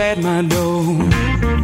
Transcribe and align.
at 0.00 0.18
my 0.18 0.42
door. 0.42 0.82
'em 0.82 1.60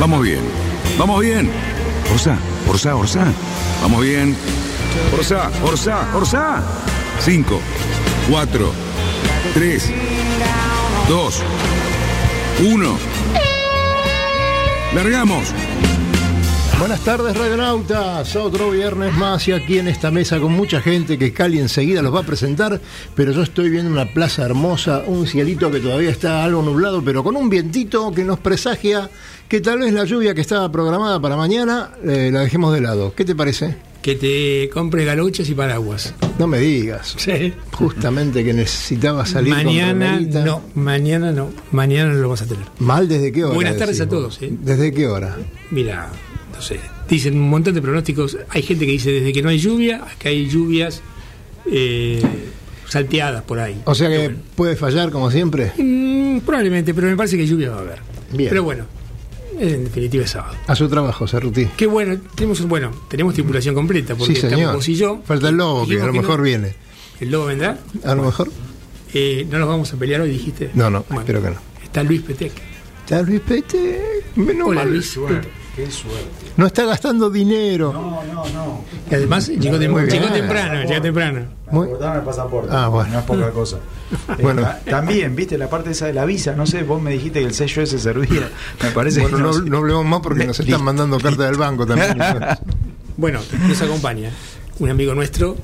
Vamos 0.00 0.22
bien. 0.22 0.40
Vamos 0.98 1.20
bien. 1.20 1.50
Orsa, 2.10 2.36
Orsa, 2.66 2.96
Orsa. 2.96 3.24
Vamos 3.82 4.02
bien. 4.02 4.34
Orsa, 5.12 5.50
Orsa, 5.62 6.08
Orsa. 6.14 6.62
Cinco, 7.20 7.60
cuatro, 8.28 8.72
tres, 9.54 9.90
dos, 11.08 11.42
uno. 12.64 12.96
Largamos. 14.94 15.54
Buenas 16.80 17.04
tardes, 17.04 17.36
radionautas. 17.36 18.34
Otro 18.36 18.70
viernes 18.70 19.12
más 19.12 19.46
y 19.46 19.52
aquí 19.52 19.78
en 19.78 19.86
esta 19.86 20.10
mesa 20.10 20.40
con 20.40 20.52
mucha 20.52 20.80
gente 20.80 21.18
que 21.18 21.30
Cali 21.30 21.58
enseguida 21.58 22.00
los 22.00 22.14
va 22.14 22.20
a 22.20 22.22
presentar. 22.22 22.80
Pero 23.14 23.32
yo 23.32 23.42
estoy 23.42 23.68
viendo 23.68 23.92
una 23.92 24.06
plaza 24.06 24.46
hermosa, 24.46 25.04
un 25.06 25.26
cielito 25.26 25.70
que 25.70 25.80
todavía 25.80 26.08
está 26.08 26.42
algo 26.42 26.62
nublado, 26.62 27.04
pero 27.04 27.22
con 27.22 27.36
un 27.36 27.50
vientito 27.50 28.10
que 28.12 28.24
nos 28.24 28.40
presagia 28.40 29.10
que 29.46 29.60
tal 29.60 29.80
vez 29.80 29.92
la 29.92 30.04
lluvia 30.04 30.34
que 30.34 30.40
estaba 30.40 30.72
programada 30.72 31.20
para 31.20 31.36
mañana 31.36 31.90
eh, 32.02 32.30
la 32.32 32.40
dejemos 32.40 32.72
de 32.72 32.80
lado. 32.80 33.12
¿Qué 33.14 33.26
te 33.26 33.34
parece? 33.34 33.76
Que 34.00 34.14
te 34.14 34.70
compre 34.72 35.04
galuchas 35.04 35.50
y 35.50 35.54
paraguas. 35.54 36.14
No 36.38 36.46
me 36.46 36.60
digas. 36.60 37.14
Sí. 37.18 37.52
Justamente 37.72 38.42
que 38.42 38.54
necesitaba 38.54 39.26
salir 39.26 39.52
Mañana 39.52 40.18
no, 40.18 40.62
mañana 40.74 41.30
no, 41.30 41.50
mañana 41.72 42.14
no 42.14 42.20
lo 42.20 42.30
vas 42.30 42.40
a 42.40 42.46
tener. 42.46 42.64
¿Mal 42.78 43.06
desde 43.06 43.32
qué 43.32 43.44
hora? 43.44 43.54
Buenas 43.54 43.76
tardes 43.76 44.00
a 44.00 44.08
todos, 44.08 44.40
¿eh? 44.40 44.50
¿Desde 44.62 44.94
qué 44.94 45.06
hora? 45.06 45.36
Mira, 45.70 46.10
no 46.60 46.66
sé, 46.66 46.78
dicen 47.08 47.38
un 47.40 47.48
montón 47.48 47.72
de 47.72 47.80
pronósticos. 47.80 48.36
Hay 48.50 48.60
gente 48.62 48.84
que 48.84 48.92
dice 48.92 49.10
desde 49.10 49.32
que 49.32 49.40
no 49.42 49.48
hay 49.48 49.58
lluvia, 49.58 50.02
que 50.18 50.28
hay 50.28 50.46
lluvias 50.46 51.00
eh, 51.64 52.20
salteadas 52.86 53.42
por 53.44 53.58
ahí. 53.58 53.80
O 53.86 53.94
sea 53.94 54.10
que 54.10 54.28
puede 54.54 54.76
fallar 54.76 55.10
como 55.10 55.30
siempre. 55.30 55.72
bueno, 55.78 56.36
mm, 56.36 56.40
probablemente, 56.40 56.92
pero 56.92 57.06
me 57.08 57.16
parece 57.16 57.38
que 57.38 57.46
lluvia 57.46 57.70
va 57.70 57.76
a 57.76 57.80
haber. 57.80 57.98
Bien. 58.32 58.50
Pero 58.50 58.62
bueno, 58.62 58.84
en 59.58 59.84
definitiva 59.84 60.24
es 60.24 60.30
sábado. 60.32 60.54
A 60.66 60.76
su 60.76 60.86
trabajo, 60.86 61.26
Cerruti. 61.26 61.64
Qué 61.78 61.86
bueno, 61.86 62.18
tenemos 62.34 62.60
bueno, 62.68 62.90
tenemos 63.08 63.32
tripulación 63.32 63.74
completa 63.74 64.14
porque 64.14 64.34
Sí, 64.34 64.46
estamos 64.46 64.74
vos 64.74 64.88
y 64.90 64.94
yo. 64.96 65.22
Falta 65.24 65.48
el 65.48 65.56
lobo, 65.56 65.86
que 65.88 65.94
a 65.98 66.04
lo 66.04 66.12
no- 66.12 66.20
mejor 66.20 66.42
viene. 66.42 66.74
¿El 67.20 67.30
lobo 67.30 67.46
vendrá? 67.46 67.78
A 68.04 68.14
lo 68.14 68.24
mejor. 68.24 68.50
Eh, 69.14 69.46
no 69.50 69.58
nos 69.58 69.66
vamos 69.66 69.90
a 69.94 69.96
pelear 69.96 70.20
hoy, 70.20 70.28
dijiste. 70.30 70.72
No, 70.74 70.90
no, 70.90 71.06
espero 71.10 71.42
que 71.42 71.48
no. 71.50 71.56
Está 71.82 72.02
Luis 72.02 72.20
Petec. 72.20 72.52
Está 73.04 73.22
Luis 73.22 73.40
Pete. 73.40 74.02
menos 74.36 74.68
Hola 74.68 74.82
mal. 74.84 74.92
Luis. 74.92 75.18
No 76.56 76.66
está 76.66 76.84
gastando 76.84 77.30
dinero. 77.30 77.92
No, 77.92 78.22
no, 78.32 78.44
no. 78.50 78.84
Y 79.10 79.14
además 79.14 79.48
llegó, 79.48 79.78
llegó 79.78 80.28
temprano, 80.28 80.82
llegó 80.88 81.02
temprano. 81.02 81.40
Muy- 81.70 81.86
acordaron 81.86 82.16
el 82.18 82.22
pasaporte. 82.24 82.68
Ah, 82.72 82.88
bueno. 82.88 83.12
No 83.12 83.18
es 83.20 83.24
poca 83.24 83.50
cosa. 83.50 83.76
Eh, 84.10 84.42
Bueno. 84.42 84.62
ta- 84.62 84.80
también, 84.88 85.36
viste, 85.36 85.56
la 85.56 85.70
parte 85.70 85.90
esa 85.92 86.06
de 86.06 86.12
la 86.12 86.24
visa, 86.24 86.52
no 86.56 86.66
sé, 86.66 86.82
vos 86.82 87.00
me 87.00 87.12
dijiste 87.12 87.38
que 87.40 87.46
el 87.46 87.54
sello 87.54 87.82
ese 87.82 87.96
servía. 87.98 88.48
Me 88.82 88.90
parece 88.90 89.20
Bueno, 89.20 89.36
que 89.36 89.42
no, 89.44 89.52
sé. 89.52 89.60
no 89.62 89.76
hablemos 89.78 90.04
más 90.04 90.20
porque 90.20 90.44
nos 90.46 90.58
están 90.58 90.82
mandando 90.82 91.18
carta 91.20 91.44
del 91.44 91.56
banco 91.56 91.86
también. 91.86 92.16
Bueno, 93.16 93.38
nos 93.68 93.82
acompaña 93.82 94.30
un 94.78 94.88
amigo 94.88 95.14
nuestro 95.14 95.54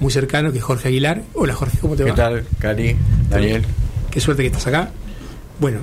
muy 0.00 0.12
cercano 0.12 0.52
que 0.52 0.58
es 0.58 0.64
Jorge 0.64 0.88
Aguilar. 0.88 1.22
Hola 1.34 1.54
Jorge, 1.54 1.78
¿cómo 1.80 1.96
te 1.96 2.04
¿Qué 2.04 2.10
va? 2.10 2.16
tal, 2.16 2.44
Cari, 2.58 2.94
Daniel? 3.30 3.64
Qué 4.10 4.20
suerte 4.20 4.42
que 4.42 4.48
estás 4.48 4.66
acá. 4.66 4.90
Bueno, 5.60 5.80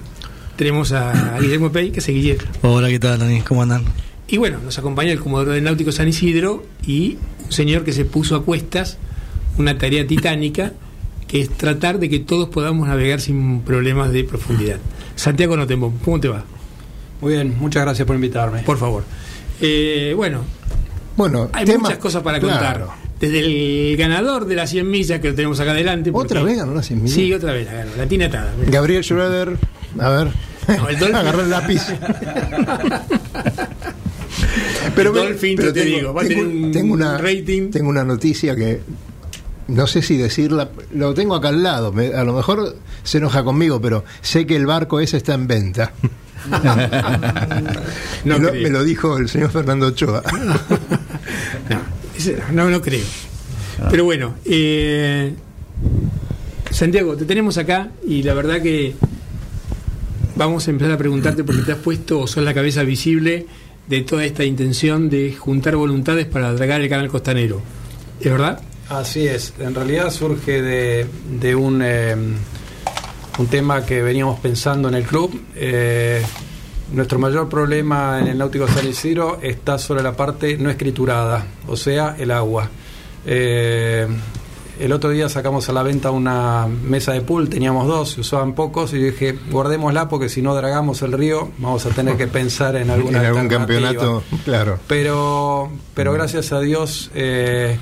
tenemos 0.56 0.92
a 0.92 1.38
Guillermo 1.40 1.72
Pei, 1.72 1.92
que 1.92 2.00
es 2.00 2.08
Guillermo. 2.08 2.48
Hola, 2.62 2.90
¿qué 2.90 3.00
tal, 3.00 3.20
Dani? 3.20 3.42
¿Cómo 3.42 3.62
andan? 3.64 3.84
Y 4.28 4.38
bueno, 4.38 4.60
nos 4.64 4.78
acompaña 4.80 5.12
el 5.12 5.20
Comodoro 5.20 5.52
del 5.52 5.64
Náutico 5.64 5.92
San 5.92 6.08
Isidro 6.08 6.66
y 6.86 7.18
un 7.46 7.52
señor 7.52 7.84
que 7.84 7.94
se 7.94 8.06
puso 8.06 8.36
a 8.36 8.44
cuestas 8.44 8.98
una 9.58 9.78
tarea 9.78 10.06
titánica 10.08 10.74
que 11.28 11.42
es 11.42 11.50
tratar 11.50 12.00
de 12.00 12.10
que 12.10 12.20
todos 12.20 12.50
podamos 12.50 12.88
navegar 12.88 13.22
sin 13.22 13.62
problemas 13.62 14.12
de 14.12 14.24
profundidad. 14.24 14.78
Santiago 15.16 15.56
Notembo, 15.58 15.94
¿cómo 16.04 16.20
te 16.20 16.28
va? 16.28 16.44
Muy 17.22 17.34
bien, 17.34 17.56
muchas 17.60 17.84
gracias 17.84 18.06
por 18.06 18.16
invitarme. 18.16 18.60
Por 18.64 18.78
favor. 18.78 19.04
Eh, 19.62 20.14
bueno, 20.16 20.42
Bueno, 21.18 21.50
hay 21.54 21.66
tema- 21.66 21.84
muchas 21.84 21.98
cosas 22.00 22.22
para 22.24 22.40
claro. 22.40 22.88
contar. 22.88 23.06
Desde 23.20 23.40
el 23.92 23.96
ganador 23.98 24.46
de 24.46 24.56
las 24.56 24.70
100 24.70 24.90
millas 24.90 25.22
que 25.22 25.30
lo 25.30 25.36
tenemos 25.36 25.60
acá 25.60 25.72
adelante. 25.72 26.12
porque- 26.12 26.34
¿Otra 26.34 26.44
vez 26.44 26.58
ganó 26.58 26.74
las 26.74 26.86
100 26.88 27.02
millas? 27.02 27.16
Sí, 27.16 27.34
otra 27.34 27.54
vez 27.54 27.66
la 27.66 27.74
ganó, 27.74 27.92
la 27.98 28.06
tiene 28.08 28.26
atada. 28.26 28.54
mira. 28.60 28.70
Gabriel 28.72 29.04
Schroeder, 29.04 29.58
a 30.00 30.10
ver. 30.10 30.28
No, 30.68 30.90
el 30.90 30.98
Dolphin- 30.98 31.16
Agarró 31.16 31.42
el 31.42 31.50
lápiz. 31.50 31.82
El 34.96 35.12
me- 35.12 35.20
Dolphin, 35.20 35.58
te 35.58 35.72
digo, 35.84 36.14
va 36.14 36.22
a 36.22 36.26
tener 36.28 36.46
un 36.46 36.72
tengo 36.72 36.94
una, 36.94 37.18
rating. 37.18 37.70
Tengo 37.72 37.90
una 37.90 38.04
noticia 38.04 38.56
que 38.56 38.82
no 39.68 39.88
sé 39.88 40.02
si 40.02 40.16
decirla, 40.18 40.70
lo 40.94 41.14
tengo 41.14 41.36
acá 41.36 41.50
al 41.50 41.62
lado, 41.64 41.92
me- 41.92 42.14
a 42.14 42.24
lo 42.24 42.34
mejor 42.34 42.76
se 43.04 43.18
enoja 43.18 43.44
conmigo, 43.44 43.82
pero 43.82 44.04
sé 44.22 44.46
que 44.46 44.56
el 44.56 44.66
barco 44.66 45.00
ese 45.00 45.18
está 45.18 45.34
en 45.34 45.48
venta. 45.48 45.92
No 48.24 48.36
me, 48.38 48.40
lo, 48.40 48.50
creo. 48.52 48.64
me 48.64 48.70
lo 48.70 48.84
dijo 48.84 49.18
el 49.18 49.28
señor 49.30 49.50
Fernando 49.52 49.88
Ochoa. 49.88 50.22
No, 52.52 52.70
no 52.70 52.82
creo. 52.82 53.06
Pero 53.90 54.04
bueno, 54.06 54.36
eh, 54.46 55.34
Santiago, 56.70 57.16
te 57.18 57.26
tenemos 57.26 57.58
acá 57.58 57.90
y 58.08 58.24
la 58.24 58.34
verdad 58.34 58.62
que 58.62 58.96
vamos 60.36 60.68
a 60.68 60.72
empezar 60.72 60.94
a 60.94 60.98
preguntarte 60.98 61.44
porque 61.44 61.62
te 61.62 61.72
has 61.72 61.78
puesto 61.80 62.20
o 62.20 62.28
sos 62.28 62.44
la 62.44 62.54
cabeza 62.54 62.84
visible 62.84 63.46
de 63.88 64.02
toda 64.02 64.26
esta 64.26 64.44
intención 64.44 65.10
de 65.10 65.34
juntar 65.34 65.76
voluntades 65.76 66.26
para 66.26 66.54
dragar 66.54 66.82
el 66.82 66.90
canal 66.90 67.08
costanero. 67.08 67.62
¿Es 68.20 68.32
verdad? 68.32 68.62
Así 68.90 69.28
es, 69.28 69.54
en 69.60 69.74
realidad 69.74 70.12
surge 70.12 70.62
de, 70.62 71.08
de 71.40 71.56
un, 71.56 71.82
eh, 71.84 72.16
un 73.38 73.48
tema 73.48 73.86
que 73.86 74.02
veníamos 74.02 74.40
pensando 74.40 74.90
en 74.90 74.96
el 74.96 75.04
club. 75.04 75.42
Eh, 75.56 76.22
nuestro 76.92 77.18
mayor 77.18 77.50
problema 77.50 78.20
en 78.20 78.28
el 78.28 78.38
Náutico 78.38 78.68
San 78.68 78.88
Isidro 78.88 79.40
está 79.42 79.80
sobre 79.80 80.04
la 80.04 80.16
parte 80.16 80.58
no 80.58 80.70
escriturada, 80.70 81.46
o 81.68 81.76
sea, 81.76 82.16
el 82.20 82.30
agua. 82.30 82.70
Eh, 83.26 84.08
el 84.80 84.92
otro 84.92 85.10
día 85.10 85.30
sacamos 85.30 85.70
a 85.70 85.74
la 85.74 85.84
venta 85.84 86.12
una 86.12 86.68
mesa 86.68 87.14
de 87.14 87.22
pool, 87.22 87.50
teníamos 87.50 87.88
dos, 87.88 88.12
se 88.12 88.22
usaban 88.22 88.54
pocos, 88.54 88.94
y 88.94 88.98
dije, 88.98 89.38
guardémosla 89.52 90.10
porque 90.10 90.30
si 90.30 90.42
no 90.42 90.56
dragamos 90.56 91.02
el 91.02 91.12
río, 91.12 91.52
vamos 91.58 91.86
a 91.86 91.90
tener 91.90 92.18
que 92.18 92.28
pensar 92.28 92.76
en 92.76 92.90
alguna 92.92 93.20
en 93.20 93.26
algún 93.26 93.48
campeonato, 93.48 94.24
claro. 94.44 94.80
Pero, 94.88 95.70
pero 95.94 96.14
gracias 96.14 96.52
a 96.52 96.60
Dios 96.60 97.12
eh, 97.16 97.78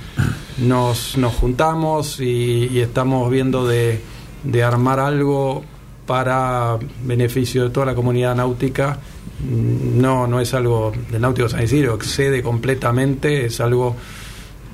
nos, 0.57 1.17
nos 1.17 1.33
juntamos 1.33 2.19
y, 2.19 2.69
y 2.71 2.79
estamos 2.79 3.29
viendo 3.29 3.67
de, 3.67 4.01
de 4.43 4.63
armar 4.63 4.99
algo 4.99 5.63
para 6.05 6.77
beneficio 7.03 7.63
de 7.63 7.69
toda 7.69 7.85
la 7.85 7.95
comunidad 7.95 8.35
náutica. 8.35 8.99
No, 9.43 10.27
no 10.27 10.39
es 10.39 10.53
algo 10.53 10.93
del 11.11 11.21
Náutico 11.21 11.49
San 11.49 11.63
Isidro, 11.63 11.95
excede 11.95 12.41
completamente, 12.41 13.45
es 13.45 13.59
algo 13.59 13.95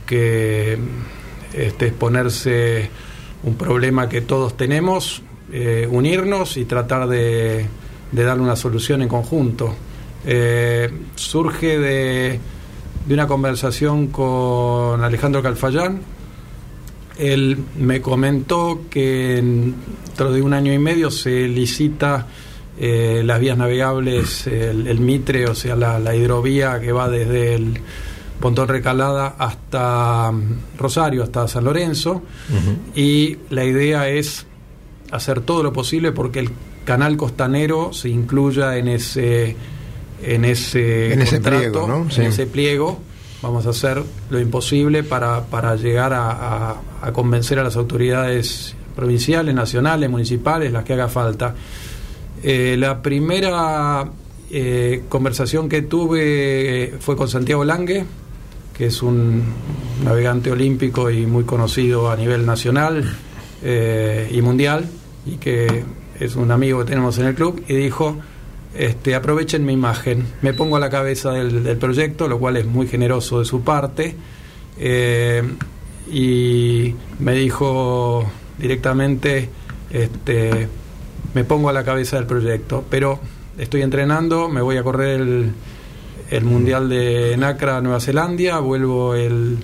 que 0.06 0.78
este, 1.53 1.87
es 1.87 1.93
ponerse 1.93 2.89
un 3.43 3.55
problema 3.55 4.09
que 4.09 4.21
todos 4.21 4.57
tenemos, 4.57 5.21
eh, 5.51 5.87
unirnos 5.89 6.57
y 6.57 6.65
tratar 6.65 7.07
de, 7.07 7.65
de 8.11 8.23
darle 8.23 8.43
una 8.43 8.55
solución 8.55 9.01
en 9.01 9.07
conjunto. 9.07 9.75
Eh, 10.25 10.89
surge 11.15 11.79
de, 11.79 12.39
una 13.09 13.27
conversación 13.27 14.07
con 14.07 15.03
Alejandro 15.03 15.41
Calfayán. 15.41 16.01
Él 17.17 17.57
me 17.77 18.01
comentó 18.01 18.81
que 18.89 19.35
dentro 19.35 20.31
de 20.31 20.41
un 20.41 20.53
año 20.53 20.73
y 20.73 20.79
medio 20.79 21.11
se 21.11 21.47
licita 21.47 22.27
eh, 22.79 23.23
las 23.25 23.39
vías 23.39 23.57
navegables, 23.57 24.47
el, 24.47 24.87
el 24.87 24.99
Mitre, 24.99 25.47
o 25.47 25.55
sea, 25.55 25.75
la, 25.75 25.99
la 25.99 26.16
hidrovía 26.16 26.79
que 26.79 26.91
va 26.91 27.09
desde 27.09 27.55
el 27.55 27.79
Pontón 28.39 28.67
Recalada 28.67 29.35
hasta 29.37 30.31
mm, 30.31 30.78
Rosario, 30.78 31.23
hasta 31.23 31.47
San 31.47 31.64
Lorenzo. 31.66 32.22
Y 32.96 33.37
la 33.49 33.64
idea 33.66 34.09
es 34.09 34.46
hacer 35.11 35.41
todo 35.41 35.64
lo 35.64 35.73
posible 35.73 36.11
porque 36.11 36.40
el 36.40 36.52
canal 36.85 37.17
costanero 37.17 37.91
se 37.93 38.09
incluya 38.09 38.78
en 38.78 38.87
ese 38.87 39.55
en 40.23 40.43
ese, 40.46 41.14
En 41.14 41.22
ese 41.22 41.35
contrato, 41.37 41.59
pliego, 41.72 41.87
¿no? 41.87 42.09
Sí. 42.11 42.22
en 42.22 42.28
ese 42.28 42.46
pliego. 42.46 42.99
Vamos 43.41 43.66
a 43.66 43.69
hacer 43.69 44.03
lo 44.29 44.40
imposible 44.40 45.03
para, 45.03 45.46
para 45.46 45.75
llegar 45.78 46.11
a, 46.14 46.31
a- 46.72 46.81
a 47.02 47.14
convencer 47.14 47.58
a 47.59 47.64
las 47.64 47.78
autoridades 47.78 48.75
provinciales, 48.97 49.55
nacionales, 49.55 50.09
municipales, 50.09 50.73
las 50.73 50.84
que 50.84 50.91
haga 50.93 51.08
falta. 51.08 51.55
Eh, 52.43 52.75
la 52.78 53.02
primera 53.02 54.09
eh, 54.52 55.03
conversación 55.08 55.69
que 55.69 55.84
tuve 55.84 56.84
eh, 56.84 56.93
fue 56.99 57.16
con 57.16 57.29
Santiago 57.29 57.64
Lange, 57.64 58.03
que 58.79 58.85
es 58.85 59.03
un 59.03 59.43
navegante 60.05 60.49
olímpico 60.49 61.11
y 61.11 61.26
muy 61.26 61.43
conocido 61.43 62.09
a 62.09 62.16
nivel 62.16 62.46
nacional 62.46 63.14
eh, 63.61 64.31
y 64.31 64.41
mundial, 64.41 64.85
y 65.26 65.35
que 65.35 65.84
es 66.17 66.37
un 66.37 66.49
amigo 66.49 66.79
que 66.79 66.85
tenemos 66.85 67.17
en 67.17 67.26
el 67.26 67.35
club, 67.35 67.61
y 67.67 67.73
dijo, 67.73 68.16
este, 68.73 69.16
aprovechen 69.16 69.66
mi 69.66 69.73
imagen, 69.73 70.26
me 70.41 70.53
pongo 70.53 70.78
a 70.78 70.79
la 70.79 70.90
cabeza 70.90 71.34
del, 71.34 71.76
proyecto, 71.76 72.29
lo 72.29 72.40
cual 72.40 72.55
es 72.55 72.67
muy 72.67 72.87
generoso 72.87 73.40
de 73.40 73.46
su 73.46 73.64
parte, 73.64 74.16
eh, 74.78 75.43
y 76.09 76.96
me 77.20 77.34
dijo 77.34 78.31
directamente, 78.58 79.49
este, 79.90 80.70
me 81.34 81.43
pongo 81.43 81.67
a 81.67 81.73
la 81.73 81.84
cabeza 81.84 82.16
del 82.16 82.28
proyecto, 82.28 82.85
pero 82.90 83.20
estoy 83.58 83.81
entrenando, 83.81 84.47
me 84.47 84.61
voy 84.61 84.78
a 84.78 84.84
correr 84.84 85.20
el, 85.20 85.52
el 86.29 86.43
Mundial 86.43 86.90
de 86.90 87.35
Nacra 87.37 87.81
Nueva 87.81 87.99
Zelanda, 87.99 88.59
vuelvo 88.59 89.16
el, 89.16 89.58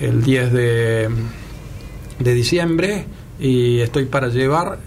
el 0.00 0.22
10 0.22 0.52
de, 0.52 1.08
de 2.18 2.34
diciembre 2.34 3.06
y 3.40 3.80
estoy 3.80 4.04
para 4.04 4.28
llevar 4.28 4.78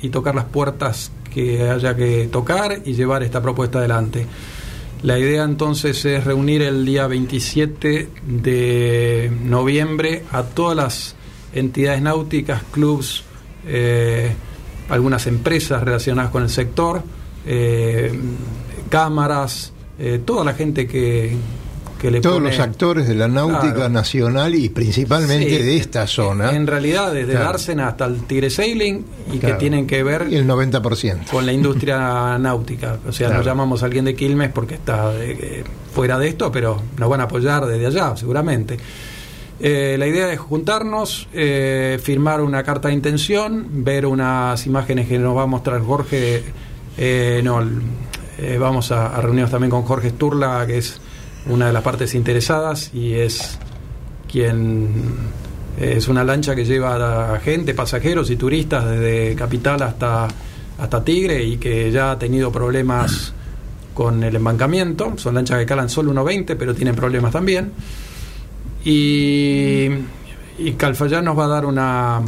y 0.00 0.08
tocar 0.08 0.34
las 0.34 0.46
puertas 0.46 1.12
que 1.32 1.68
haya 1.68 1.94
que 1.96 2.28
tocar 2.30 2.80
y 2.84 2.94
llevar 2.94 3.22
esta 3.22 3.42
propuesta 3.42 3.78
adelante. 3.78 4.26
La 5.02 5.18
idea 5.18 5.44
entonces 5.44 6.02
es 6.06 6.24
reunir 6.24 6.62
el 6.62 6.86
día 6.86 7.06
27 7.06 8.08
de 8.26 9.30
noviembre 9.42 10.22
a 10.32 10.44
todas 10.44 10.76
las 10.76 11.16
entidades 11.52 12.00
náuticas, 12.00 12.62
clubs, 12.70 13.24
eh, 13.66 14.32
algunas 14.88 15.26
empresas 15.26 15.82
relacionadas 15.82 16.30
con 16.30 16.42
el 16.42 16.48
sector, 16.48 17.02
eh, 17.44 18.18
cámaras, 18.88 19.73
eh, 19.98 20.20
toda 20.24 20.44
la 20.44 20.54
gente 20.54 20.86
que, 20.86 21.36
que 22.00 22.10
le 22.10 22.20
Todos 22.20 22.36
pone- 22.36 22.50
los 22.50 22.58
actores 22.58 23.08
de 23.08 23.14
la 23.14 23.28
náutica 23.28 23.74
Claro. 23.74 23.88
nacional 23.90 24.54
y 24.54 24.68
principalmente 24.68 25.56
Sí, 25.58 25.62
de 25.62 25.76
esta 25.76 26.06
zona. 26.06 26.50
En 26.52 26.66
realidad, 26.66 27.12
desde 27.12 27.32
Claro. 27.32 27.46
Dársena 27.46 27.88
hasta 27.88 28.06
el 28.06 28.24
Tigre 28.24 28.50
Sailing 28.50 29.04
y 29.32 29.38
Claro. 29.38 29.54
que 29.54 29.60
tienen 29.60 29.86
que 29.86 30.02
ver 30.02 30.22
el 30.30 30.46
90%. 30.46 31.30
con 31.30 31.46
la 31.46 31.52
industria 31.52 32.36
náutica. 32.38 32.98
O 33.08 33.12
sea, 33.12 33.30
no 33.30 33.42
llamamos 33.42 33.82
a 33.82 33.86
alguien 33.86 34.04
de 34.04 34.14
Quilmes 34.14 34.50
porque 34.50 34.74
está 34.74 35.12
eh, 35.18 35.64
fuera 35.94 36.18
de 36.18 36.28
esto, 36.28 36.50
pero 36.52 36.82
nos 36.98 37.08
van 37.08 37.20
a 37.20 37.24
apoyar 37.24 37.64
desde 37.66 37.86
allá, 37.86 38.16
seguramente. 38.16 38.76
Eh, 39.60 39.94
la 39.98 40.06
idea 40.08 40.32
es 40.32 40.40
juntarnos, 40.40 41.28
eh, 41.32 41.98
firmar 42.02 42.40
una 42.40 42.64
carta 42.64 42.88
de 42.88 42.94
intención, 42.94 43.68
ver 43.84 44.04
unas 44.04 44.66
imágenes 44.66 45.06
que 45.08 45.16
nos 45.18 45.36
va 45.36 45.42
a 45.42 45.46
mostrar 45.46 45.80
Jorge. 45.80 46.42
eh, 46.96 47.40
no, 47.42 47.60
el- 47.60 47.80
eh, 48.38 48.58
vamos 48.58 48.90
a, 48.90 49.20
reunirnos 49.20 49.50
también 49.50 49.70
con 49.70 49.82
Jorge 49.82 50.10
Sturla, 50.10 50.66
que 50.66 50.78
es 50.78 51.00
una 51.46 51.66
de 51.66 51.72
las 51.72 51.82
partes 51.82 52.14
interesadas 52.14 52.90
y 52.94 53.14
es 53.14 53.58
quien 54.30 55.14
es 55.78 56.08
una 56.08 56.24
lancha 56.24 56.54
que 56.54 56.64
lleva 56.64 57.34
a 57.34 57.40
gente, 57.40 57.74
pasajeros 57.74 58.30
y 58.30 58.36
turistas 58.36 58.88
desde 58.88 59.34
Capital 59.34 59.82
hasta, 59.82 60.28
hasta 60.78 61.04
Tigre 61.04 61.42
y 61.44 61.56
que 61.58 61.90
ya 61.90 62.12
ha 62.12 62.18
tenido 62.18 62.50
problemas 62.50 63.32
con 63.92 64.22
el 64.24 64.34
embancamiento. 64.34 65.14
Son 65.16 65.34
lanchas 65.34 65.58
que 65.58 65.66
calan 65.66 65.88
solo 65.88 66.12
1.20, 66.12 66.56
pero 66.58 66.74
tienen 66.74 66.96
problemas 66.96 67.32
también. 67.32 67.72
Y, 68.84 69.88
y 70.58 70.72
Calfayán 70.76 71.24
nos 71.24 71.38
va 71.38 71.44
a 71.44 71.48
dar 71.48 71.66
una, 71.66 72.20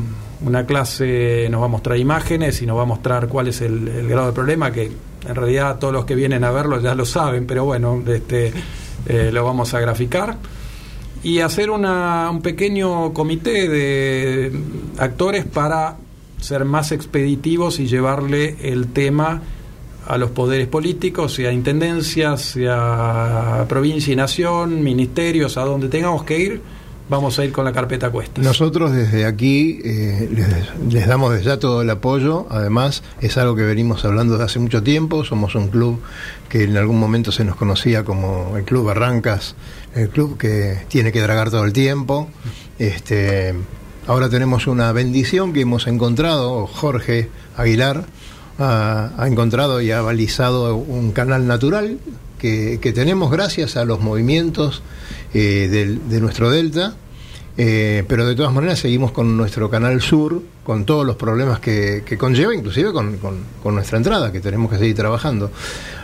una 0.42 0.66
clase, 0.66 1.48
nos 1.50 1.60
va 1.60 1.66
a 1.66 1.68
mostrar 1.68 1.98
imágenes 1.98 2.62
y 2.62 2.66
nos 2.66 2.76
va 2.76 2.82
a 2.82 2.86
mostrar 2.86 3.28
cuál 3.28 3.48
es 3.48 3.60
el 3.60 4.08
grado 4.08 4.28
de 4.28 4.32
problema, 4.32 4.70
que 4.70 4.90
en 5.28 5.34
realidad 5.34 5.78
todos 5.78 5.92
los 5.92 6.04
que 6.04 6.14
vienen 6.14 6.44
a 6.44 6.50
verlo 6.50 6.80
ya 6.80 6.94
lo 6.94 7.04
saben, 7.04 7.46
pero 7.46 7.64
bueno, 7.64 8.02
este, 8.06 8.52
eh, 9.06 9.30
lo 9.32 9.44
vamos 9.44 9.74
a 9.74 9.80
graficar. 9.80 10.36
Y 11.22 11.40
hacer 11.40 11.70
una, 11.70 12.30
un 12.30 12.40
pequeño 12.40 13.12
comité 13.12 13.68
de 13.68 14.52
actores 14.98 15.44
para 15.44 15.96
ser 16.40 16.64
más 16.64 16.92
expeditivos 16.92 17.80
y 17.80 17.86
llevarle 17.86 18.56
el 18.60 18.92
tema 18.92 19.42
a 20.06 20.18
los 20.18 20.30
poderes 20.30 20.68
políticos, 20.68 21.38
y 21.40 21.46
a 21.46 21.52
intendencias, 21.52 22.56
y 22.56 22.66
a 22.68 23.64
provincia 23.68 24.12
y 24.12 24.16
nación, 24.16 24.82
ministerios, 24.82 25.56
a 25.56 25.64
donde 25.64 25.88
tengamos 25.88 26.22
que 26.22 26.38
ir, 26.38 26.60
vamos 27.08 27.38
a 27.38 27.44
ir 27.44 27.52
con 27.52 27.64
la 27.64 27.72
carpeta 27.72 28.08
a 28.08 28.10
cuestas. 28.10 28.44
Nosotros 28.44 28.92
desde 28.92 29.26
aquí 29.26 29.80
eh, 29.84 30.28
les, 30.88 31.06
damos 31.06 31.32
desde 31.32 31.44
ya 31.44 31.58
todo 31.58 31.82
el 31.82 31.90
apoyo. 31.90 32.46
Además, 32.50 33.02
es 33.20 33.36
algo 33.38 33.54
que 33.54 33.62
venimos 33.62 34.04
hablando 34.04 34.34
desde 34.34 34.44
hace 34.44 34.58
mucho 34.58 34.82
tiempo. 34.82 35.24
Somos 35.24 35.54
un 35.54 35.68
club 35.68 36.00
que 36.48 36.64
en 36.64 36.76
algún 36.76 36.98
momento 36.98 37.32
se 37.32 37.44
nos 37.44 37.56
conocía 37.56 38.04
como 38.04 38.56
el 38.56 38.64
Club 38.64 38.86
Barrancas, 38.86 39.54
el 39.94 40.08
club 40.08 40.36
que 40.38 40.78
tiene 40.88 41.12
que 41.12 41.20
dragar 41.20 41.50
todo 41.50 41.64
el 41.64 41.72
tiempo. 41.72 42.28
Este, 42.78 43.54
ahora 44.06 44.28
tenemos 44.28 44.66
una 44.66 44.92
bendición 44.92 45.52
que 45.52 45.62
hemos 45.62 45.86
encontrado, 45.86 46.66
Jorge 46.66 47.30
Aguilar 47.56 48.04
ha, 48.58 49.10
ha 49.16 49.28
encontrado 49.28 49.80
y 49.80 49.90
ha 49.90 50.00
balizado 50.00 50.76
un 50.76 51.12
canal 51.12 51.46
natural 51.46 51.98
que, 52.38 52.78
tenemos 52.94 53.30
gracias 53.30 53.76
a 53.76 53.84
los 53.84 54.00
movimientos 54.00 54.82
eh, 55.34 55.68
de 56.08 56.20
nuestro 56.20 56.50
delta. 56.50 56.96
Eh, 57.58 58.04
pero 58.06 58.26
de 58.26 58.34
todas 58.34 58.52
maneras 58.52 58.78
seguimos 58.80 59.12
con 59.12 59.34
nuestro 59.38 59.70
canal 59.70 60.02
sur, 60.02 60.42
con 60.62 60.84
todos 60.84 61.06
los 61.06 61.16
problemas 61.16 61.58
que, 61.58 62.02
conlleva, 62.18 62.54
inclusive 62.54 62.92
con, 62.92 63.16
con- 63.16 63.38
con 63.62 63.74
nuestra 63.74 63.96
entrada, 63.96 64.30
que 64.30 64.40
tenemos 64.40 64.70
que 64.70 64.76
seguir 64.78 64.94
trabajando. 64.94 65.50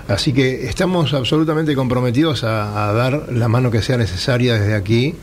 Así 0.08 0.32
que 0.32 0.66
estamos 0.66 1.12
absolutamente 1.12 1.74
comprometidos 1.74 2.42
a, 2.44 2.88
a 2.88 2.92
dar 2.94 3.30
la 3.32 3.48
mano 3.48 3.70
que 3.70 3.82
sea 3.82 3.98
necesaria 3.98 4.54
desde 4.54 4.74
aquí. 4.74 5.14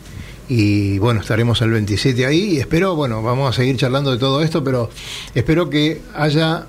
Y 0.48 0.98
bueno, 1.00 1.20
estaremos 1.20 1.60
el 1.62 1.70
27 1.72 2.26
ahí 2.26 2.54
y 2.54 2.56
espero, 2.58 2.94
bueno, 2.94 3.22
vamos 3.22 3.50
a 3.50 3.56
seguir 3.56 3.76
charlando 3.76 4.12
de 4.12 4.18
todo 4.18 4.40
esto, 4.42 4.62
pero 4.62 4.88
espero 5.34 5.68
que 5.68 6.00
haya 6.14 6.66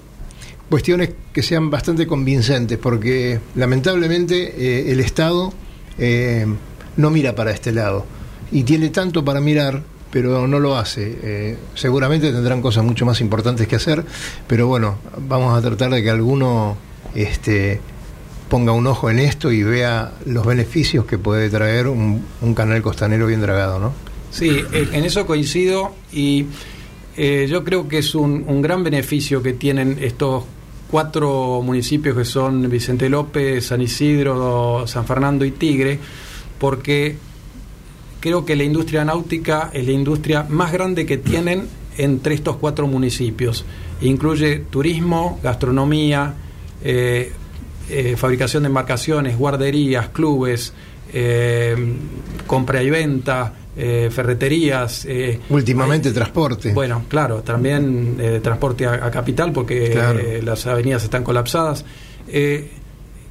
cuestiones 0.71 1.12
que 1.31 1.44
sean 1.44 1.69
bastante 1.69 2.07
convincentes, 2.07 2.79
porque 2.79 3.39
lamentablemente 3.56 4.56
eh, 4.57 4.91
el 4.91 5.00
Estado 5.01 5.53
eh, 6.00 6.47
no 6.97 7.12
mira 7.12 7.35
para 7.35 7.51
este 7.51 7.71
lado 7.71 8.06
y 8.51 8.63
tiene 8.63 8.89
tanto 8.89 9.23
para 9.23 9.41
mirar, 9.41 9.83
pero 10.12 10.47
no 10.47 10.59
lo 10.59 10.77
hace. 10.77 11.19
Eh, 11.21 11.57
seguramente 11.75 12.31
tendrán 12.31 12.62
cosas 12.62 12.83
mucho 12.83 13.06
más 13.06 13.21
importantes 13.21 13.68
que 13.68 13.75
hacer, 13.75 14.03
pero 14.47 14.65
bueno, 14.65 14.97
vamos 15.27 15.56
a 15.56 15.62
tratar 15.62 15.91
de 15.91 16.01
que 16.01 16.09
alguno 16.09 16.77
este, 17.13 17.79
ponga 18.50 18.71
un 18.71 18.88
ojo 18.88 19.09
en 19.09 19.19
esto 19.19 19.51
y 19.51 19.63
vea 19.63 20.13
los 20.25 20.45
beneficios 20.45 21.06
que 21.06 21.17
puede 21.17 21.50
traer 21.50 21.88
un, 21.88 22.24
un 22.41 22.53
canal 22.56 22.81
costanero 22.81 23.27
bien 23.27 23.41
dragado, 23.41 23.77
¿no? 23.77 23.94
Sí, 24.31 24.63
en 24.71 24.95
en 24.95 25.03
eso 25.03 25.27
coincido 25.27 25.94
y 26.13 26.45
eh, 27.17 27.47
yo 27.50 27.63
creo 27.63 27.88
que 27.88 27.97
es 27.97 28.15
un, 28.15 28.45
un 28.47 28.62
gran 28.62 28.83
beneficio 28.83 29.44
que 29.44 29.53
tienen 29.53 29.97
estos 30.01 30.45
cuatro 30.91 31.61
municipios 31.63 32.17
que 32.17 32.25
son 32.25 32.69
Vicente 32.69 33.09
López, 33.09 33.65
San 33.67 33.81
Isidro, 33.81 34.85
San 34.85 35.05
Fernando 35.05 35.45
y 35.45 35.51
Tigre, 35.51 35.97
porque 36.59 37.15
creo 38.19 38.45
que 38.45 38.55
la 38.55 38.63
industria 38.63 39.05
náutica 39.05 39.71
es 39.74 39.86
la 39.86 39.93
industria 39.93 40.45
más 40.48 40.71
grande 40.74 41.05
que 41.05 41.17
tienen 41.17 41.67
entre 41.98 42.36
estos 42.36 42.57
cuatro 42.57 42.88
municipios. 42.88 43.65
Incluye 44.01 44.60
turismo, 44.69 45.39
gastronomía, 45.41 46.33
eh, 46.83 47.31
eh, 47.89 48.15
fabricación 48.17 48.63
de 48.63 48.67
embarcaciones, 48.67 49.38
guarderías, 49.38 50.10
clubes, 50.10 50.74
eh, 51.13 51.75
compra 52.48 52.83
y 52.83 52.89
venta, 52.89 53.53
eh, 53.78 54.10
ferreterías. 54.12 55.06
eh, 55.06 55.40
Últimamente 55.50 56.10
hay- 56.10 56.13
transporte. 56.13 56.74
Bueno, 56.74 57.04
claro, 57.08 57.42
también 57.42 58.18
eh, 58.20 58.40
transporte 58.44 58.86
a, 58.86 58.94
a 59.06 59.12
capital 59.12 59.51
porque 59.51 59.90
Claro. 59.92 60.20
eh, 60.20 60.42
las 60.44 60.66
avenidas 60.68 61.04
están 61.04 61.24
colapsadas. 61.24 61.86
Eh, 62.28 62.70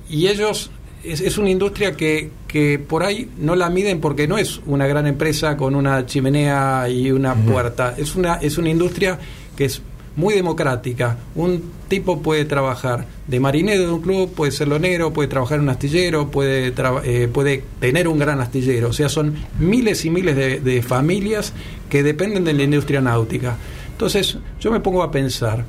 y 0.09 0.27
ellos, 0.27 0.71
es, 1.05 1.21
es 1.21 1.39
una 1.39 1.51
industria 1.51 1.93
que, 1.93 2.31
que 2.49 2.79
por 2.79 3.03
ahí 3.05 3.29
no 3.39 3.55
la 3.55 3.71
miden 3.71 4.01
porque 4.01 4.27
no 4.27 4.39
es 4.39 4.61
una 4.67 4.87
gran 4.87 5.07
empresa 5.07 5.57
con 5.57 5.75
una 5.75 6.05
chimenea 6.07 6.89
y 6.89 7.11
una 7.13 7.35
puerta. 7.35 7.95
Es 7.97 8.17
una, 8.17 8.35
es 8.37 8.59
una 8.59 8.71
industria 8.71 9.19
que 9.57 9.67
es 9.67 9.83
muy 10.17 10.35
democrática. 10.35 11.19
Un 11.35 11.63
tipo 11.89 12.21
puede 12.23 12.45
trabajar 12.45 13.07
de 13.27 13.41
marinero 13.41 13.83
de 13.87 13.93
un 13.93 14.03
club, 14.03 14.33
puede 14.33 14.53
ser 14.53 14.69
lonero, 14.69 15.13
puede 15.13 15.29
trabajar 15.29 15.59
en 15.59 15.65
un 15.65 15.71
astillero, 15.71 16.31
puede, 16.31 16.73
eh, 17.05 17.29
puede 17.29 17.65
tener 17.81 18.09
un 18.09 18.19
gran 18.19 18.41
astillero. 18.41 18.89
O 18.89 18.93
sea, 18.93 19.09
son 19.09 19.35
miles 19.59 20.05
y 20.05 20.11
miles 20.11 20.37
de, 20.37 20.83
familias 20.83 21.53
que 21.89 22.03
dependen 22.03 22.45
de 22.45 22.53
la 22.53 22.63
industria 22.63 23.01
náutica. 23.01 23.57
Entonces, 23.93 24.39
yo 24.61 24.71
me 24.71 24.81
pongo 24.81 25.03
a 25.03 25.11
pensar, 25.11 25.65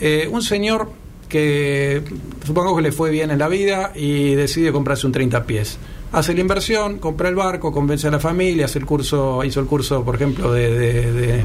eh, 0.00 0.28
un 0.30 0.42
señor 0.42 0.90
que 1.28 2.02
supongo 2.44 2.76
que 2.76 2.82
le 2.82 2.92
fue 2.92 3.10
bien 3.10 3.30
en 3.30 3.38
la 3.38 3.48
vida 3.48 3.92
y 3.94 4.34
decide 4.34 4.72
comprarse 4.72 5.06
un 5.06 5.12
30 5.12 5.44
pies. 5.44 5.78
Hace 6.12 6.34
la 6.34 6.40
inversión, 6.40 6.98
compra 6.98 7.28
el 7.28 7.34
barco, 7.34 7.72
convence 7.72 8.06
a 8.06 8.10
la 8.10 8.20
familia, 8.20 8.66
hace 8.66 8.78
el 8.78 8.86
curso, 8.86 9.44
hizo 9.44 9.60
el 9.60 9.66
curso, 9.66 10.04
por 10.04 10.14
ejemplo, 10.14 10.52
de 10.52 11.44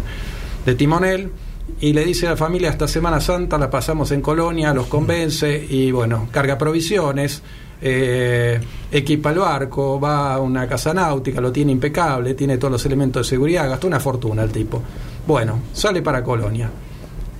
timonel 0.78 1.32
y 1.80 1.94
le 1.94 2.04
dice 2.06 2.28
a 2.28 2.32
la 2.32 2.38
familia 2.38 2.70
esta 2.70 2.88
Semana 2.88 3.20
Santa 3.22 3.58
la 3.58 3.70
pasamos 3.70 4.12
en 4.12 4.22
Colonia, 4.22 4.74
los 4.74 4.88
convence 4.88 5.66
y 5.70 5.92
bueno, 5.92 6.28
carga 6.32 6.58
provisiones, 6.58 7.42
eh, 7.82 8.60
equipa 8.92 9.32
el 9.32 9.40
barco, 9.40 10.00
va 10.00 10.34
a 10.34 10.40
una 10.40 10.68
casa 10.68 10.94
náutica, 10.94 11.42
lo 11.42 11.52
tiene 11.52 11.72
impecable, 11.72 12.34
tiene 12.34 12.58
todos 12.58 12.72
los 12.74 12.86
elementos 12.86 13.26
de 13.26 13.30
seguridad, 13.30 13.70
gastó 13.70 13.88
una 13.88 14.00
fortuna 14.00 14.44
el 14.44 14.52
tipo. 14.52 14.82
Bueno, 15.26 15.62
sale 15.74 16.02
para 16.02 16.24
Colonia. 16.24 16.70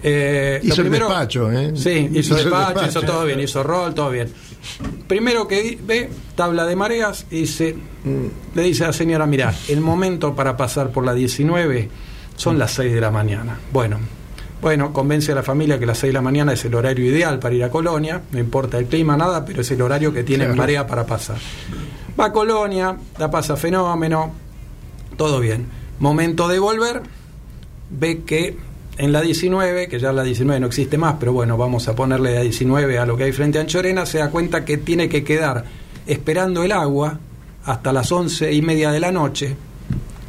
Eh, 0.04 0.60
Hizo 0.64 0.76
lo 0.78 0.82
el 0.82 0.82
primero- 0.90 1.08
despacho, 1.10 1.52
¿eh? 1.52 1.74
Sí, 1.76 2.10
hizo, 2.12 2.20
Hizo 2.20 2.36
despacho, 2.36 2.68
despacho. 2.82 2.88
hizo 2.88 3.02
todo 3.04 3.26
bien, 3.26 3.40
hizo 3.40 3.62
rol, 3.64 3.94
todo 3.94 4.10
bien. 4.10 4.32
primero 5.08 5.48
que 5.48 5.78
ve, 5.84 6.10
tabla 6.36 6.66
de 6.66 6.76
mareas, 6.76 7.26
y 7.30 7.42
dice, 7.42 7.76
le 8.56 8.62
dice 8.64 8.84
a 8.84 8.88
la 8.88 8.94
señora, 8.94 9.26
mira, 9.28 9.54
el 9.70 9.82
momento 9.82 10.36
para 10.36 10.58
pasar 10.58 10.90
por 10.90 11.06
la 11.06 11.14
19 11.14 11.90
son 12.36 12.58
las 12.58 12.72
6 12.72 12.94
de 12.94 13.02
la 13.02 13.12
mañana. 13.12 13.60
Bueno, 13.72 14.00
bueno, 14.62 14.94
convence 14.94 15.32
a 15.32 15.36
la 15.36 15.44
familia 15.44 15.80
que 15.80 15.86
las 15.86 15.98
6 15.98 16.10
de 16.10 16.14
la 16.14 16.22
mañana 16.22 16.54
es 16.54 16.64
el 16.66 16.76
horario 16.76 17.06
ideal 17.06 17.40
para 17.40 17.56
ir 17.56 17.64
a 17.64 17.70
Colonia, 17.70 18.22
no 18.32 18.40
importa 18.40 18.78
el 18.78 18.86
clima, 18.86 19.18
nada, 19.18 19.44
pero 19.44 19.62
es 19.62 19.72
el 19.72 19.82
horario 19.82 20.14
que 20.14 20.24
tiene 20.24 20.44
Claro. 20.46 20.58
marea 20.58 20.88
para 20.88 21.06
pasar. 21.06 21.38
Va 22.20 22.26
a 22.26 22.32
Colonia, 22.32 22.96
la 23.18 23.32
pasa 23.32 23.56
fenómeno, 23.56 24.32
todo 25.18 25.40
bien. 25.40 25.66
Momento 26.00 26.48
de 26.48 26.60
volver, 26.60 27.02
ve 27.90 28.22
que 28.24 28.58
en 28.98 29.12
la 29.12 29.22
19, 29.22 29.88
que 29.88 30.00
ya 30.00 30.12
la 30.12 30.24
19 30.24 30.60
no 30.60 30.68
existe 30.68 30.98
más, 30.98 31.16
pero 31.20 31.34
bueno, 31.34 31.58
vamos 31.58 31.88
a 31.88 31.96
ponerle 31.96 32.36
la 32.36 32.42
19 32.42 33.00
a 33.00 33.06
lo 33.06 33.18
que 33.18 33.24
hay 33.24 33.32
frente 33.32 33.58
a 33.58 33.62
Anchorena, 33.62 34.06
se 34.06 34.20
da 34.20 34.30
cuenta 34.30 34.64
que 34.64 34.78
tiene 34.78 35.10
que 35.10 35.24
quedar 35.24 35.66
esperando 36.06 36.64
el 36.64 36.72
agua 36.72 37.20
hasta 37.66 37.94
las 37.94 38.12
once 38.12 38.52
y 38.52 38.62
media 38.62 38.92
de 38.92 39.00
la 39.00 39.12
noche. 39.12 39.56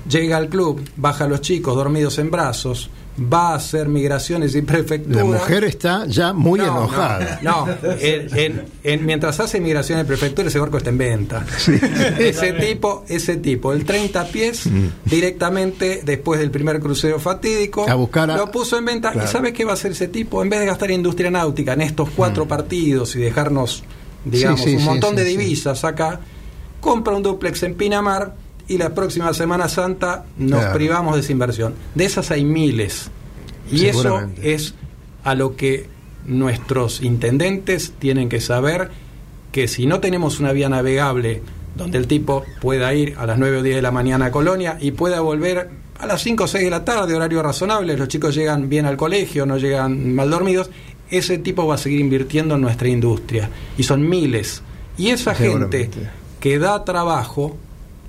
Llega 0.09 0.37
al 0.37 0.49
club, 0.49 0.83
baja 0.97 1.25
a 1.25 1.29
los 1.29 1.41
chicos 1.43 1.75
dormidos 1.77 2.19
en 2.19 2.31
brazos, 2.31 2.91
va 3.21 3.51
a 3.51 3.55
hacer 3.57 3.89
migraciones 3.89 4.55
y 4.55 4.63
prefecturas. 4.63 5.19
La 5.19 5.25
mujer 5.25 5.65
está 5.65 6.07
ya 6.07 6.33
muy 6.33 6.59
No, 6.59 6.65
enojada. 6.65 7.41
No, 7.43 7.67
no. 7.67 7.73
En- 8.01 8.39
en- 8.39 8.65
en- 8.85 9.05
mientras 9.07 9.39
hace 9.39 9.61
migraciones 9.61 10.05
de 10.05 10.09
prefectura, 10.09 10.49
ese 10.49 10.59
barco 10.59 10.79
está 10.79 10.89
en 10.91 10.99
venta. 10.99 11.45
Ese 12.19 12.53
tipo, 12.55 13.05
ese 13.09 13.37
tipo, 13.37 13.73
el 13.75 13.85
30 13.85 14.25
pies, 14.29 14.65
directamente 15.05 16.01
después 16.05 16.41
del 16.41 16.51
primer 16.51 16.81
crucero 16.81 17.19
fatídico, 17.21 17.87
Mm. 17.87 17.91
A 17.91 17.95
buscar 17.95 18.31
a- 18.31 18.37
lo 18.37 18.51
puso 18.51 18.79
en 18.79 18.85
venta. 18.87 19.13
Claro. 19.13 19.29
¿Y 19.29 19.31
sabes 19.31 19.53
qué 19.53 19.65
va 19.65 19.73
a 19.73 19.75
hacer 19.75 19.93
ese 19.93 20.09
tipo? 20.09 20.43
En 20.43 20.49
vez 20.49 20.61
de 20.61 20.67
gastar 20.67 20.91
industria 20.91 21.31
náutica 21.31 21.75
en 21.75 21.83
estos 21.83 22.09
cuatro 22.17 22.49
partidos 22.49 23.15
y 23.17 23.21
dejarnos, 23.21 23.85
digamos, 24.25 24.61
Mm. 24.61 24.65
Sí, 24.65 24.71
sí, 24.71 24.77
un 24.77 24.85
montón 24.85 25.17
de 25.17 25.25
divisas 25.25 25.85
acá, 25.85 26.21
compra 26.81 27.15
un 27.15 27.23
duplex 27.23 27.63
en 27.65 27.75
Pinamar 27.75 28.35
y 28.69 28.79
la 28.79 28.95
próxima 28.95 29.33
Semana 29.35 29.69
Santa 29.69 30.25
nos 30.39 30.61
Claro. 30.61 30.75
privamos 30.75 31.15
de 31.15 31.21
esa 31.21 31.33
inversión. 31.33 31.75
De 31.95 32.05
esas 32.05 32.31
hay 32.31 32.45
miles. 32.45 33.11
Y 33.71 33.87
eso 33.87 34.23
es 34.43 34.75
a 35.25 35.35
lo 35.35 35.57
que 35.57 35.87
nuestros 36.27 37.03
intendentes 37.03 37.93
tienen 37.99 38.29
que 38.29 38.41
saber 38.41 38.91
que 39.51 39.69
si 39.69 39.87
no 39.87 40.01
tenemos 40.01 40.41
una 40.41 40.53
vía 40.53 40.69
navegable 40.69 41.43
donde 41.77 41.99
el 41.99 42.07
tipo 42.07 42.45
pueda 42.61 42.93
ir 42.95 43.15
a 43.19 43.27
las 43.27 43.39
9 43.39 43.59
o 43.59 43.63
10 43.63 43.77
de 43.77 43.83
la 43.83 43.91
mañana 43.91 44.27
a 44.27 44.31
Colonia 44.31 44.77
y 44.81 44.91
pueda 44.93 45.21
volver 45.21 45.71
a 45.99 46.07
las 46.07 46.23
5 46.23 46.45
o 46.45 46.47
6 46.47 46.65
de 46.65 46.71
la 46.71 46.85
tarde, 46.85 47.15
horario 47.15 47.43
razonable, 47.43 47.97
los 47.97 48.09
chicos 48.09 48.35
llegan 48.35 48.69
bien 48.69 48.87
al 48.87 48.97
colegio, 48.97 49.47
no 49.47 49.57
llegan 49.59 50.15
mal 50.15 50.31
dormidos, 50.31 50.71
ese 51.11 51.39
tipo 51.39 51.67
va 51.67 51.77
a 51.77 51.79
seguir 51.79 52.01
invirtiendo 52.01 52.55
en 52.57 52.61
nuestra 52.63 52.89
industria. 52.89 53.49
Y 53.79 53.83
son 53.85 54.09
miles. 54.09 54.63
Y 54.99 55.09
esa 55.11 55.35
gente 55.35 55.91
que 56.41 56.59
da 56.59 56.85
trabajo 56.85 57.57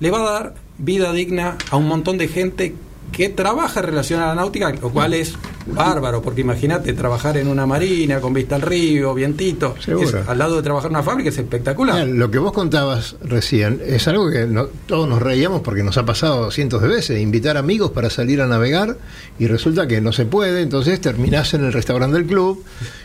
le 0.00 0.10
va 0.10 0.20
a 0.20 0.32
dar 0.32 0.54
vida 0.78 1.12
digna 1.12 1.56
a 1.70 1.76
un 1.76 1.86
montón 1.88 2.18
de 2.18 2.28
gente 2.28 2.74
que 3.12 3.28
trabaja 3.28 3.78
en 3.78 3.86
relación 3.86 4.20
a 4.20 4.26
la 4.28 4.34
náutica, 4.34 4.72
lo 4.72 4.90
cual 4.90 5.14
es 5.14 5.34
bárbaro, 5.66 6.20
porque 6.20 6.40
imagínate 6.40 6.94
trabajar 6.94 7.36
en 7.36 7.46
una 7.46 7.64
marina 7.64 8.18
con 8.20 8.34
vista 8.34 8.56
al 8.56 8.62
río, 8.62 9.14
vientito, 9.14 9.76
es- 9.86 10.14
al 10.26 10.36
lado 10.38 10.56
de 10.56 10.62
trabajar 10.62 10.90
en 10.90 10.96
una 10.96 11.04
fábrica 11.04 11.28
es 11.28 11.38
espectacular. 11.38 12.06
Mira, 12.06 12.16
Lo 12.18 12.28
que 12.30 12.38
vos 12.38 12.52
contabas 12.52 13.14
recién 13.22 13.80
es 13.86 14.08
algo 14.08 14.30
que 14.32 14.46
no- 14.46 14.66
todos 14.86 15.08
nos 15.08 15.22
reíamos 15.22 15.60
porque 15.60 15.84
nos 15.84 15.96
ha 15.96 16.04
pasado 16.04 16.50
cientos 16.50 16.82
de 16.82 16.88
veces, 16.88 17.20
invitar 17.20 17.56
amigos 17.56 17.92
para 17.92 18.10
salir 18.10 18.40
a 18.40 18.48
navegar 18.48 18.96
y 19.38 19.46
resulta 19.46 19.86
que 19.86 20.00
no 20.00 20.10
se 20.10 20.24
puede, 20.24 20.62
entonces 20.62 21.00
terminás 21.00 21.54
en 21.54 21.64
el 21.64 21.72
restaurante 21.72 22.16
del 22.16 22.26
club 22.26 22.64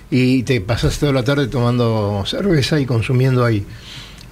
y 0.09 0.41
te 0.41 0.59
pasas 0.59 0.97
toda 0.97 1.11
la 1.13 1.23
tarde 1.23 1.47
tomando 1.49 2.23
cerveza 2.25 2.79
y 2.79 2.87
consumiendo 2.87 3.45
ahí. 3.45 3.63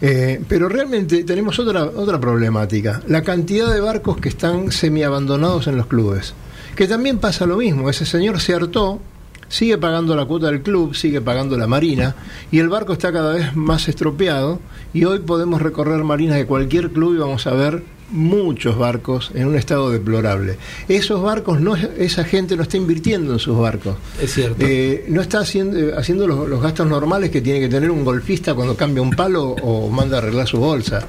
Eh, 0.01 0.39
pero 0.47 0.69
realmente 0.69 1.23
tenemos 1.23 1.57
otra, 1.57 1.85
otra 1.85 2.19
problemática, 2.19 3.01
la 3.07 3.23
cantidad 3.23 3.73
de 3.73 3.81
barcos 3.81 4.17
que 4.17 4.29
están 4.29 4.71
semiabandonados 4.71 5.67
en 5.67 5.75
los 5.75 5.87
clubes, 5.87 6.35
que 6.75 6.87
también 6.87 7.17
pasa 7.17 7.47
lo 7.47 7.57
mismo, 7.57 7.89
ese 7.89 8.05
señor 8.05 8.39
se 8.39 8.53
hartó, 8.53 8.99
sigue 9.47 9.79
pagando 9.79 10.15
la 10.15 10.25
cuota 10.25 10.47
del 10.47 10.61
club, 10.61 10.93
sigue 10.93 11.19
pagando 11.19 11.57
la 11.57 11.65
marina, 11.65 12.15
y 12.51 12.59
el 12.59 12.69
barco 12.69 12.93
está 12.93 13.11
cada 13.11 13.33
vez 13.33 13.55
más 13.55 13.87
estropeado, 13.87 14.59
y 14.93 15.05
hoy 15.05 15.19
podemos 15.19 15.63
recorrer 15.63 16.03
marinas 16.03 16.37
de 16.37 16.45
cualquier 16.45 16.91
club 16.91 17.15
y 17.15 17.17
vamos 17.17 17.47
a 17.47 17.53
ver 17.53 17.83
muchos 18.09 18.77
barcos 18.77 19.31
en 19.35 19.47
un 19.47 19.55
estado 19.55 19.89
deplorable. 19.89 20.57
Esos 20.87 21.21
barcos, 21.21 21.59
no, 21.59 21.75
esa 21.75 22.23
gente 22.23 22.55
no 22.55 22.63
está 22.63 22.77
invirtiendo 22.77 23.33
en 23.33 23.39
sus 23.39 23.57
barcos. 23.57 23.95
Es 24.21 24.33
cierto. 24.33 24.57
Eh, 24.65 25.05
no 25.09 25.21
está 25.21 25.39
haciendo, 25.39 25.77
eh, 25.77 25.93
haciendo 25.97 26.25
los, 26.27 26.47
los 26.47 26.61
gastos 26.61 26.87
normales 26.87 27.29
que 27.29 27.41
tiene 27.41 27.59
que 27.59 27.69
tener 27.69 27.91
un 27.91 28.05
golfista 28.05 28.53
cuando 28.53 28.75
cambia 28.75 29.01
un 29.01 29.11
palo 29.11 29.51
o 29.61 29.89
manda 29.89 30.17
a 30.17 30.19
arreglar 30.21 30.47
su 30.47 30.57
bolsa. 30.59 30.99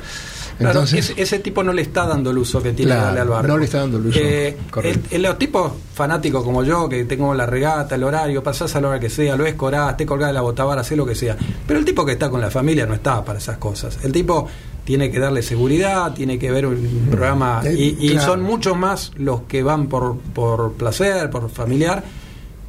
Claro, 0.59 0.73
Entonces, 0.81 1.11
ese, 1.11 1.23
ese 1.23 1.38
tipo 1.38 1.62
no 1.62 1.73
le 1.73 1.83
está 1.83 2.05
dando 2.05 2.31
el 2.33 2.38
uso 2.38 2.61
que 2.61 2.73
tiene 2.73 2.90
Claro, 2.90 3.00
que 3.00 3.07
darle 3.07 3.21
al 3.21 3.28
barco. 3.28 3.47
no 3.47 3.59
le 3.59 3.64
está 3.67 3.78
dando 3.78 3.99
el 3.99 4.07
uso, 4.07 4.19
Eh, 4.21 4.57
correcto. 4.73 5.00
el- 5.11 5.17
el- 5.17 5.23
los 5.23 5.38
tipos 5.38 5.73
fanáticos 5.95 6.43
como 6.43 6.64
yo, 6.64 6.88
que 6.88 7.05
tengo 7.05 7.33
la 7.33 7.47
regata, 7.47 7.95
el 7.95 8.02
horario, 8.02 8.43
pasás 8.43 8.75
a 8.75 8.81
la 8.81 8.88
hora 8.88 8.99
que 8.99 9.09
sea, 9.09 9.37
lo 9.37 9.47
escorás, 9.47 9.97
te 9.97 10.05
colgás 10.05 10.31
de 10.31 10.33
la 10.33 10.40
botavara, 10.40 10.83
sé 10.83 10.97
lo 10.97 11.07
que 11.07 11.14
sea. 11.14 11.37
Pero 11.64 11.78
el 11.78 11.85
tipo 11.85 12.05
que 12.05 12.11
está 12.12 12.28
con 12.28 12.40
la 12.40 12.50
familia 12.50 12.87
no 12.87 12.95
está 12.95 13.25
para 13.25 13.38
esas 13.38 13.59
cosas. 13.59 14.00
El 14.02 14.11
tipo 14.11 14.49
tiene 14.88 15.11
que 15.11 15.18
darle 15.18 15.42
seguridad, 15.42 16.14
tiene 16.14 16.38
que 16.38 16.50
ver 16.50 16.64
un 16.64 17.09
programa. 17.11 17.61
Eh, 17.62 17.75
Y, 18.00 18.07
y 18.07 18.11
claro. 18.12 18.26
son 18.33 18.40
muchos 18.42 18.75
más 18.75 19.12
los 19.16 19.42
que 19.42 19.62
van 19.62 19.87
por, 19.88 20.16
por 20.16 20.73
placer, 20.73 21.28
por 21.28 21.50
familiar, 21.50 22.04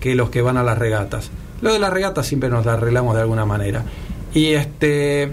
que 0.02 0.16
los 0.16 0.30
que 0.30 0.42
van 0.42 0.58
a 0.58 0.64
las 0.64 0.78
regatas. 0.78 1.32
Lo 1.62 1.72
de 1.72 1.80
las 1.80 1.94
regatas 1.94 2.28
siempre 2.28 2.50
nos 2.50 2.66
la 2.66 2.74
arreglamos 2.74 3.16
de 3.16 3.22
alguna 3.22 3.46
manera. 3.46 3.86
Y 4.34 4.48
este 4.48 5.32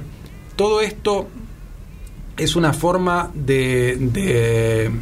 todo 0.55 0.81
esto 0.81 1.27
es 2.37 2.55
una 2.55 2.73
forma 2.73 3.33
de, 3.35 3.97
de, 3.99 4.93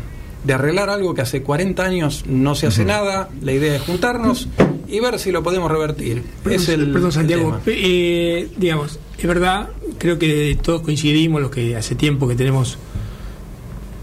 de 0.42 0.52
arreglar 0.54 0.88
algo 0.88 1.12
que 1.14 1.20
hace 1.20 1.42
40 1.42 1.84
años 1.84 2.24
no 2.26 2.54
se 2.54 2.66
hace 2.66 2.86
nada. 2.86 3.28
La 3.42 3.52
idea 3.52 3.76
es 3.76 3.82
juntarnos 3.82 4.48
y 4.88 5.00
ver 5.00 5.18
si 5.18 5.32
lo 5.32 5.42
podemos 5.42 5.70
revertir. 5.70 6.22
Perdón, 6.42 6.60
es 6.62 6.68
el, 6.70 6.90
perdón, 6.92 7.12
Santiago. 7.12 7.58
Eh, 7.66 8.48
digamos, 8.56 8.98
es 9.18 9.26
verdad, 9.26 9.68
creo 9.98 10.18
que 10.18 10.56
todos 10.62 10.82
coincidimos, 10.82 11.40
los 11.40 11.50
que 11.50 11.76
hace 11.76 11.94
tiempo 11.94 12.28
que 12.28 12.34
tenemos, 12.34 12.78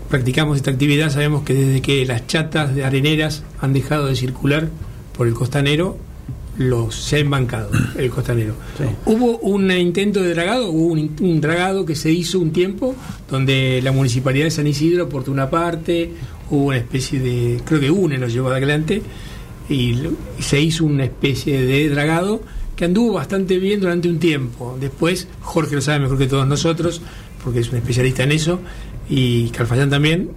practicamos 0.10 0.58
esta 0.58 0.72
actividad, 0.72 1.10
sabemos 1.10 1.44
que 1.44 1.54
desde 1.54 1.82
que 1.82 2.06
las 2.06 2.28
chatas 2.28 2.76
de 2.76 2.84
areneras 2.84 3.44
han 3.60 3.74
dejado 3.74 4.08
de 4.08 4.16
circular 4.16 4.70
por 5.18 5.28
el 5.28 5.34
costanero, 5.34 5.98
los 6.58 6.96
se 6.96 7.16
ha 7.16 7.20
embancado 7.20 7.70
el 7.98 8.10
costanero. 8.10 8.56
Sí. 8.78 8.84
Hubo 9.06 9.38
un 9.40 9.72
intento 9.72 10.22
de 10.22 10.34
dragado, 10.34 10.70
hubo 10.70 10.94
un, 10.94 11.16
un 11.22 11.42
dragado 11.42 11.86
que 11.86 11.96
se 11.96 12.12
hizo 12.12 12.40
un 12.40 12.52
tiempo, 12.52 12.96
donde 13.30 13.80
la 13.82 13.92
municipalidad 13.92 14.46
de 14.46 14.52
San 14.52 14.68
Isidro 14.68 15.06
aportó 15.06 15.32
una 15.32 15.50
parte, 15.50 16.12
hubo 16.50 16.66
una 16.66 16.78
especie 16.78 17.20
de, 17.20 17.62
creo 17.64 17.80
que 17.80 17.90
UNE 17.90 18.18
lo 18.18 18.28
llevó 18.28 18.50
adelante, 18.50 19.02
y, 19.70 19.94
y 19.94 20.42
se 20.42 20.60
hizo 20.60 20.86
una 20.86 21.06
especie 21.06 21.62
de 21.66 21.90
dragado 21.90 22.42
que 22.82 22.86
anduvo 22.86 23.14
bastante 23.14 23.60
bien 23.60 23.80
durante 23.80 24.10
un 24.10 24.18
tiempo. 24.18 24.76
Después, 24.82 25.28
Jorge 25.42 25.76
lo 25.76 25.82
sabe 25.82 26.00
mejor 26.00 26.18
que 26.18 26.26
todos 26.26 26.48
nosotros, 26.48 27.00
porque 27.44 27.60
es 27.60 27.70
un 27.70 27.76
especialista 27.76 28.24
en 28.24 28.32
eso, 28.32 28.60
y 29.08 29.50
Calfayán 29.50 29.92
también, 29.92 30.32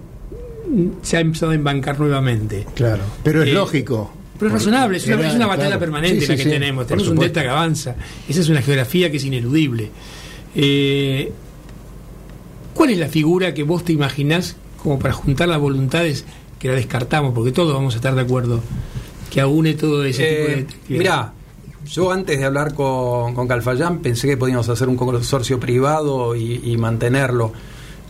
se 1.01 1.17
ha 1.17 1.21
empezado 1.21 1.53
a 1.53 1.55
embancar 1.55 1.99
nuevamente. 1.99 2.67
claro, 2.75 3.01
pero 3.23 3.41
es 3.41 3.49
Eh, 3.49 3.53
lógico. 3.53 4.13
Pero 4.37 4.49
es 4.49 4.53
razonable, 4.53 4.97
es 4.97 5.07
una, 5.07 5.15
Era- 5.15 5.27
es 5.29 5.33
una 5.35 5.47
batalla 5.47 5.67
claro. 5.69 5.79
permanente 5.79 6.21
Sí, 6.21 6.27
la 6.27 6.35
que 6.35 6.43
sí, 6.43 6.49
tenemos. 6.51 6.83
por 6.83 6.87
Tenemos 6.89 7.07
un 7.11 7.17
delta 7.17 7.41
que 7.41 7.49
avanza. 7.49 7.95
Esa 8.29 8.41
es 8.41 8.49
una 8.49 8.61
geografía 8.61 9.09
que 9.09 9.17
es 9.17 9.25
ineludible. 9.25 9.89
Eh, 10.53 11.31
¿Cuál 12.75 12.91
es 12.91 12.99
la 12.99 13.07
figura 13.07 13.55
que 13.55 13.63
vos 13.63 13.83
te 13.83 13.91
imaginás 13.93 14.55
como 14.83 14.99
para 14.99 15.15
juntar 15.15 15.47
las 15.47 15.59
voluntades 15.59 16.25
que 16.59 16.67
la 16.67 16.75
descartamos? 16.75 17.33
Porque 17.33 17.51
todos 17.51 17.73
vamos 17.73 17.95
a 17.95 17.97
estar 17.97 18.13
de 18.13 18.21
acuerdo 18.21 18.61
que 19.31 19.41
aúne 19.41 19.73
todo 19.73 20.03
ese 20.05 20.23
Eh, 20.23 20.35
tipo 20.35 20.47
de 20.47 20.59
actividades. 20.61 20.89
mirá, 20.99 21.33
yo 21.85 22.11
antes 22.11 22.39
de 22.39 22.45
hablar 22.45 22.73
con, 22.73 23.33
con 23.33 23.47
Calfayán 23.47 23.99
pensé 23.99 24.27
que 24.27 24.37
podíamos 24.37 24.67
hacer 24.69 24.89
un 24.89 24.97
consorcio 24.97 25.59
privado 25.59 26.35
y, 26.35 26.75
mantenerlo. 26.77 27.53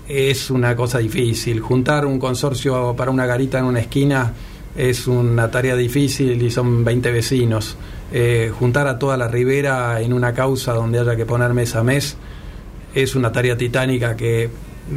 Es 0.07 0.49
una 0.49 0.75
cosa 0.75 0.99
difícil. 0.99 1.59
Juntar 1.59 2.05
un 2.05 2.19
consorcio 2.19 2.95
para 2.95 3.11
una 3.11 3.25
garita 3.25 3.59
en 3.59 3.65
una 3.65 3.79
esquina 3.79 4.33
es 4.75 5.07
una 5.07 5.49
tarea 5.49 5.75
difícil 5.75 6.41
y 6.41 6.51
son 6.51 6.83
20 6.83 7.11
vecinos. 7.11 7.75
Eh, 8.11 8.51
juntar 8.57 8.87
a 8.87 8.99
toda 8.99 9.17
la 9.17 9.27
ribera 9.27 9.99
en 10.01 10.13
una 10.13 10.33
causa 10.33 10.73
donde 10.73 10.99
haya 10.99 11.15
que 11.15 11.25
poner 11.25 11.53
mes 11.53 11.75
a 11.75 11.83
mes 11.83 12.17
es 12.93 13.15
una 13.15 13.31
tarea 13.31 13.57
titánica 13.57 14.15
que 14.15 14.49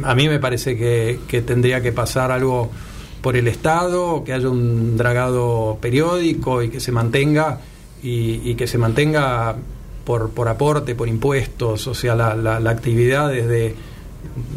a 0.03 0.13
mí 0.13 0.29
me 0.29 0.39
parece 0.39 0.77
que, 0.77 1.19
que 1.27 1.41
tendría 1.41 1.81
que 1.81 1.91
pasar 1.91 2.31
algo 2.31 2.69
por 3.21 3.35
el 3.35 3.47
Estado, 3.47 4.23
que 4.23 4.31
haya 4.31 4.47
un 4.47 4.95
dragado 4.95 5.79
periódico 5.81 6.61
y 6.61 6.69
que 6.69 6.79
se 6.79 6.91
mantenga 6.91 7.59
y, 8.03 8.41
y 8.49 8.55
que 8.55 8.67
se 8.67 8.77
mantenga 8.77 9.55
por, 10.05 10.29
por 10.31 10.47
aporte, 10.47 10.95
por 10.95 11.07
impuestos, 11.07 11.87
o 11.87 11.93
sea, 11.93 12.15
la, 12.15 12.35
la, 12.35 12.59
la 12.59 12.69
actividad 12.71 13.29
desde, 13.29 13.75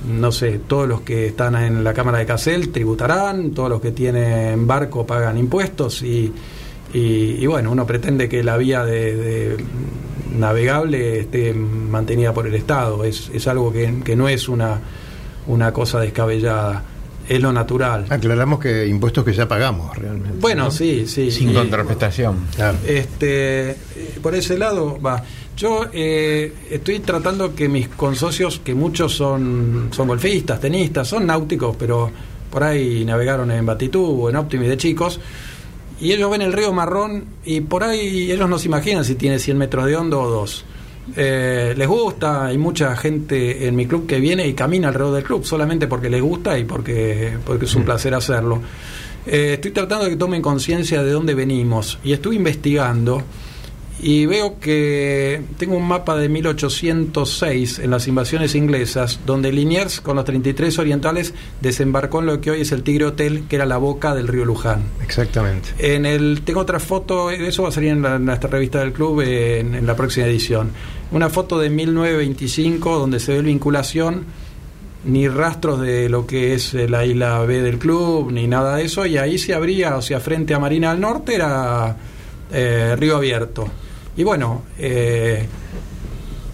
no 0.08 0.32
sé, 0.32 0.60
todos 0.66 0.88
los 0.88 1.02
que 1.02 1.26
están 1.26 1.54
en 1.56 1.84
la 1.84 1.92
Cámara 1.94 2.18
de 2.18 2.26
Casel 2.26 2.70
tributarán, 2.70 3.50
todos 3.50 3.68
los 3.68 3.80
que 3.80 3.90
tienen 3.92 4.66
barco 4.66 5.06
pagan 5.06 5.36
impuestos 5.38 6.02
y, 6.02 6.32
y, 6.94 6.98
y 7.38 7.46
bueno, 7.46 7.70
uno 7.72 7.86
pretende 7.86 8.28
que 8.28 8.42
la 8.42 8.56
vía 8.56 8.84
de, 8.84 9.16
de- 9.16 9.64
navegable 10.38 11.20
esté 11.20 11.52
mantenida 11.52 12.32
por 12.32 12.46
el 12.46 12.54
Estado. 12.54 13.04
Es, 13.04 13.30
es 13.34 13.46
algo 13.48 13.70
que, 13.72 14.00
que 14.02 14.16
no 14.16 14.28
es 14.28 14.48
una, 14.48 14.80
una 15.46 15.72
cosa 15.72 16.00
descabellada, 16.00 16.82
es 17.34 17.40
lo 17.42 17.52
natural. 17.52 18.06
Aclaramos 18.08 18.58
que 18.60 18.86
impuestos 18.86 19.24
que 19.24 19.32
ya 19.32 19.46
pagamos 19.48 19.96
realmente. 19.96 20.38
Bueno, 20.40 20.64
¿no? 20.64 20.70
sí, 20.70 21.06
sí. 21.06 21.30
Sin 21.30 21.50
Y- 21.50 21.54
contraprestación. 21.54 22.46
Claro. 22.54 22.78
Este, 22.86 23.70
eh, 23.70 23.76
por 24.22 24.34
ese 24.34 24.58
lado 24.58 25.00
va. 25.00 25.22
Yo 25.56 25.86
eh, 25.92 26.52
estoy 26.70 26.98
tratando 27.00 27.54
que 27.54 27.68
mis 27.68 27.88
consocios, 27.88 28.60
que 28.64 28.74
muchos 28.74 29.14
son, 29.14 29.88
son 29.92 30.08
golfistas, 30.08 30.60
tenistas, 30.60 31.08
son 31.08 31.26
náuticos, 31.26 31.76
pero 31.78 32.10
por 32.50 32.64
ahí 32.64 33.04
navegaron 33.04 33.50
en 33.50 33.64
Batitú 33.64 34.22
o 34.22 34.30
en 34.30 34.36
Optimi 34.36 34.66
de 34.66 34.76
chicos, 34.76 35.20
y 36.00 36.12
ellos 36.12 36.30
ven 36.30 36.42
el 36.42 36.52
río 36.52 36.72
Marrón 36.72 37.24
y 37.44 37.60
por 37.60 37.84
ahí 37.84 38.32
ellos 38.32 38.48
no 38.48 38.58
se 38.58 38.66
imaginan 38.66 39.04
si 39.04 39.14
tiene 39.14 39.38
100 39.38 39.56
metros 39.58 39.86
de 39.86 39.96
hondo 39.96 40.20
o 40.20 40.28
dos. 40.30 40.64
Eh, 41.16 41.74
les 41.76 41.88
gusta, 41.88 42.46
hay 42.46 42.58
mucha 42.58 42.96
gente 42.96 43.66
en 43.66 43.74
mi 43.74 43.86
club 43.86 44.06
que 44.06 44.20
viene 44.20 44.46
y 44.46 44.54
camina 44.54 44.88
alrededor 44.88 45.16
del 45.16 45.24
club 45.24 45.44
solamente 45.44 45.88
porque 45.88 46.08
les 46.08 46.22
gusta 46.22 46.58
y 46.58 46.64
porque, 46.64 47.36
porque 47.44 47.64
es 47.64 47.74
un 47.74 47.84
placer 47.84 48.14
hacerlo. 48.14 48.60
Eh, 49.26 49.54
estoy 49.54 49.72
tratando 49.72 50.04
de 50.04 50.10
que 50.10 50.16
tomen 50.16 50.42
conciencia 50.42 51.02
de 51.02 51.10
dónde 51.12 51.34
venimos 51.34 51.98
y 52.04 52.12
estuve 52.12 52.36
investigando 52.36 53.22
y 54.02 54.26
veo 54.26 54.58
que 54.58 55.42
tengo 55.58 55.76
un 55.76 55.86
mapa 55.86 56.16
de 56.16 56.28
1806 56.28 57.78
en 57.78 57.90
las 57.90 58.08
invasiones 58.08 58.56
inglesas 58.56 59.20
donde 59.24 59.52
Liniers 59.52 60.00
con 60.00 60.16
los 60.16 60.24
33 60.24 60.76
orientales 60.80 61.32
desembarcó 61.60 62.18
en 62.18 62.26
lo 62.26 62.40
que 62.40 62.50
hoy 62.50 62.62
es 62.62 62.72
el 62.72 62.82
Tigre 62.82 63.06
Hotel 63.06 63.44
que 63.48 63.56
era 63.56 63.64
la 63.64 63.76
boca 63.76 64.12
del 64.14 64.26
río 64.26 64.44
Luján. 64.44 64.82
Exactamente. 65.02 65.68
En 65.78 66.04
el, 66.04 66.42
tengo 66.42 66.60
otra 66.60 66.80
foto, 66.80 67.30
eso 67.30 67.62
va 67.62 67.68
a 67.68 67.72
salir 67.72 67.90
en, 67.90 68.02
la, 68.02 68.16
en 68.16 68.26
revista 68.26 68.80
del 68.80 68.92
club 68.92 69.20
eh, 69.20 69.60
en, 69.60 69.76
en 69.76 69.86
la 69.86 69.94
próxima 69.94 70.26
edición. 70.26 70.72
Una 71.12 71.30
foto 71.30 71.60
de 71.60 71.70
1925 71.70 72.98
donde 72.98 73.20
se 73.20 73.34
ve 73.34 73.42
vinculación, 73.42 74.24
ni 75.04 75.28
rastros 75.28 75.80
de 75.80 76.08
lo 76.08 76.26
que 76.26 76.54
es 76.54 76.74
eh, 76.74 76.88
la 76.88 77.04
isla 77.04 77.40
B 77.40 77.62
del 77.62 77.78
club, 77.78 78.32
ni 78.32 78.48
nada 78.48 78.76
de 78.76 78.84
eso, 78.84 79.06
y 79.06 79.16
ahí 79.16 79.38
se 79.38 79.54
abría, 79.54 79.96
o 79.96 80.02
sea, 80.02 80.18
frente 80.18 80.54
a 80.54 80.58
Marina 80.58 80.90
del 80.90 81.00
Norte 81.00 81.36
era 81.36 81.96
eh, 82.52 82.96
río 82.96 83.16
abierto. 83.16 83.68
Y 84.16 84.24
bueno, 84.24 84.62
eh, 84.78 85.46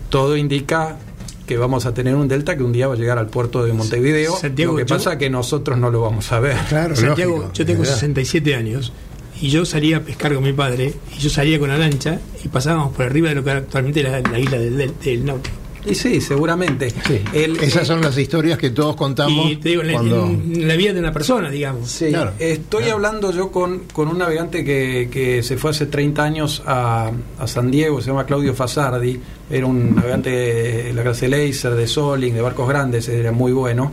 todo 0.08 0.36
indica 0.36 0.96
que 1.46 1.56
vamos 1.56 1.86
a 1.86 1.94
tener 1.94 2.14
un 2.14 2.28
delta 2.28 2.56
que 2.56 2.62
un 2.62 2.72
día 2.72 2.88
va 2.88 2.94
a 2.94 2.96
llegar 2.96 3.18
al 3.18 3.28
puerto 3.28 3.64
de 3.64 3.72
Montevideo. 3.72 4.36
Santiago, 4.36 4.72
lo 4.72 4.78
que 4.78 4.86
pasa 4.86 5.12
es 5.12 5.18
que 5.18 5.30
nosotros 5.30 5.78
no 5.78 5.90
lo 5.90 6.02
vamos 6.02 6.30
a 6.30 6.40
ver. 6.40 6.56
Claro, 6.68 6.94
Santiago, 6.94 7.36
lógico, 7.36 7.52
yo 7.54 7.66
tengo 7.66 7.82
es 7.82 7.88
verdad. 7.88 8.00
67 8.00 8.54
años 8.54 8.92
y 9.40 9.48
yo 9.48 9.64
salía 9.64 9.98
a 9.98 10.00
pescar 10.00 10.34
con 10.34 10.44
mi 10.44 10.52
padre 10.52 10.92
y 11.16 11.18
yo 11.18 11.30
salía 11.30 11.58
con 11.58 11.68
la 11.68 11.78
lancha 11.78 12.20
y 12.44 12.48
pasábamos 12.48 12.94
por 12.94 13.06
arriba 13.06 13.30
de 13.30 13.36
lo 13.36 13.44
que 13.44 13.50
actualmente 13.50 14.00
es 14.00 14.10
la, 14.10 14.20
la 14.20 14.38
isla 14.38 14.58
del, 14.58 14.76
del, 14.76 14.92
del 15.02 15.24
Náutico. 15.24 15.56
Y 15.86 15.94
sí, 15.94 16.20
seguramente. 16.20 16.90
Sí. 16.90 17.20
El- 17.32 17.56
Esas 17.58 17.82
eh, 17.82 17.86
son 17.86 18.00
las 18.00 18.16
historias 18.18 18.58
que 18.58 18.70
todos 18.70 18.96
contamos. 18.96 19.50
Y 19.50 19.56
te 19.56 19.70
digo, 19.70 19.82
en, 19.82 19.86
la- 19.88 19.92
cuando... 19.94 20.26
en 20.26 20.68
la 20.68 20.74
vida 20.76 20.92
de 20.92 21.00
una 21.00 21.12
persona, 21.12 21.50
digamos. 21.50 21.90
Sí, 21.90 22.08
Claro, 22.08 22.32
estoy 22.38 22.80
claro. 22.84 22.96
hablando 22.96 23.32
yo 23.32 23.50
con, 23.50 23.80
con 23.92 24.08
un 24.08 24.18
navegante 24.18 24.64
que, 24.64 25.08
que 25.10 25.42
se 25.42 25.56
fue 25.56 25.70
hace 25.70 25.86
30 25.86 26.22
años 26.22 26.62
a, 26.66 27.10
a 27.38 27.46
San 27.46 27.70
Diego, 27.70 28.00
se 28.00 28.08
llama 28.08 28.26
Claudio 28.26 28.54
Fasardi, 28.54 29.20
era 29.50 29.66
un 29.66 29.94
navegante 29.94 30.30
de 30.30 30.92
la 30.92 31.02
clase 31.02 31.28
Laser, 31.28 31.74
de 31.74 31.86
Soling, 31.86 32.34
de 32.34 32.40
barcos 32.42 32.68
grandes, 32.68 33.08
era 33.08 33.32
muy 33.32 33.52
bueno. 33.52 33.92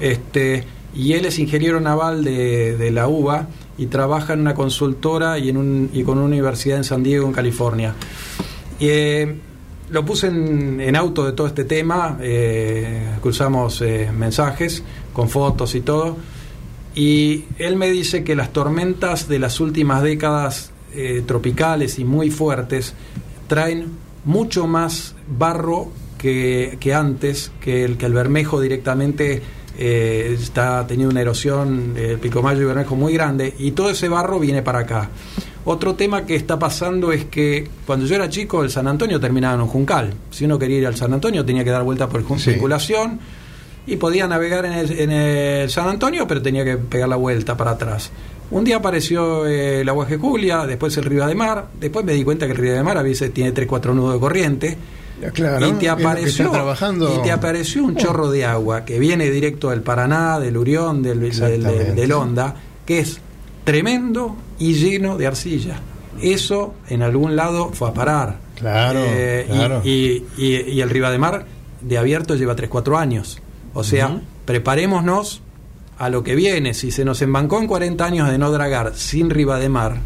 Este, 0.00 0.64
y 0.94 1.12
él 1.14 1.24
es 1.26 1.38
ingeniero 1.38 1.80
naval 1.80 2.24
de, 2.24 2.76
de 2.76 2.90
la 2.90 3.08
UBA 3.08 3.48
y 3.76 3.86
trabaja 3.86 4.32
en 4.32 4.40
una 4.40 4.54
consultora 4.54 5.38
y, 5.38 5.48
en 5.50 5.56
un, 5.56 5.90
y 5.92 6.02
con 6.02 6.18
una 6.18 6.26
universidad 6.26 6.78
en 6.78 6.84
San 6.84 7.02
Diego, 7.02 7.26
en 7.26 7.32
California. 7.32 7.94
Y, 8.80 8.86
eh, 8.88 9.36
lo 9.90 10.04
puse 10.04 10.28
en, 10.28 10.80
en 10.80 10.96
auto 10.96 11.24
de 11.24 11.32
todo 11.32 11.46
este 11.46 11.64
tema, 11.64 12.18
eh, 12.20 13.16
cruzamos 13.20 13.80
eh, 13.82 14.10
mensajes 14.16 14.82
con 15.12 15.28
fotos 15.28 15.74
y 15.74 15.80
todo, 15.80 16.16
y 16.94 17.44
él 17.58 17.76
me 17.76 17.90
dice 17.90 18.24
que 18.24 18.34
las 18.34 18.52
tormentas 18.52 19.28
de 19.28 19.38
las 19.38 19.60
últimas 19.60 20.02
décadas 20.02 20.72
eh, 20.94 21.22
tropicales 21.26 21.98
y 21.98 22.04
muy 22.04 22.30
fuertes 22.30 22.94
traen 23.46 23.86
mucho 24.24 24.66
más 24.66 25.14
barro 25.28 25.88
que, 26.18 26.76
que 26.80 26.94
antes, 26.94 27.52
que 27.60 27.84
el, 27.84 27.96
que 27.96 28.06
el 28.06 28.12
Bermejo 28.12 28.60
directamente 28.60 29.42
eh, 29.78 30.36
está 30.38 30.86
teniendo 30.86 31.12
una 31.12 31.20
erosión, 31.20 31.94
el 31.96 32.18
Picomayo 32.18 32.62
y 32.62 32.64
Bermejo 32.64 32.96
muy 32.96 33.14
grande, 33.14 33.54
y 33.58 33.70
todo 33.70 33.90
ese 33.90 34.08
barro 34.08 34.40
viene 34.40 34.62
para 34.62 34.80
acá. 34.80 35.08
Otro 35.64 35.94
tema 35.94 36.24
que 36.24 36.34
está 36.34 36.58
pasando 36.58 37.12
es 37.12 37.24
que 37.26 37.68
cuando 37.86 38.06
yo 38.06 38.14
era 38.16 38.28
chico 38.28 38.62
el 38.64 38.70
San 38.70 38.86
Antonio 38.88 39.20
terminaba 39.20 39.54
en 39.54 39.60
un 39.60 39.68
juncal. 39.68 40.14
Si 40.30 40.44
uno 40.46 40.58
quería 40.58 40.78
ir 40.78 40.86
al 40.86 40.96
San 40.96 41.12
Antonio 41.12 41.44
tenía 41.44 41.62
que 41.64 41.70
dar 41.70 41.82
vuelta 41.82 42.08
por 42.08 42.22
Sí. 42.38 42.52
circulación 42.52 43.18
y 43.86 43.96
podía 43.96 44.26
navegar 44.26 44.64
en 44.66 44.72
el, 44.72 44.98
en 44.98 45.10
el 45.10 45.70
San 45.70 45.88
Antonio, 45.88 46.26
pero 46.26 46.40
tenía 46.40 46.64
que 46.64 46.76
pegar 46.76 47.08
la 47.08 47.16
vuelta 47.16 47.56
para 47.56 47.72
atrás. 47.72 48.10
Un 48.50 48.64
día 48.64 48.76
apareció 48.76 49.46
eh, 49.46 49.84
la 49.84 49.92
Guaje 49.92 50.16
Julia, 50.16 50.64
después 50.66 50.96
el 50.96 51.04
Río 51.04 51.26
de 51.26 51.34
Mar, 51.34 51.66
después 51.78 52.02
me 52.04 52.12
di 52.14 52.24
cuenta 52.24 52.46
que 52.46 52.52
el 52.52 52.58
Río 52.58 52.72
de 52.72 52.82
Mar 52.82 52.96
a 52.96 53.02
veces 53.02 53.32
tiene 53.34 53.52
3-4 53.52 53.92
nudos 53.94 54.14
de 54.14 54.20
corriente. 54.20 54.78
Claro, 55.34 55.66
y 55.66 55.72
te 55.72 55.88
apareció 55.90 56.50
y 57.18 57.22
te 57.24 57.32
apareció 57.32 57.82
un 57.84 57.96
chorro 57.96 58.30
de 58.30 58.44
agua 58.46 58.84
que 58.84 58.98
viene 59.00 59.28
directo 59.30 59.68
del 59.70 59.82
Paraná, 59.82 60.38
del 60.38 60.56
Urión, 60.56 61.02
del, 61.02 61.20
del, 61.20 61.62
del- 61.62 61.94
del 61.96 62.12
Honda, 62.12 62.54
que 62.86 63.00
es 63.00 63.20
tremendo 63.64 64.36
y 64.58 64.74
lleno 64.74 65.16
de 65.16 65.26
arcilla. 65.26 65.80
Eso 66.20 66.74
en 66.88 67.02
algún 67.02 67.36
lado 67.36 67.70
fue 67.72 67.88
a 67.88 67.94
parar. 67.94 68.38
Claro, 68.56 69.00
Eh, 69.04 69.46
y- 69.48 69.52
claro. 69.52 69.82
Y, 69.84 70.24
y- 70.36 70.62
y 70.72 70.80
el 70.80 70.90
Rivademar 70.90 71.46
de 71.80 71.96
abierto 71.98 72.34
lleva 72.34 72.56
3-4 72.56 72.98
años. 72.98 73.38
O 73.74 73.84
sea, 73.84 74.20
preparémonos 74.44 75.42
a 75.98 76.08
lo 76.10 76.22
que 76.24 76.34
viene. 76.34 76.74
Si 76.74 76.90
se 76.90 77.04
nos 77.04 77.22
embancó 77.22 77.60
en 77.60 77.66
40 77.68 78.04
años 78.04 78.28
de 78.30 78.38
no 78.38 78.50
dragar 78.50 78.94
sin 78.96 79.30
Rivademar, 79.30 79.98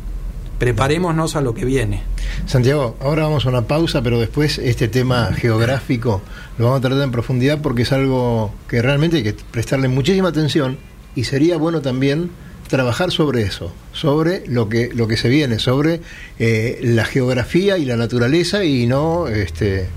preparémonos 0.59 1.35
a 1.37 1.41
lo 1.41 1.55
que 1.55 1.65
viene. 1.65 2.03
Santiago, 2.47 2.97
ahora 3.01 3.25
vamos 3.25 3.47
a 3.47 3.49
una 3.49 3.63
pausa, 3.63 4.03
pero 4.03 4.21
después 4.21 4.59
este 4.59 4.89
tema 4.89 5.31
geográfico 5.35 6.21
lo 6.59 6.67
vamos 6.67 6.79
a 6.79 6.83
tratar 6.83 7.03
en 7.03 7.11
profundidad 7.11 7.61
porque 7.61 7.83
es 7.83 7.93
algo 7.93 8.53
que 8.69 8.81
realmente 8.83 9.19
hay 9.19 9.23
que 9.23 9.35
prestarle 9.51 9.89
muchísima 9.89 10.29
atención 10.29 10.79
y 11.15 11.25
sería 11.25 11.57
bueno 11.57 11.81
también 11.83 12.31
trabajar 12.73 13.13
sobre 13.13 13.43
eso, 13.43 13.71
sobre 13.93 14.45
lo 14.47 14.71
que 14.71 14.89
lo 14.95 15.07
que 15.07 15.19
se 15.19 15.29
viene, 15.29 15.59
sobre 15.59 16.01
eh, 16.39 16.79
la 16.83 17.05
geografía 17.05 17.77
y 17.77 17.85
la 17.85 17.99
naturaleza 17.99 18.65
y 18.65 18.87
no 18.87 19.29
este, 19.29 19.89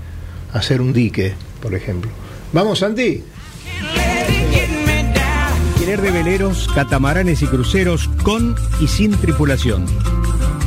hacer 0.52 0.82
un 0.82 0.92
dique, 0.92 1.32
por 1.62 1.74
ejemplo. 1.74 2.10
Vamos, 2.52 2.80
Santi. 2.80 3.24
Querer 5.78 6.02
de 6.02 6.10
veleros, 6.10 6.68
catamaranes 6.74 7.40
y 7.40 7.46
cruceros 7.46 8.10
con 8.22 8.54
y 8.78 8.88
sin 8.88 9.12
tripulación. 9.12 9.86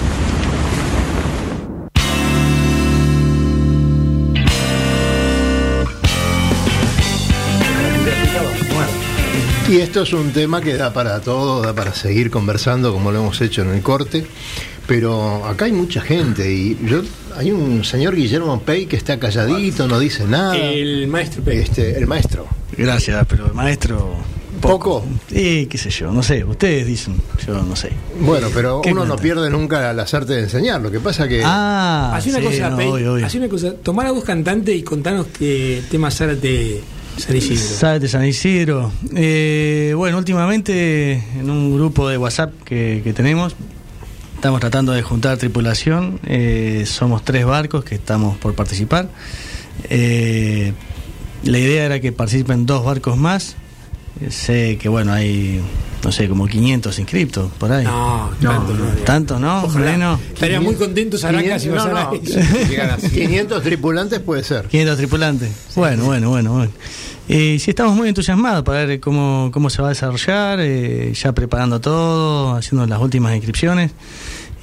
Y 9.71 9.77
esto 9.77 10.01
es 10.01 10.11
un 10.11 10.33
tema 10.33 10.59
que 10.59 10.75
da 10.75 10.91
para 10.91 11.21
todo, 11.21 11.61
da 11.61 11.73
para 11.73 11.93
seguir 11.93 12.29
conversando 12.29 12.91
como 12.91 13.09
lo 13.09 13.19
hemos 13.19 13.39
hecho 13.39 13.61
en 13.61 13.69
el 13.69 13.81
corte. 13.81 14.25
Pero 14.85 15.45
acá 15.45 15.63
hay 15.63 15.71
mucha 15.71 16.01
gente 16.01 16.51
y 16.51 16.77
yo 16.83 17.01
hay 17.37 17.51
un 17.51 17.85
señor 17.85 18.13
Guillermo 18.13 18.61
Pei 18.63 18.85
que 18.85 18.97
está 18.97 19.17
calladito, 19.17 19.87
no 19.87 19.97
dice 19.97 20.25
nada. 20.27 20.57
El 20.57 21.07
maestro 21.07 21.41
Pei. 21.41 21.59
Este, 21.59 21.97
el 21.97 22.05
maestro. 22.05 22.47
Gracias, 22.77 23.25
pero 23.29 23.45
el 23.45 23.53
maestro. 23.53 24.13
¿Poco? 24.59 25.05
Sí, 25.29 25.67
qué 25.71 25.77
sé 25.77 25.89
yo, 25.89 26.11
no 26.11 26.21
sé. 26.21 26.43
Ustedes 26.43 26.85
dicen, 26.85 27.15
yo 27.47 27.53
no 27.63 27.73
sé. 27.77 27.91
Bueno, 28.19 28.49
pero 28.53 28.81
¿Qué 28.81 28.91
uno 28.91 29.05
no 29.05 29.15
pierde 29.15 29.49
nunca 29.49 29.93
las 29.93 30.13
artes 30.13 30.35
de 30.35 30.43
enseñar. 30.43 30.81
Lo 30.81 30.91
que 30.91 30.99
pasa 30.99 31.29
que 31.29 31.43
Ah, 31.45 32.11
Hacé 32.13 32.31
una 32.31 32.39
sí, 32.39 32.45
cosa, 32.47 32.69
no, 32.71 32.75
Pei, 32.75 32.87
obvio, 32.89 33.13
una 33.13 33.47
cosa. 33.47 33.73
Tomá 33.81 34.03
la 34.03 34.11
voz 34.11 34.25
cantante 34.25 34.75
y 34.75 34.83
contanos 34.83 35.27
qué 35.27 35.81
tema 35.89 36.11
Zárate 36.11 36.83
San 37.21 37.35
Isidro. 37.35 37.75
Sábete 37.77 38.07
San 38.07 38.25
Isidro. 38.25 38.91
Eh, 39.15 39.93
bueno, 39.95 40.17
últimamente 40.17 41.23
en 41.39 41.49
un 41.49 41.75
grupo 41.75 42.09
de 42.09 42.17
WhatsApp 42.17 42.53
que, 42.65 43.01
que 43.03 43.13
tenemos, 43.13 43.55
estamos 44.35 44.59
tratando 44.59 44.91
de 44.91 45.03
juntar 45.03 45.37
tripulación. 45.37 46.19
Eh, 46.25 46.83
somos 46.87 47.23
tres 47.23 47.45
barcos 47.45 47.83
que 47.83 47.95
estamos 47.95 48.37
por 48.37 48.55
participar. 48.55 49.07
Eh, 49.89 50.73
la 51.43 51.57
idea 51.59 51.85
era 51.85 51.99
que 51.99 52.11
participen 52.11 52.65
dos 52.65 52.83
barcos 52.83 53.17
más. 53.17 53.55
Eh, 54.19 54.31
sé 54.31 54.77
que, 54.79 54.89
bueno, 54.89 55.13
hay, 55.13 55.61
no 56.03 56.11
sé, 56.11 56.27
como 56.27 56.47
500 56.47 56.99
inscriptos 56.99 57.51
por 57.57 57.71
ahí. 57.71 57.83
No, 57.85 58.31
tanto 58.41 58.73
no. 58.73 58.85
¿Tanto, 59.05 59.39
no? 59.39 59.63
Ojalá. 59.63 59.91
Menos. 59.91 60.19
Estaría 60.33 60.59
muy 60.59 60.75
contento 60.75 61.17
Saraca 61.17 61.59
si 61.59 61.69
500, 61.69 61.77
pasara 61.77 62.03
no, 62.05 62.11
no. 62.11 62.97
eso. 62.97 63.09
500 63.13 63.63
tripulantes 63.63 64.19
puede 64.19 64.43
ser. 64.43 64.67
500 64.67 64.97
tripulantes. 64.97 65.51
Bueno, 65.75 66.05
bueno, 66.05 66.29
bueno, 66.29 66.53
bueno. 66.53 66.71
Y 67.33 67.59
sí, 67.59 67.69
estamos 67.69 67.95
muy 67.95 68.09
entusiasmados 68.09 68.61
para 68.65 68.83
ver 68.83 68.99
cómo, 68.99 69.51
cómo 69.53 69.69
se 69.69 69.81
va 69.81 69.87
a 69.87 69.91
desarrollar, 69.91 70.59
eh, 70.59 71.13
ya 71.13 71.31
preparando 71.31 71.79
todo, 71.79 72.55
haciendo 72.55 72.85
las 72.85 72.99
últimas 72.99 73.33
inscripciones. 73.33 73.93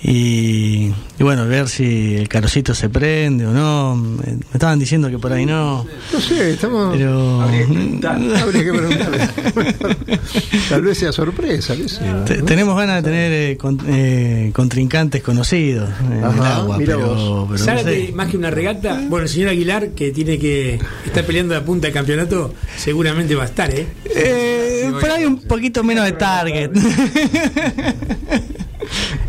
Y, 0.00 0.92
y 1.18 1.22
bueno, 1.24 1.44
ver 1.48 1.68
si 1.68 2.14
el 2.14 2.28
carocito 2.28 2.72
se 2.72 2.88
prende 2.88 3.44
o 3.46 3.52
no. 3.52 3.96
Me 3.96 4.34
me 4.34 4.38
estaban 4.52 4.78
diciendo 4.78 5.10
que 5.10 5.18
por 5.18 5.32
ahí 5.32 5.44
no. 5.44 5.84
No 6.12 6.20
sé, 6.20 6.52
estamos. 6.52 6.96
Pero. 6.96 7.40
Habría 7.42 8.64
que 8.64 8.72
preguntarle. 8.72 9.28
Tal 10.68 10.82
vez 10.82 10.98
sea 10.98 11.10
sorpresa. 11.10 11.74
qué 11.76 11.88
sé 11.88 12.00
yo, 12.06 12.24
Te- 12.24 12.36
¿no? 12.38 12.44
tenemos 12.44 12.76
ganas 12.76 13.02
de 13.02 13.10
tener 13.10 13.32
eh, 13.32 13.56
con- 13.56 13.80
eh, 13.88 14.52
contrincantes 14.54 15.20
conocidos 15.22 15.90
en 16.06 16.12
el 16.18 16.24
Ajá, 16.24 16.56
agua, 16.58 16.78
mira 16.78 16.94
pero, 16.94 17.08
vos. 17.08 17.48
pero 17.48 17.58
no 17.58 17.64
Zárate, 17.64 18.06
sé. 18.06 18.12
más 18.12 18.28
que 18.30 18.36
una 18.36 18.50
regata, 18.52 19.02
bueno, 19.08 19.24
el 19.24 19.28
señor 19.28 19.48
Aguilar, 19.48 19.88
que 19.90 20.12
tiene 20.12 20.38
que 20.38 20.78
está 21.06 21.24
peleando 21.24 21.54
la 21.54 21.64
punta 21.64 21.88
del 21.88 21.94
campeonato, 21.94 22.54
seguramente 22.76 23.34
va 23.34 23.42
a 23.42 23.46
estar, 23.46 23.74
¿eh? 23.74 23.86
Eh, 24.14 24.92
por 25.00 25.10
ahí 25.10 25.24
un 25.24 25.40
poquito 25.42 25.82
menos 25.82 26.04
de 26.04 26.12
target. 26.12 26.70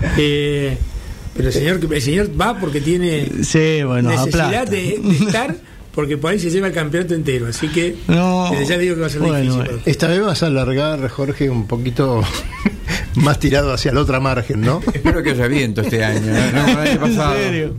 Eh, 0.18 0.78
pero 1.36 1.48
el 1.50 1.54
señor, 1.54 1.80
el 1.94 2.02
señor 2.02 2.30
va 2.40 2.60
porque 2.60 2.82
tiene 2.82 3.30
sí, 3.44 3.84
bueno, 3.84 4.10
necesidad 4.10 4.68
de, 4.68 5.00
de 5.02 5.12
estar, 5.26 5.56
porque 5.94 6.18
por 6.18 6.32
ahí 6.32 6.40
se 6.40 6.50
lleva 6.50 6.68
el 6.68 6.74
campeonato 6.74 7.14
entero. 7.14 7.48
Así 7.48 7.68
que 7.70 7.96
No. 8.08 8.50
desde 8.52 8.66
ya 8.66 8.78
digo 8.78 8.96
que 8.96 9.02
va 9.02 9.08
a 9.08 9.10
ser 9.10 9.22
Bueno, 9.22 9.38
difícil. 9.40 9.62
usted. 9.78 9.92
Esta 9.92 10.08
vez 10.08 10.22
vas 10.22 10.44
a 10.44 10.48
alargar, 10.48 11.08
Jorge, 11.10 11.50
un 11.50 11.66
poquito 11.68 12.22
más 13.16 13.40
tirado 13.40 13.72
hacia 13.74 13.94
la 13.94 14.02
otra 14.02 14.20
margen, 14.20 14.62
¿no? 14.62 14.82
Espero 14.94 15.24
que 15.24 15.32
haya 15.32 15.48
viento 15.48 15.82
este 15.82 16.04
año. 16.04 16.22
¿no? 16.26 16.62
No, 16.74 16.82
el 16.82 16.90
año 16.90 17.00
pasado. 17.02 17.36
¿En 17.38 17.44
serio? 17.44 17.76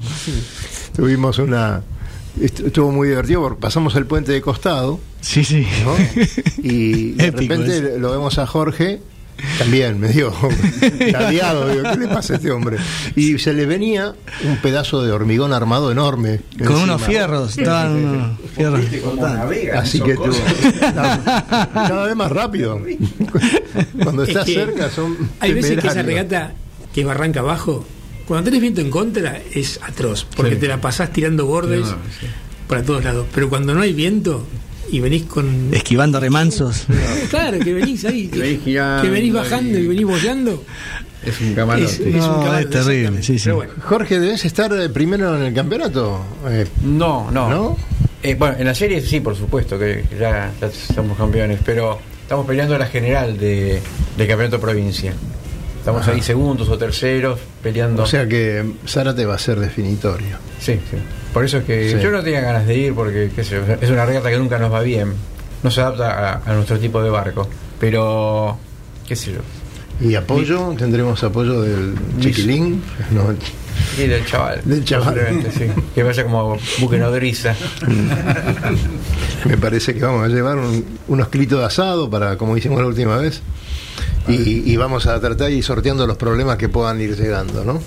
Tuvimos 0.97 1.39
una. 1.39 1.83
est- 2.41 2.61
Estuvo 2.61 2.91
muy 2.93 3.09
divertido 3.09 3.43
porque 3.43 3.61
pasamos 3.61 3.95
el 3.97 4.07
puente 4.07 4.33
de 4.33 4.41
costado 4.41 5.01
Sí, 5.21 5.45
sí. 5.45 5.67
¿no? 5.85 5.95
y 6.63 7.13
de 7.13 7.27
Épico 7.27 7.55
repente 7.55 7.77
eso. 7.79 7.99
lo 7.99 8.11
vemos 8.13 8.39
a 8.39 8.47
Jorge. 8.47 9.01
También 9.59 9.99
me 10.01 10.09
dio 10.09 10.33
ladeado, 11.13 11.69
digo, 11.73 11.83
¿qué 11.91 11.97
le 11.99 12.09
pasa 12.09 12.35
a 12.35 12.37
este 12.37 12.51
hombre? 12.51 12.77
Y 13.17 13.39
se 13.39 13.53
le 13.53 13.67
venía 13.67 14.15
un 14.45 14.57
pedazo 14.59 15.03
de 15.03 15.13
hormigón 15.13 15.53
armado 15.53 15.91
enorme. 15.93 16.41
Con 16.59 16.61
encima. 16.69 16.83
unos 16.83 17.03
fierros, 17.03 17.59
estaban 17.59 18.39
fierros. 18.55 18.81
Así 19.77 20.01
que 20.01 20.15
tuvo. 20.15 20.33
Cada 20.93 22.05
vez 22.07 22.17
más 22.17 22.33
rápido. 22.33 22.81
Cuando 24.03 24.23
Es 24.23 24.29
estás 24.31 24.45
que 24.47 24.55
cerca 24.55 24.91
son. 24.91 25.17
Hay 25.41 25.53
veces 25.55 25.81
que 25.81 25.89
esa 25.89 26.03
regata 26.03 26.53
que 26.95 27.05
barranca 27.05 27.41
abajo, 27.41 27.85
cuando 28.27 28.45
tenés 28.47 28.61
viento 28.61 28.81
en 28.81 28.91
contra, 28.91 29.41
es 29.55 29.81
atroz, 29.83 30.27
porque 30.37 30.55
Sí. 30.55 30.61
te 30.61 30.69
la 30.69 30.81
pasás 30.81 31.13
tirando 31.13 31.47
bordes 31.47 31.81
No, 31.81 31.87
sí. 32.21 32.27
para 32.69 32.83
todos 32.83 33.05
lados. 33.05 33.27
Pero 33.35 33.49
cuando 33.49 33.75
no 33.75 33.81
hay 33.83 33.93
viento 33.93 34.45
y 34.93 35.01
venís 35.01 35.25
con. 35.25 35.71
Esquivando 35.73 36.19
remansos. 36.21 36.87
Claro, 37.31 37.59
que 37.59 37.73
venís 37.75 38.05
ahí, 38.05 38.29
que, 38.29 38.39
venís 38.41 38.61
girando 38.65 39.03
que 39.03 39.11
venís 39.11 39.33
bajando 39.33 39.79
y, 39.79 39.83
y- 39.83 39.87
venís 39.87 40.05
bollando. 40.07 40.65
Es 41.25 41.41
un 41.41 41.55
camalote. 41.55 41.85
Es- 41.93 42.01
es 42.01 42.15
No, 42.15 42.37
un 42.39 42.43
caballo, 42.45 42.59
es 42.69 42.71
terrible, 42.71 42.93
exactamente. 43.19 43.23
sí, 43.27 43.39
sí. 43.39 43.45
Pero 43.45 43.57
bueno, 43.57 43.73
Jorge, 43.83 44.21
debes 44.21 44.45
estar 44.45 44.73
eh, 44.73 44.89
primero 44.89 45.37
en 45.37 45.43
el 45.43 45.55
campeonato. 45.55 46.25
Eh, 46.49 46.67
No, 46.83 47.31
no. 47.31 47.51
¿No? 47.51 47.77
Eh, 48.23 48.35
bueno, 48.35 48.57
en 48.59 48.67
la 48.67 48.75
serie 48.75 49.01
sí, 49.01 49.21
por 49.21 49.37
supuesto, 49.37 49.79
que 49.79 50.05
ya, 50.19 50.51
ya 50.61 50.71
somos 50.95 51.17
campeones, 51.17 51.59
pero 51.65 51.99
estamos 52.23 52.47
peleando 52.47 52.77
la 52.79 52.87
general 52.87 53.39
de, 53.39 53.81
del 54.17 54.27
campeonato 54.29 54.61
provincia. 54.61 55.13
Estamos 55.81 56.07
ahí 56.09 56.23
segundos 56.23 56.69
o 56.69 56.79
terceros 56.79 57.41
peleando. 57.63 58.03
o 58.03 58.07
sea 58.07 58.29
que 58.29 58.65
Zárate 58.87 59.25
va 59.27 59.35
a 59.35 59.39
ser 59.39 59.59
definitorio. 59.59 60.37
sí, 60.61 60.75
sí. 60.91 60.97
Por 61.35 61.45
eso 61.45 61.59
es 61.59 61.65
que 61.65 61.91
Sí. 61.91 61.97
yo 62.03 62.11
no 62.11 62.23
tenía 62.23 62.41
ganas 62.41 62.67
de 62.67 62.77
ir 62.77 62.95
porque 62.95 63.31
qué 63.35 63.43
sé 63.45 63.57
yo, 63.57 63.75
es 63.81 63.89
una 63.91 64.05
regata 64.05 64.31
que 64.31 64.39
nunca 64.39 64.59
nos 64.59 64.73
va 64.73 64.81
bien. 64.83 65.13
No 65.63 65.71
se 65.71 65.81
adapta 65.81 66.33
a, 66.45 66.51
a 66.51 66.55
nuestro 66.55 66.79
tipo 66.79 67.03
de 67.03 67.11
barco. 67.11 67.49
Pero, 67.79 68.59
qué 69.07 69.15
sé 69.17 69.33
yo. 69.33 69.39
Y 70.07 70.15
apoyo, 70.15 70.75
tendremos 70.79 71.23
apoyo 71.23 71.61
del 71.63 71.95
Chiquilín. 72.19 72.83
No, 73.11 73.35
Sí, 73.97 74.07
del 74.07 74.25
chaval. 74.27 74.61
Del 74.65 74.85
chaval. 74.85 75.45
Sí. 75.57 75.67
Que 75.95 76.03
vaya 76.03 76.23
como 76.25 76.57
buque 76.81 76.99
nodriza. 76.99 77.55
me 79.45 79.57
parece 79.57 79.95
que 79.95 80.01
vamos 80.01 80.25
a 80.25 80.29
llevar 80.29 80.59
un- 80.59 80.85
unos 81.09 81.29
clitos 81.29 81.59
de 81.61 81.65
asado 81.67 82.09
para, 82.11 82.37
como 82.37 82.57
hicimos 82.57 82.81
la 82.81 82.87
última 82.87 83.17
vez. 83.17 83.41
Y, 84.29 84.71
y 84.71 84.77
vamos 84.77 85.07
a 85.07 85.21
tratar 85.21 85.49
de 85.49 85.55
ir 85.57 85.65
sorteando 85.65 86.07
los 86.07 86.17
problemas 86.17 86.57
que 86.57 86.69
puedan 86.69 87.01
ir 87.01 87.17
llegando, 87.17 87.65
¿no? 87.65 87.81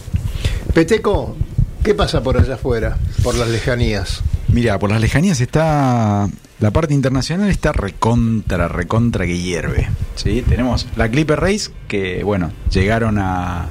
Peteco, 0.73 1.35
¿qué 1.83 1.93
pasa 1.93 2.23
por 2.23 2.37
allá 2.37 2.55
afuera, 2.55 2.97
por 3.23 3.35
las 3.35 3.47
lejanías? 3.49 4.21
Mira, 4.49 4.77
por 4.79 4.91
las 4.91 5.01
lejanías 5.01 5.41
está. 5.41 6.29
La 6.59 6.71
parte 6.71 6.93
internacional 6.93 7.49
está 7.49 7.73
recontra, 7.73 8.67
recontra 8.67 9.25
que 9.25 9.37
hierve. 9.37 9.89
¿sí? 10.15 10.43
Tenemos 10.47 10.87
la 10.95 11.09
Clipper 11.09 11.39
Race, 11.39 11.71
que, 11.87 12.23
bueno, 12.23 12.51
llegaron 12.71 13.17
a, 13.19 13.67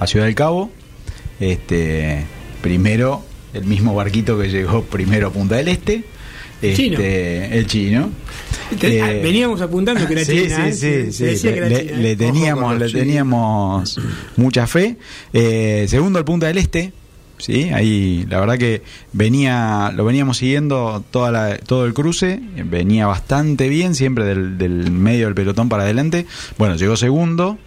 a 0.00 0.06
Ciudad 0.06 0.26
del 0.26 0.34
Cabo. 0.34 0.70
Este, 1.38 2.24
primero, 2.60 3.22
el 3.52 3.64
mismo 3.64 3.94
barquito 3.94 4.38
que 4.38 4.48
llegó 4.48 4.82
primero 4.82 5.28
a 5.28 5.30
Punta 5.30 5.56
del 5.56 5.68
Este. 5.68 6.04
Chino. 6.60 6.94
Este, 6.98 7.58
el 7.58 7.66
chino. 7.66 8.10
Eh, 8.80 9.20
veníamos 9.22 9.60
apuntando 9.60 10.06
que 10.06 10.12
era 10.14 10.24
sí, 10.24 10.42
China. 10.44 10.72
sí, 10.72 10.86
¿eh? 10.86 11.04
sí, 11.06 11.12
sí, 11.12 11.24
decía 11.24 11.50
le, 11.50 11.56
que 11.56 11.58
era 11.66 11.68
le- 11.68 11.86
China, 11.86 11.98
le 11.98 12.16
teníamos, 12.16 12.78
le 12.78 12.90
teníamos 12.90 14.00
mucha 14.36 14.66
fe. 14.66 14.96
Eh, 15.32 15.86
segundo, 15.88 16.18
el 16.18 16.24
Punta 16.24 16.46
del 16.46 16.58
Este. 16.58 16.92
Sí, 17.38 17.70
ahí 17.70 18.24
la 18.28 18.38
verdad 18.38 18.56
que 18.56 18.82
venía, 19.12 19.90
lo 19.96 20.04
veníamos 20.04 20.36
siguiendo 20.36 21.02
toda 21.10 21.32
la- 21.32 21.56
todo 21.58 21.86
el 21.86 21.92
cruce, 21.94 22.40
venía 22.66 23.06
bastante 23.08 23.68
bien, 23.68 23.96
siempre 23.96 24.24
del, 24.24 24.58
del 24.58 24.92
medio 24.92 25.26
del 25.26 25.34
pelotón 25.34 25.68
para 25.68 25.82
adelante. 25.82 26.26
Bueno, 26.56 26.76
llegó 26.76 26.96
segundo, 26.96 27.58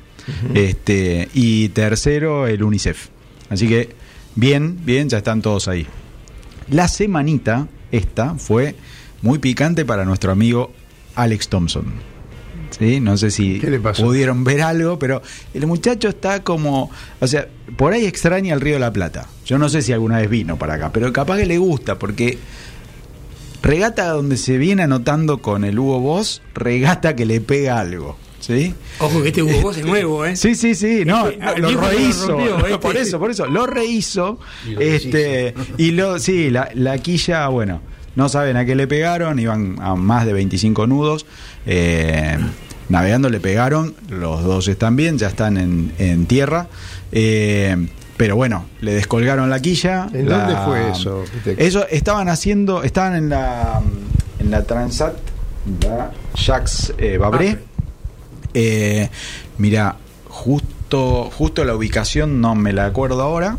este, 0.53 1.27
y 1.33 1.69
tercero 1.69 2.47
el 2.47 2.63
UNICEF. 2.63 3.07
Así 3.49 3.67
que 3.67 3.89
bien, 4.35 4.79
bien, 4.85 5.09
ya 5.09 5.17
están 5.17 5.41
todos 5.41 5.67
ahí. 5.67 5.85
La 6.69 6.87
semanita 6.87 7.67
esta 7.91 8.35
fue 8.35 8.75
muy 9.21 9.39
picante 9.39 9.83
para 9.85 10.05
nuestro 10.05 10.31
amigo 10.31 10.71
Alex 11.15 11.47
Thompson. 11.49 11.85
¿Sí? 12.77 12.99
No 12.99 13.15
sé 13.15 13.31
si 13.31 13.61
pudieron 14.01 14.43
ver 14.43 14.61
algo, 14.61 14.99
pero 14.99 15.21
el 15.53 15.65
muchacho 15.65 16.09
está 16.09 16.43
como, 16.43 16.91
o 17.21 17.27
sea, 17.27 17.47
por 17.77 17.93
ahí 17.93 18.05
extraña 18.05 18.53
el 18.53 18.59
Río 18.59 18.73
de 18.73 18.79
la 18.81 18.91
Plata. 18.91 19.27
Yo 19.45 19.57
no 19.57 19.69
sé 19.69 19.81
si 19.81 19.93
alguna 19.93 20.17
vez 20.17 20.29
vino 20.29 20.57
para 20.57 20.73
acá, 20.73 20.91
pero 20.91 21.13
capaz 21.13 21.37
que 21.37 21.45
le 21.45 21.57
gusta 21.57 21.97
porque 21.97 22.37
regata 23.61 24.09
donde 24.09 24.35
se 24.37 24.57
viene 24.57 24.83
anotando 24.83 25.41
con 25.41 25.63
el 25.63 25.79
Hugo 25.79 25.99
Boss, 25.99 26.41
regata 26.53 27.15
que 27.15 27.25
le 27.25 27.39
pega 27.39 27.79
algo. 27.79 28.17
¿sí? 28.39 28.73
Ojo 28.99 29.21
que 29.21 29.29
este 29.29 29.41
Hugo 29.41 29.61
Boss 29.61 29.77
es 29.77 29.85
nuevo, 29.85 30.25
¿eh? 30.25 30.35
Sí, 30.35 30.55
sí, 30.55 30.75
sí, 30.75 31.03
no, 31.05 31.27
Este, 31.27 31.43
al 31.43 31.61
lo 31.61 31.81
rehizo, 31.81 32.27
rompió, 32.27 32.57
este. 32.65 32.77
por 32.79 32.97
eso, 32.97 33.19
por 33.19 33.31
eso, 33.31 33.45
lo 33.47 33.65
rehizo, 33.65 34.39
Y 34.67 34.71
lo 34.73 34.81
este, 34.81 35.53
y 35.77 35.91
lo, 35.91 36.19
sí, 36.19 36.49
la, 36.51 36.69
la 36.73 36.97
quilla, 36.99 37.47
bueno, 37.47 37.81
no 38.15 38.29
saben 38.29 38.57
a 38.57 38.65
qué 38.65 38.75
le 38.75 38.87
pegaron, 38.87 39.39
iban 39.39 39.77
a 39.81 39.95
más 39.95 40.25
de 40.25 40.33
25 40.33 40.87
nudos, 40.87 41.25
eh, 41.65 42.37
navegando 42.89 43.29
le 43.29 43.39
pegaron, 43.39 43.95
los 44.09 44.43
dos 44.43 44.67
están 44.67 44.95
bien, 44.95 45.17
ya 45.17 45.27
están 45.27 45.57
en, 45.57 45.91
en 45.97 46.25
tierra, 46.25 46.67
eh, 47.11 47.75
pero 48.17 48.35
bueno, 48.35 48.65
le 48.81 48.93
descolgaron 48.93 49.49
la 49.49 49.59
quilla. 49.59 50.07
¿En 50.13 50.29
la- 50.29 50.37
dónde 50.39 50.55
fue 50.65 50.91
eso? 50.91 51.23
Eso 51.57 51.85
estaban 51.89 52.29
haciendo, 52.29 52.83
estaban 52.83 53.15
en 53.15 53.29
la, 53.29 53.81
en 54.39 54.51
la 54.51 54.63
Transat, 54.63 55.15
la 55.83 56.11
Jacques 56.35 56.93
eh, 56.97 57.17
Babré. 57.17 57.57
Eh, 58.53 59.09
mira, 59.57 59.97
justo, 60.29 61.29
justo 61.35 61.65
la 61.65 61.75
ubicación 61.75 62.39
no 62.39 62.55
me 62.55 62.71
la 62.71 62.85
acuerdo 62.85 63.21
ahora, 63.21 63.57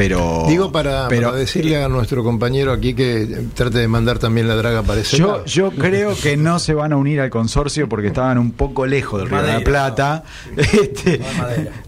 pero. 0.00 0.46
Digo 0.48 0.72
para, 0.72 1.08
pero 1.08 1.28
para 1.28 1.38
decirle 1.38 1.76
a 1.76 1.86
nuestro 1.86 2.24
compañero 2.24 2.72
aquí 2.72 2.94
que 2.94 3.44
trate 3.52 3.80
de 3.80 3.86
mandar 3.86 4.18
también 4.18 4.48
la 4.48 4.54
draga 4.54 4.82
para 4.82 5.02
ese 5.02 5.18
Yo, 5.18 5.26
lado. 5.26 5.44
yo 5.44 5.70
creo 5.72 6.16
que 6.16 6.38
no 6.38 6.58
se 6.58 6.72
van 6.72 6.94
a 6.94 6.96
unir 6.96 7.20
al 7.20 7.28
consorcio 7.28 7.86
porque 7.86 8.06
estaban 8.06 8.38
un 8.38 8.52
poco 8.52 8.86
lejos 8.86 9.20
del 9.20 9.28
Río 9.28 9.42
de 9.42 9.52
la 9.52 9.60
Plata. 9.60 10.24
Este, 10.56 11.20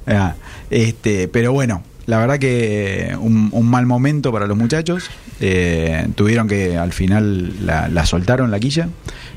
ah, 0.07 0.35
este, 0.68 1.29
pero 1.29 1.55
bueno, 1.55 1.83
la 2.05 2.18
verdad 2.18 2.38
que 2.38 3.16
un, 3.18 3.48
un 3.51 3.70
mal 3.70 3.87
momento 3.87 4.31
para 4.31 4.46
los 4.46 4.59
muchachos. 4.59 5.09
Eh, 5.40 6.07
tuvieron 6.14 6.46
que 6.46 6.77
al 6.77 6.92
final 6.92 7.66
la, 7.66 7.88
la 7.88 8.05
soltaron 8.05 8.51
la 8.51 8.61
quilla. 8.61 8.88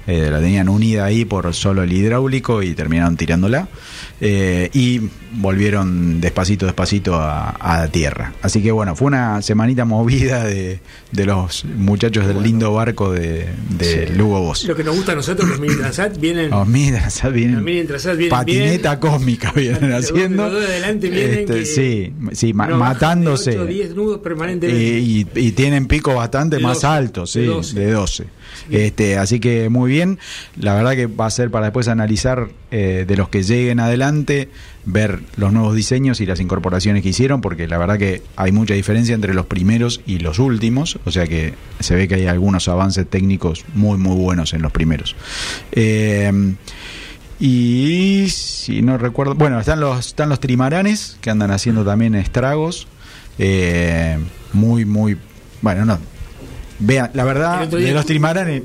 Eh, 0.08 0.30
la 0.32 0.40
tenían 0.40 0.70
unida 0.70 1.06
ahí 1.06 1.26
por 1.26 1.54
solo 1.54 1.84
el 1.84 1.92
hidráulico 1.94 2.62
y 2.64 2.74
terminaron 2.74 3.18
tirándola. 3.18 3.68
eh, 4.22 4.70
y 4.74 5.02
volvieron 5.38 6.22
despacito, 6.22 6.66
despacito 6.66 7.16
a, 7.16 7.56
a 7.60 7.88
tierra. 7.90 8.34
Así 8.42 8.62
que 8.64 8.72
bueno, 8.72 8.96
fue 8.96 9.08
una 9.08 9.42
semanita 9.42 9.84
movida 9.84 10.44
de, 10.46 10.80
de 11.12 11.26
los 11.26 11.66
muchachos 11.66 12.26
del 12.26 12.42
lindo 12.42 12.74
barco 12.74 13.12
de, 13.12 13.46
de 13.78 14.10
Lugo 14.16 14.40
Boss. 14.40 14.64
Lo 14.66 14.76
que 14.76 14.84
nos 14.86 14.96
gusta 14.96 15.12
a 15.12 15.16
nosotros, 15.16 15.50
los 15.50 15.60
mini 15.60 15.76
Transat, 15.76 16.18
vienen. 16.20 16.50
Los 16.52 16.66
mini 16.68 16.92
Transat 16.92 17.34
vienen 17.34 18.30
patineta 18.30 19.00
cósmica 19.00 19.52
vienen 19.54 19.92
haciendo. 19.92 20.44
adelante 20.46 21.10
vienen 21.10 21.40
Este, 21.40 21.54
que 21.54 21.66
sí, 21.66 22.14
sí, 22.32 22.54
no 22.54 22.78
matándose. 22.78 23.52
de 23.52 23.58
8 23.58 23.64
o 23.64 23.68
10 23.68 23.96
nudos 23.96 24.20
permanentemente. 24.22 24.82
Y, 25.00 25.28
y- 25.36 25.48
y 25.48 25.52
tienen 25.52 25.88
picos 25.88 26.16
bastante 26.16 26.56
De 26.58 26.62
más 26.64 26.76
12, 26.82 26.88
altos, 26.88 27.32
sí, 27.32 27.42
de 27.42 27.86
de 27.86 27.92
12. 27.92 28.26
12. 28.70 28.86
Este, 28.86 29.18
así 29.18 29.40
que 29.40 29.70
muy 29.70 29.92
bien. 29.92 30.20
La 30.58 30.74
verdad 30.74 30.94
que 30.94 31.08
va 31.08 31.26
a 31.26 31.30
ser 31.30 31.52
para 31.52 31.66
después 31.66 31.88
analizar 31.88 32.50
eh, 32.72 33.06
de 33.08 33.18
los 33.18 33.30
que 33.30 33.44
lleguen 33.44 33.80
adelante, 33.80 34.50
ver 34.86 35.22
los 35.38 35.54
nuevos 35.54 35.76
diseños 35.76 36.22
y 36.22 36.26
las 36.26 36.40
incorporaciones 36.40 37.04
que 37.04 37.10
hicieron, 37.10 37.42
porque 37.42 37.68
la 37.68 37.78
verdad 37.78 37.98
que 37.98 38.22
hay 38.36 38.52
mucha 38.52 38.74
diferencia 38.74 39.16
entre 39.16 39.34
los 39.34 39.46
primeros 39.46 40.02
y 40.06 40.20
los 40.20 40.40
últimos. 40.40 41.00
O 41.06 41.12
sea 41.12 41.28
que 41.28 41.54
se 41.80 41.96
ve 41.96 42.08
que 42.08 42.16
hay 42.16 42.28
algunos 42.28 42.68
avances 42.68 43.08
técnicos 43.10 43.66
muy, 43.74 43.98
muy 43.98 44.16
buenos 44.16 44.54
en 44.54 44.62
los 44.62 44.72
primeros. 44.72 45.16
Eh, 45.72 46.56
y 47.40 48.28
si 48.30 48.82
no 48.82 48.98
recuerdo, 48.98 49.36
bueno, 49.36 49.60
están 49.60 49.80
los, 49.80 50.08
están 50.08 50.30
los 50.30 50.40
trimaranes 50.40 51.18
que 51.22 51.30
andan 51.30 51.52
haciendo 51.52 51.84
también 51.84 52.16
estragos. 52.16 52.88
Eh, 53.38 54.18
muy, 54.54 54.86
muy. 54.86 55.18
Bueno, 55.62 55.84
no. 55.86 56.00
Vean, 56.80 57.12
la 57.14 57.24
verdad, 57.24 57.68
de 57.68 57.92
los 57.92 58.06
trimaranes, 58.06 58.64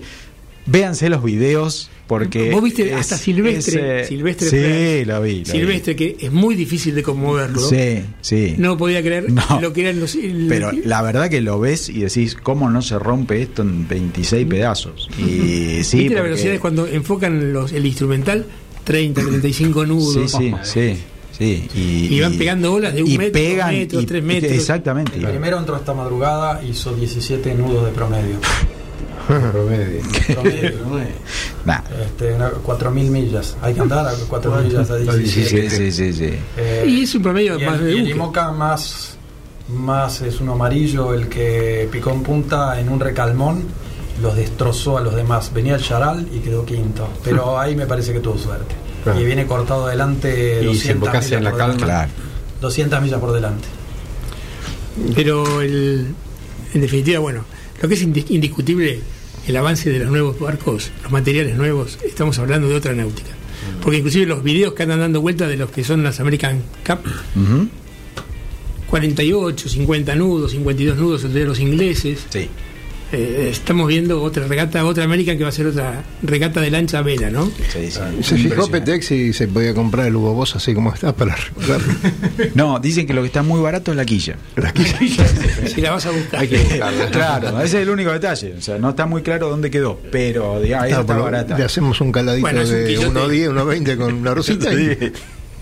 véanse 0.66 1.08
los 1.08 1.22
videos 1.22 1.90
porque. 2.06 2.50
Vos 2.50 2.62
viste 2.62 2.88
es- 2.88 2.94
hasta 2.96 3.16
Silvestre. 3.16 4.00
es, 4.00 4.04
eh, 4.04 4.08
Silvestre 4.08 4.48
sí, 4.50 4.56
Pérez. 4.56 5.06
lo 5.06 5.22
vi. 5.22 5.38
lo 5.44 5.52
Silvestre, 5.52 5.96
que 5.96 6.16
es 6.20 6.32
muy 6.32 6.54
difícil 6.56 6.94
de 6.94 7.02
conmoverlo. 7.04 7.60
Sí, 7.60 8.00
sí. 8.20 8.54
No 8.58 8.76
podía 8.76 9.00
creer 9.02 9.30
No. 9.32 9.42
lo 9.60 9.72
que 9.72 9.82
eran 9.82 10.00
los. 10.00 10.14
el- 10.16 10.46
Pero 10.48 10.72
la 10.72 11.02
verdad 11.02 11.28
que 11.30 11.40
lo 11.40 11.60
ves 11.60 11.88
y 11.88 12.00
decís, 12.00 12.34
¿cómo 12.34 12.68
no 12.68 12.82
se 12.82 12.98
rompe 12.98 13.40
esto 13.42 13.62
en 13.62 13.86
26 13.86 14.46
pedazos? 14.46 15.08
Y 15.18 15.20
sí, 15.84 15.98
¿Viste 15.98 16.14
la 16.14 16.22
velocidad 16.22 16.54
es 16.54 16.60
cuando 16.60 16.86
enfocan 16.86 17.52
los, 17.52 17.72
el 17.72 17.86
instrumental? 17.86 18.44
30, 18.84 19.20
35 19.22 19.86
nudos. 19.86 20.32
Sí, 20.32 20.36
sí, 20.36 20.54
sí. 20.64 20.96
Sí. 21.40 21.68
Y, 21.74 22.14
Y 22.14 22.20
van 22.20 22.38
pegando 22.38 22.72
olas 22.72 22.94
de 22.94 23.02
un 23.02 23.10
y 23.10 23.18
metro, 23.18 23.32
pegan, 23.32 23.70
dos 23.70 23.78
metros, 23.78 24.02
y- 24.02 24.06
tres 24.06 24.22
metros. 24.22 24.52
Exactamente. 24.52 25.16
El 25.18 25.26
primero 25.26 25.58
entró 25.58 25.74
esta 25.74 25.92
madrugada, 25.94 26.62
hizo 26.62 26.94
17 26.94 27.52
nudos 27.56 27.86
de 27.86 27.90
promedio. 27.90 28.36
Promedio. 29.26 30.00
Promedio. 30.34 30.72
Nah. 31.64 31.80
Este, 32.02 32.32
una- 32.34 32.50
4.000 32.52 32.90
millas. 33.10 33.54
Hay 33.60 33.74
que 33.74 33.80
andar 33.80 34.06
a 34.06 34.12
4.000 34.14 34.62
millas 34.64 34.90
a 34.90 34.96
17. 34.96 35.70
Sí, 35.70 35.76
sí, 35.76 35.92
sí, 35.92 36.12
sí. 36.14 36.30
Eh, 36.56 36.84
Y 36.88 37.02
es 37.02 37.14
un 37.14 37.22
promedio 37.22 37.60
y 37.60 37.64
más 37.64 37.78
el, 37.80 37.84
de 37.84 37.92
y 37.92 37.98
el. 37.98 38.08
Imoca 38.10 38.50
más, 38.50 39.18
más 39.68 40.22
es 40.22 40.40
uno 40.40 40.52
amarillo, 40.54 41.12
el 41.12 41.28
que 41.28 41.86
picó 41.92 42.12
en 42.12 42.22
punta 42.22 42.80
en 42.80 42.88
un 42.88 42.98
recalmón, 42.98 43.64
los 44.22 44.36
destrozó 44.36 44.96
a 44.96 45.02
los 45.02 45.14
demás. 45.14 45.52
Venía 45.52 45.74
el 45.74 45.82
Charal 45.82 46.26
y 46.34 46.38
quedó 46.38 46.64
quinto. 46.64 47.08
Pero 47.22 47.58
ahí 47.60 47.76
me 47.76 47.84
parece 47.86 48.14
que 48.14 48.20
tuvo 48.20 48.38
suerte. 48.38 48.74
Claro. 49.04 49.20
Y 49.20 49.24
viene 49.24 49.46
cortado 49.46 49.86
adelante 49.86 50.60
Y 50.62 50.66
200 50.66 50.78
se 50.82 50.90
enfocase 50.92 51.26
millas 51.28 51.38
en 51.38 51.44
la 51.44 51.50
por 51.50 51.58
calma. 51.58 51.74
delante. 51.74 51.84
Claro. 51.84 52.12
200 52.60 53.02
millas 53.02 53.20
por 53.20 53.32
delante. 53.32 53.68
Pero 55.14 55.60
el, 55.62 56.08
en 56.74 56.80
definitiva, 56.80 57.18
bueno, 57.20 57.44
lo 57.80 57.88
que 57.88 57.94
es 57.94 58.06
indi- 58.06 58.26
indiscutible, 58.28 59.00
el 59.46 59.56
avance 59.56 59.88
de 59.90 60.00
los 60.00 60.10
nuevos 60.10 60.38
barcos, 60.38 60.90
los 61.02 61.12
materiales 61.12 61.56
nuevos, 61.56 61.98
estamos 62.06 62.38
hablando 62.38 62.68
de 62.68 62.74
otra 62.74 62.92
náutica. 62.92 63.30
Porque 63.82 63.98
inclusive 63.98 64.26
los 64.26 64.42
videos 64.42 64.74
que 64.74 64.82
andan 64.82 65.00
dando 65.00 65.20
vuelta 65.20 65.46
de 65.46 65.56
los 65.56 65.70
que 65.70 65.84
son 65.84 66.02
las 66.02 66.20
American 66.20 66.62
Cup, 66.86 66.98
Ujú. 67.36 67.68
48, 68.88 69.68
50 69.68 70.14
nudos, 70.16 70.50
52 70.52 70.96
nudos, 70.98 71.32
de 71.32 71.44
los 71.44 71.60
ingleses. 71.60 72.26
Sí. 72.30 72.48
Eh, 73.12 73.48
estamos 73.50 73.88
viendo 73.88 74.22
otra 74.22 74.46
regata, 74.46 74.84
otra 74.84 75.02
American 75.02 75.36
que 75.36 75.42
va 75.42 75.48
a 75.48 75.52
ser 75.52 75.66
otra 75.66 76.04
regata 76.22 76.60
de 76.60 76.70
lancha 76.70 76.98
a 77.00 77.02
vela, 77.02 77.28
¿no? 77.30 77.46
Sí, 77.46 77.90
sí. 77.90 77.98
Se 78.22 78.36
fijó 78.36 78.68
Petex 78.70 79.10
y 79.10 79.32
se 79.32 79.48
podía 79.48 79.74
comprar 79.74 80.06
el 80.06 80.14
Hugo 80.14 80.32
Boss 80.34 80.54
así 80.54 80.74
como 80.74 80.92
está 80.94 81.12
para 81.14 81.34
recordarlo. 81.34 81.92
No, 82.54 82.78
dicen 82.78 83.06
que 83.06 83.14
lo 83.14 83.22
que 83.22 83.26
está 83.26 83.42
muy 83.42 83.60
barato 83.60 83.90
es 83.90 83.96
la 83.96 84.04
quilla. 84.04 84.36
Si 85.66 85.80
la 85.80 85.90
vas 85.92 86.06
a 86.06 86.10
buscar. 86.10 86.40
Hay 86.40 86.48
que 86.48 86.58
buscarla. 86.58 87.10
Claro, 87.10 87.48
ese 87.60 87.78
es 87.78 87.82
el 87.82 87.90
único 87.90 88.12
detalle. 88.12 88.54
O 88.56 88.60
sea, 88.60 88.78
no 88.78 88.90
está 88.90 89.06
muy 89.06 89.22
claro 89.22 89.48
dónde 89.48 89.70
quedó, 89.70 90.00
pero 90.12 90.60
digamos, 90.60 90.88
esa 90.88 91.00
está 91.00 91.16
lo- 91.16 91.24
barata. 91.24 91.58
Le 91.58 91.64
hacemos 91.64 92.00
un 92.00 92.12
caladito 92.12 92.42
Bueno, 92.46 92.64
de 92.66 92.86
quillote. 92.86 93.08
1.10, 93.20 93.50
1.20 93.52 93.96
con 93.96 94.14
una 94.14 94.34
rosita 94.34 94.72
y, 94.72 95.12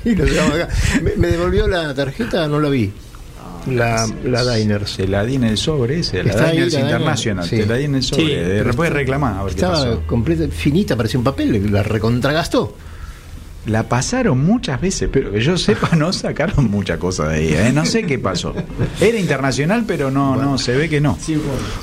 y 0.05 0.15
lo 0.15 0.25
llevamos 0.25 0.55
acá. 0.55 0.69
Me, 1.03 1.17
me 1.17 1.29
devolvió 1.29 1.67
la 1.67 1.95
tarjeta, 1.95 2.47
no 2.47 2.61
la 2.61 2.69
vi. 2.69 2.93
La, 3.71 4.09
la 4.25 4.55
Diners. 4.57 4.91
Se 4.91 5.07
la 5.09 5.25
di 5.25 5.37
en 5.37 5.45
el 5.45 5.57
sobre 5.59 6.01
ese, 6.01 6.23
la 6.23 6.31
Está 6.31 6.45
ahí, 6.47 6.53
Diners 6.57 6.73
la 6.75 6.79
Diners. 6.81 6.93
International. 6.95 7.45
Sí. 7.49 7.57
Te 7.57 7.67
la 7.67 7.75
di 7.77 7.85
en 7.85 7.95
el 7.97 8.03
sobre. 8.03 8.23
Sí, 8.25 8.29
de- 8.35 8.45
pero 8.45 8.65
después 8.65 8.93
reclamar 8.93 9.35
a 9.39 9.43
ver 9.45 9.53
qué 9.55 9.61
Estaba 9.61 9.75
pasó. 9.75 10.03
completa, 10.07 10.45
finita, 10.51 10.97
parecía 10.97 11.19
un 11.19 11.25
papel, 11.25 11.73
la 11.73 11.83
recontragastó. 11.83 12.77
La 13.67 13.83
pasaron 13.87 14.39
muchas 14.39 14.81
veces, 14.81 15.11
pero 15.13 15.31
que 15.31 15.41
yo 15.41 15.59
sepa, 15.59 15.95
no 15.95 16.11
sacaron 16.13 16.71
muchas 16.71 16.97
cosas 16.97 17.29
de 17.31 17.35
ahí. 17.35 17.49
¿eh? 17.55 17.71
No 17.75 17.85
sé 17.85 18.05
qué 18.05 18.19
pasó. 18.19 18.55
Era 18.99 19.19
internacional, 19.19 19.85
pero 19.87 20.11
no, 20.11 20.37
no 20.37 20.57
se 20.57 20.75
ve 20.75 20.89
que 20.89 21.01
no. 21.03 21.19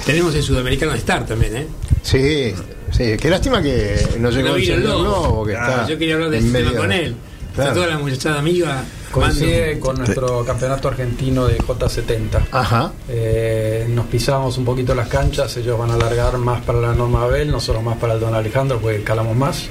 Tenemos 0.05 0.33
el 0.33 0.41
sudamericano 0.41 0.93
de 0.93 0.97
Star 0.97 1.25
también, 1.27 1.55
¿eh? 1.57 1.67
Sí, 2.01 2.53
sí, 2.91 3.17
qué 3.19 3.29
lástima 3.29 3.61
que 3.61 3.95
no 4.19 4.31
llegó 4.31 4.49
No 4.49 4.55
el 4.55 4.83
lobo. 4.83 5.03
Lobo, 5.03 5.45
que 5.45 5.51
Claro, 5.53 5.71
está 5.73 5.87
yo 5.89 5.97
quería 5.99 6.15
hablar 6.15 6.29
de 6.31 6.37
ese 6.39 6.49
tema 6.51 6.73
con 6.73 6.91
él. 6.91 7.15
Claro. 7.53 7.69
Está 7.69 7.73
toda 7.73 7.87
la 7.87 7.97
muchachada 7.99 8.39
amiga. 8.39 8.83
Coincide 9.21 9.79
con 9.79 9.97
nuestro 9.97 10.43
campeonato 10.45 10.87
argentino 10.87 11.47
de 11.47 11.57
J70. 11.57 12.47
Ajá. 12.51 12.91
Eh, 13.09 13.85
nos 13.89 14.05
pisamos 14.07 14.57
un 14.57 14.65
poquito 14.65 14.93
las 14.93 15.07
canchas, 15.07 15.55
ellos 15.57 15.77
van 15.79 15.91
a 15.91 15.93
alargar 15.95 16.37
más 16.37 16.61
para 16.63 16.79
la 16.79 16.93
Norma 16.93 17.23
Abel, 17.23 17.49
nosotros 17.51 17.83
más 17.83 17.97
para 17.97 18.13
el 18.13 18.19
Don 18.19 18.33
Alejandro, 18.33 18.79
porque 18.79 19.03
calamos 19.03 19.35
más, 19.35 19.67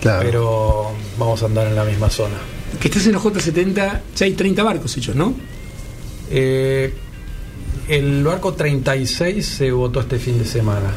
Claro. 0.00 0.22
pero 0.24 0.90
vamos 1.18 1.42
a 1.42 1.46
andar 1.46 1.66
en 1.66 1.76
la 1.76 1.84
misma 1.84 2.08
zona. 2.10 2.36
Que 2.80 2.88
estás 2.88 3.06
en 3.06 3.12
los 3.12 3.22
J70, 3.22 4.00
ya 4.16 4.24
hay 4.26 4.32
30 4.32 4.62
barcos 4.62 4.96
hechos, 4.96 5.14
¿no? 5.16 5.34
Eh, 6.30 6.94
el 7.88 8.22
barco 8.24 8.54
36 8.54 9.44
se 9.46 9.72
votó 9.72 10.00
este 10.00 10.18
fin 10.18 10.38
de 10.38 10.44
semana. 10.44 10.90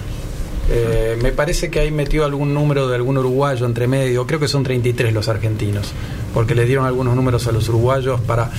Eh, 0.70 1.18
me 1.22 1.32
parece 1.32 1.70
que 1.70 1.80
ahí 1.82 1.92
metió 1.92 2.24
algún 2.26 2.54
número 2.54 2.88
de 2.88 2.96
algún 2.96 3.18
uruguayo 3.18 3.66
entre 3.66 3.88
medio, 3.88 4.26
creo 4.26 4.40
que 4.40 4.48
son 4.48 4.64
33 4.64 5.14
los 5.14 5.28
argentinos, 5.28 5.92
porque 6.34 6.56
le 6.56 6.66
dieron 6.66 6.86
algunos 6.86 7.16
números 7.16 7.46
a 7.48 7.52
los 7.52 7.68
uruguayos 7.70 8.22
para 8.22 8.50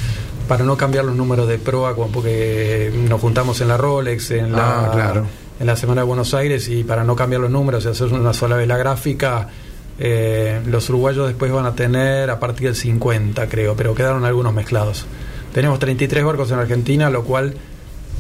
para 0.47 0.63
no 0.63 0.77
cambiar 0.77 1.07
los 1.07 1.17
números 1.17 1.49
de 1.49 1.57
proa, 1.59 1.95
porque 1.97 2.93
nos 3.09 3.19
juntamos 3.19 3.63
en 3.63 3.69
la 3.69 3.79
Rolex, 3.79 4.31
en 4.33 4.53
la, 4.53 4.85
Ah, 4.85 4.91
claro. 4.93 5.27
en 5.59 5.67
la 5.67 5.75
Semana 5.75 6.03
de 6.03 6.07
Buenos 6.07 6.35
Aires, 6.35 6.69
y 6.69 6.85
para 6.85 7.03
no 7.03 7.17
cambiar 7.17 7.41
los 7.41 7.51
números 7.51 7.87
y 7.87 7.89
hacer 7.89 8.13
una 8.13 8.35
sola 8.35 8.57
vez 8.57 8.69
la 8.69 8.77
gráfica, 8.77 9.49
eh, 9.99 10.61
los 10.67 10.87
uruguayos 10.91 11.29
después 11.29 11.51
van 11.51 11.65
a 11.65 11.75
tener 11.75 12.29
a 12.29 12.39
partir 12.41 12.67
del 12.67 12.77
50, 12.77 13.49
creo, 13.49 13.75
pero 13.75 13.95
quedaron 13.95 14.27
algunos 14.27 14.53
mezclados. 14.53 15.07
Tenemos 15.55 15.79
33 15.79 16.23
barcos 16.23 16.51
en 16.51 16.59
Argentina, 16.59 17.09
lo 17.09 17.25
cual 17.25 17.55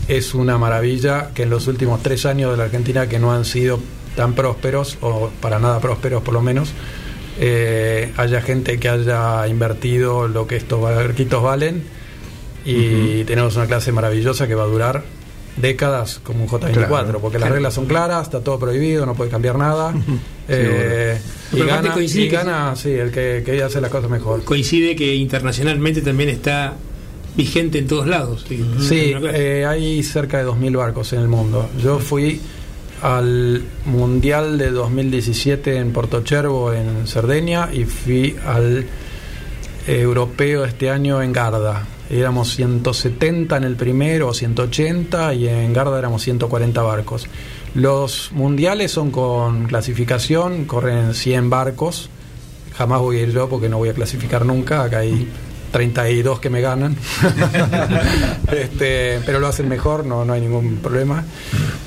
es 0.09 0.35
una 0.35 0.59
maravilla 0.59 1.31
que 1.35 1.45
en 1.45 1.51
los 1.51 1.67
últimos 1.67 2.03
tres 2.03 2.27
años 2.27 2.51
de 2.51 2.57
la 2.57 2.64
Argentina, 2.64 3.09
que 3.09 3.19
no 3.19 3.33
han 3.33 3.45
sido 3.45 3.81
tan 4.17 4.35
prósperos, 4.35 4.99
o 5.01 5.31
para 5.40 5.59
nada 5.59 5.81
prósperos 5.81 6.23
por 6.23 6.35
lo 6.35 6.43
menos, 6.43 6.73
eh, 7.40 8.12
haya 8.17 8.40
gente 8.43 8.79
que 8.79 8.88
haya 8.88 9.47
invertido 9.49 10.29
lo 10.29 10.47
que 10.47 10.57
estos 10.57 10.81
barquitos 10.81 11.43
valen 11.43 11.83
y 12.64 13.25
tenemos 13.25 13.57
una 13.57 13.67
clase 13.67 13.93
maravillosa 13.93 14.47
que 14.47 14.55
va 14.55 14.62
a 14.62 14.67
durar 14.67 15.03
décadas 15.57 16.21
como 16.23 16.45
un 16.45 16.49
J24, 16.49 16.87
Claro. 16.88 17.21
porque 17.21 17.38
las 17.38 17.51
reglas 17.51 17.75
son 17.75 17.87
claras, 17.87 18.23
está 18.25 18.40
todo 18.40 18.59
prohibido, 18.59 19.05
no 19.07 19.14
puede 19.14 19.31
cambiar 19.31 19.57
nada. 19.59 19.95
Eh, 20.47 21.19
y, 21.55 21.61
gana, 21.62 21.95
coincide 21.95 22.25
y 22.25 22.29
que- 22.29 22.37
gana, 22.37 22.77
sí, 22.77 22.90
el 22.90 23.11
que, 23.11 23.43
que 23.47 23.62
hace 23.62 23.81
las 23.81 23.90
cosas 23.90 24.11
mejor. 24.11 24.45
Coincide 24.45 24.95
que 24.95 25.14
internacionalmente 25.14 26.03
también 26.03 26.29
está 26.29 26.75
vigente 27.37 27.79
en 27.79 27.87
todos 27.87 28.07
lados. 28.07 28.44
Sí, 28.81 29.14
eh, 29.33 29.66
hay 29.66 30.03
cerca 30.03 30.38
de 30.38 30.47
2.000 30.47 30.77
barcos 30.77 31.12
en 31.12 31.20
el 31.20 31.29
mundo. 31.29 31.68
Yo 31.83 31.99
fui 31.99 32.40
al 33.03 33.62
Mundial 33.85 34.57
de 34.57 34.70
2017 34.70 35.77
en 35.77 35.92
Portochervo, 35.92 36.73
en 36.73 37.07
Cerdeña, 37.07 37.68
y 37.73 37.85
fui 37.85 38.37
al 38.47 38.87
Europeo 39.87 40.64
este 40.64 40.90
año 40.90 41.23
en 41.23 41.33
Garda. 41.33 41.87
Éramos 42.09 42.55
170 42.55 43.57
en 43.57 43.64
el 43.64 43.77
primero, 43.77 44.29
o 44.29 44.35
180, 44.35 45.35
y 45.35 45.49
en 45.49 45.73
Garda 45.73 45.99
éramos 45.99 46.23
140 46.23 46.83
barcos. 46.83 47.27
Los 47.75 48.31
mundiales 48.33 48.92
son 48.92 49.11
con 49.11 49.66
clasificación, 49.66 50.64
corren 50.64 51.14
100 51.14 51.51
barcos. 51.51 52.09
Jamás 52.77 53.01
voy 53.01 53.18
a 53.18 53.23
ir 53.23 53.33
yo 53.33 53.49
porque 53.49 53.68
no 53.68 53.79
voy 53.79 53.88
a 53.88 53.94
clasificar 53.94 54.47
nunca. 54.47 54.83
Acá 54.83 54.99
hay 54.99 55.29
32 55.75 56.39
que 56.39 56.51
me 56.51 56.61
ganan. 56.61 56.97
este, 58.53 59.21
pero 59.27 59.41
lo 59.41 59.49
hacen 59.49 59.69
mejor, 59.69 60.07
no, 60.07 60.25
no 60.25 60.33
hay 60.33 60.41
ningún 60.41 60.77
problema. 60.77 61.25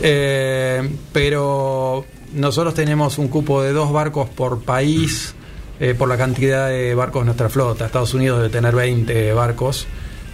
Eh, 0.01 0.89
pero 1.13 2.03
nosotros 2.33 2.73
tenemos 2.73 3.17
un 3.17 3.29
cupo 3.29 3.63
de 3.63 3.71
dos 3.71 3.93
barcos 3.93 4.27
por 4.27 4.61
país 4.61 5.35
eh, 5.79 5.95
por 5.97 6.09
la 6.09 6.17
cantidad 6.17 6.67
de 6.67 6.95
barcos 6.95 7.21
de 7.21 7.27
nuestra 7.27 7.47
flota. 7.47 7.85
Estados 7.85 8.13
Unidos 8.13 8.39
debe 8.39 8.49
tener 8.49 8.75
20 8.75 9.31
barcos. 9.31 9.87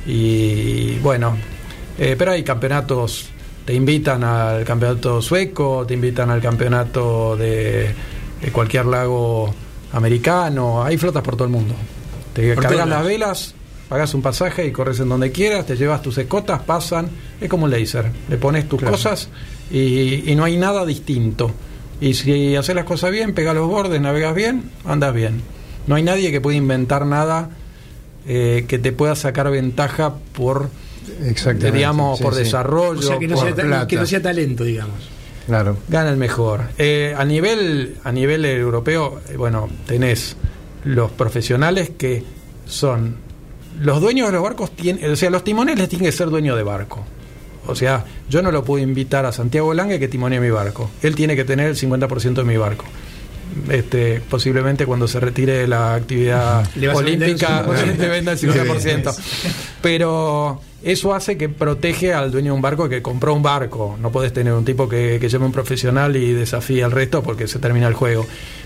Y 0.07 0.97
bueno, 1.03 1.37
eh, 1.99 2.15
pero 2.17 2.31
hay 2.31 2.41
campeonatos, 2.43 3.29
te 3.65 3.75
invitan 3.75 4.23
al 4.23 4.63
campeonato 4.63 5.21
sueco, 5.21 5.85
te 5.85 5.93
invitan 5.93 6.31
al 6.31 6.41
campeonato 6.41 7.37
de, 7.37 7.93
de 8.41 8.51
cualquier 8.51 8.87
lago 8.87 9.53
americano, 9.91 10.83
hay 10.83 10.97
flotas 10.97 11.21
por 11.21 11.35
todo 11.35 11.45
el 11.45 11.51
mundo. 11.51 11.75
Te 12.33 12.55
cargas 12.55 12.87
las 12.87 13.05
velas, 13.05 13.55
pagas 13.89 14.13
un 14.13 14.21
pasaje 14.21 14.65
y 14.65 14.71
corres 14.71 14.99
en 14.99 15.09
donde 15.09 15.31
quieras, 15.31 15.65
te 15.65 15.75
llevas 15.75 16.01
tus 16.01 16.17
escotas, 16.17 16.61
pasan, 16.61 17.07
es 17.39 17.49
como 17.49 17.65
un 17.65 17.71
laser, 17.71 18.05
le 18.29 18.37
pones 18.37 18.67
tus 18.67 18.81
cosas 18.81 19.29
y, 19.71 20.29
y 20.31 20.35
no 20.35 20.43
hay 20.43 20.57
nada 20.57 20.85
distinto. 20.85 21.51
Y 22.01 22.15
si 22.15 22.55
haces 22.55 22.75
las 22.75 22.85
cosas 22.85 23.11
bien, 23.11 23.33
pegas 23.33 23.55
los 23.55 23.67
bordes, 23.67 24.01
navegas 24.01 24.33
bien, 24.35 24.63
andas 24.85 25.13
bien. 25.13 25.41
No 25.87 25.95
hay 25.95 26.03
nadie 26.03 26.31
que 26.31 26.41
pueda 26.41 26.57
inventar 26.57 27.05
nada 27.05 27.49
eh, 28.25 28.65
que 28.67 28.79
te 28.79 28.91
pueda 28.91 29.15
sacar 29.15 29.49
ventaja 29.51 30.13
por, 30.33 30.69
digamos, 31.71 32.17
sí, 32.17 32.23
por 32.23 32.33
sí. 32.33 32.39
desarrollo, 32.39 32.99
O 32.99 33.03
sea, 33.03 33.19
que 33.19 33.27
no, 33.27 33.35
por 33.35 33.45
sea, 33.45 33.55
ta- 33.55 33.61
plata. 33.63 33.87
que 33.87 33.95
no 33.97 34.05
sea 34.05 34.21
talento, 34.21 34.63
digamos. 34.63 34.95
Claro. 35.45 35.77
Gana 35.89 36.09
el 36.09 36.17
mejor. 36.17 36.61
Eh, 36.77 37.13
a 37.17 37.25
nivel 37.25 37.97
a 38.03 38.11
nivel 38.11 38.45
europeo, 38.45 39.21
eh, 39.29 39.35
bueno, 39.37 39.69
tenés 39.85 40.35
los 40.83 41.11
profesionales 41.11 41.91
que 41.97 42.23
son 42.65 43.15
los 43.79 44.01
dueños 44.01 44.27
de 44.27 44.33
los 44.33 44.43
barcos 44.43 44.71
tienen, 44.71 45.11
o 45.11 45.15
sea, 45.15 45.29
los 45.29 45.43
timoneles 45.43 45.89
tienen 45.89 46.05
que 46.05 46.11
ser 46.11 46.29
dueños 46.29 46.57
de 46.57 46.63
barco. 46.63 47.03
O 47.65 47.75
sea, 47.75 48.05
yo 48.29 48.41
no 48.41 48.51
lo 48.51 48.63
puedo 48.63 48.83
invitar 48.83 49.25
a 49.25 49.31
Santiago 49.31 49.73
Lange 49.73 49.99
que 49.99 50.07
timonee 50.07 50.39
mi 50.39 50.49
barco. 50.49 50.89
Él 51.01 51.15
tiene 51.15 51.35
que 51.35 51.45
tener 51.45 51.67
el 51.67 51.75
50% 51.75 52.33
de 52.33 52.43
mi 52.43 52.57
barco. 52.57 52.85
Este, 53.69 54.19
posiblemente 54.19 54.85
cuando 54.85 55.07
se 55.07 55.19
retire 55.19 55.53
de 55.53 55.67
la 55.67 55.93
actividad 55.93 56.67
olímpica 56.93 57.61
le 57.61 58.09
venda 58.09 58.31
el 58.31 58.39
50%. 58.39 59.15
Pero 59.81 60.59
eso 60.83 61.13
hace 61.13 61.37
que 61.37 61.49
protege 61.49 62.13
al 62.13 62.31
dueño 62.31 62.51
de 62.51 62.55
un 62.55 62.61
barco 62.61 62.89
que 62.89 63.01
compró 63.01 63.33
un 63.33 63.41
barco. 63.41 63.97
No 64.01 64.11
puedes 64.11 64.33
tener 64.33 64.53
un 64.53 64.65
tipo 64.65 64.89
que, 64.89 65.17
que 65.19 65.29
llame 65.29 65.45
un 65.45 65.51
profesional 65.51 66.15
y 66.15 66.33
desafíe 66.33 66.83
al 66.83 66.91
resto 66.91 67.23
porque 67.23 67.47
se 67.47 67.59
termina 67.59 67.87
el 67.87 67.93
juego. 67.93 68.25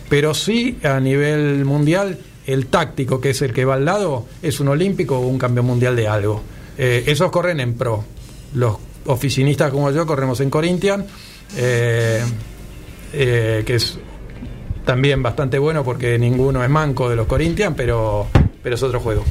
Pero 0.10 0.34
sí, 0.34 0.80
a 0.84 1.00
nivel 1.00 1.64
mundial, 1.66 2.18
el 2.48 2.68
táctico, 2.68 3.22
que 3.22 3.32
es 3.32 3.42
el 3.42 3.54
que 3.54 3.66
va 3.66 3.76
al 3.76 3.86
lado, 3.86 4.26
es 4.42 4.60
un 4.60 4.70
olímpico 4.70 5.20
o 5.20 5.28
un 5.28 5.38
campeón 5.38 5.68
mundial 5.68 5.96
de 5.96 6.08
algo. 6.08 6.42
Eh, 6.78 7.04
esos 7.06 7.30
corren 7.30 7.60
en 7.60 7.76
pro. 7.76 8.04
Los 8.56 8.78
oficinistas 9.06 9.72
como 9.72 9.92
yo 9.92 10.06
corremos 10.06 10.40
en 10.40 10.50
Corinthian, 10.50 11.06
eh, 11.56 12.24
eh, 13.14 13.64
que 13.66 13.76
es 13.76 14.00
también 14.86 15.22
bastante 15.22 15.60
bueno 15.60 15.84
porque 15.84 16.18
ninguno 16.18 16.64
es 16.64 16.70
manco 16.70 17.10
de 17.10 17.16
los 17.16 17.28
Corinthians, 17.28 17.74
pero, 17.76 18.28
pero 18.64 18.76
es 18.76 18.84
otro 18.84 19.00
juego. 19.02 19.24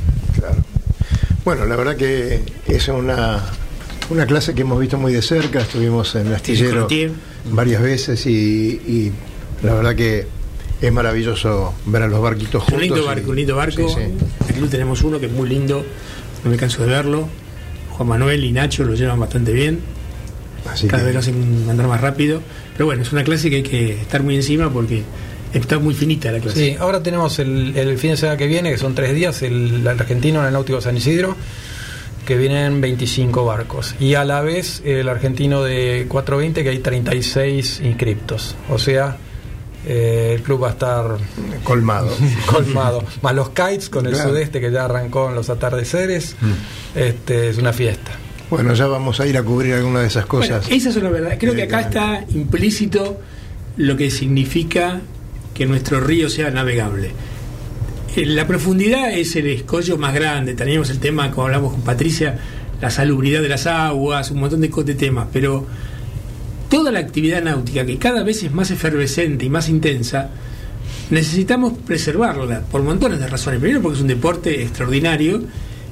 Bueno, 1.47 1.65
la 1.65 1.77
verdad 1.77 1.95
que 1.97 2.41
es 2.67 2.89
una, 2.89 3.41
una 4.11 4.27
clase 4.27 4.53
que 4.53 4.63
hemos 4.63 4.81
visto 4.81 4.99
muy 4.99 5.13
de 5.13 5.23
cerca. 5.23 5.61
Estuvimos 5.61 6.13
en 6.17 6.27
el 6.27 6.35
astillero 6.35 6.89
varias 7.53 7.81
veces 7.81 8.27
y, 8.27 8.31
y 8.85 9.13
la 9.63 9.75
verdad 9.75 9.95
que 9.95 10.27
es 10.83 10.93
maravilloso 10.93 11.73
ver 11.87 12.03
a 12.03 12.09
los 12.09 12.21
barquitos 12.21 12.65
Es 12.65 12.69
un 12.73 12.81
juntos. 12.81 12.81
lindo 12.83 12.99
y- 12.99 13.07
barco, 13.07 13.31
un 13.31 13.37
lindo 13.37 13.55
barco. 13.55 13.89
Sí, 13.89 13.95
sí. 14.49 14.55
Club 14.55 14.69
tenemos 14.69 15.03
uno 15.03 15.21
que 15.21 15.27
es 15.27 15.33
muy 15.33 15.49
lindo, 15.49 15.87
no 16.43 16.51
me 16.51 16.57
canso 16.57 16.83
de 16.83 16.89
verlo. 16.89 17.29
Juan 17.93 18.09
Manuel 18.09 18.43
y 18.45 18.51
Nacho 18.51 18.83
lo 18.83 18.95
llevan 18.97 19.21
bastante 19.21 19.53
bien. 19.53 19.79
Así 20.69 20.89
Cada 20.89 21.03
que- 21.03 21.07
vez 21.07 21.15
lo 21.15 21.21
hacen 21.21 21.67
andar 21.71 21.87
más 21.87 22.01
rápido. 22.01 22.43
Pero 22.73 22.87
bueno, 22.87 23.03
es 23.03 23.13
una 23.13 23.23
clase 23.23 23.51
que 23.51 23.57
hay 23.57 23.63
que 23.63 24.01
estar 24.01 24.21
muy 24.25 24.35
encima 24.35 24.69
porque 24.73 25.05
está 25.53 25.79
muy 25.79 25.95
finita 25.95 26.31
la 26.33 26.41
clase. 26.41 26.59
Sí, 26.73 26.77
ahora 26.79 27.03
tenemos 27.03 27.39
el, 27.39 27.77
el 27.77 27.99
fin 27.99 28.11
de 28.11 28.17
semana 28.17 28.37
que 28.37 28.47
viene, 28.47 28.71
que 28.71 28.79
son 28.79 28.95
tres 28.95 29.15
días, 29.15 29.43
el, 29.43 29.75
el 29.81 29.89
argentino 29.89 30.41
en 30.41 30.47
el 30.47 30.53
Náutico 30.53 30.81
San 30.81 30.97
Isidro, 30.97 31.37
que 32.27 32.37
vienen 32.37 32.81
25 32.81 33.45
barcos. 33.45 33.95
Y 34.01 34.15
a 34.15 34.25
la 34.25 34.41
vez 34.41 34.83
el 34.85 35.09
argentino 35.09 35.63
de 35.63 36.07
420, 36.09 36.63
que 36.65 36.71
hay 36.71 36.79
36 36.81 37.81
inscriptos. 37.85 38.57
O 38.69 38.79
sea, 38.79 39.17
eh, 39.87 40.33
el 40.35 40.43
club 40.43 40.65
va 40.65 40.69
a 40.69 40.73
estar 40.73 41.05
colmado. 41.63 42.11
colmado. 42.47 43.05
Más 43.23 43.35
los 43.35 43.51
kites 43.51 43.89
con 43.89 44.07
el 44.07 44.13
Claro. 44.15 44.31
sudeste 44.31 44.61
que 44.61 44.73
ya 44.73 44.87
arrancó 44.87 45.29
en 45.29 45.37
los 45.37 45.49
atardeceres. 45.51 46.35
Este, 46.97 47.51
es 47.51 47.59
una 47.59 47.73
fiesta. 47.73 48.11
Bueno, 48.51 48.75
ya 48.75 48.87
vamos 48.87 49.19
a 49.21 49.27
ir 49.27 49.37
a 49.37 49.43
cubrir 49.43 49.75
alguna 49.75 50.01
de 50.01 50.07
esas 50.09 50.27
Bueno, 50.27 50.47
cosas. 50.57 50.71
esa 50.71 50.89
es 50.91 50.97
una 50.97 51.11
verdad. 51.11 51.37
Creo 51.39 51.55
que 51.55 51.63
acá 51.65 51.81
está 51.81 52.25
implícito 52.35 53.21
lo 53.77 53.97
que 53.97 54.11
significa 54.11 55.01
que 55.57 55.67
nuestro 55.67 56.01
río 56.01 56.29
sea 56.29 56.51
navegable. 56.51 57.11
Eh, 58.15 58.27
La 58.27 58.47
profundidad 58.47 59.13
es 59.13 59.35
el 59.37 59.47
escollo 59.47 59.97
más 59.97 60.15
grande. 60.15 60.55
Teníamos 60.55 60.91
el 60.91 60.99
tema, 60.99 61.31
como 61.31 61.47
hablamos 61.47 61.73
con 61.73 61.83
Patricia, 61.83 62.39
la 62.81 62.91
salubridad 62.91 63.41
de 63.41 63.49
las 63.49 63.67
aguas, 63.67 64.31
un 64.31 64.41
montón 64.41 64.61
de, 64.61 64.69
de 64.69 64.95
temas. 64.95 65.29
Pero 65.33 65.67
toda 66.69 66.93
la 66.93 66.99
actividad 66.99 67.43
náutica, 67.43 67.87
que 67.87 67.97
cada 67.97 68.23
vez 68.23 68.43
es 68.43 68.53
más 68.53 68.71
efervescente 68.71 69.47
y 69.47 69.51
más 69.51 69.69
intensa, 69.69 70.31
necesitamos 71.11 71.73
preservarla 71.87 72.61
por 72.63 72.83
montones 72.83 73.19
de 73.19 73.27
razones. 73.27 73.61
Primero 73.61 73.81
porque 73.81 73.97
es 73.97 74.03
un 74.03 74.09
deporte 74.09 74.63
extraordinario 74.63 75.43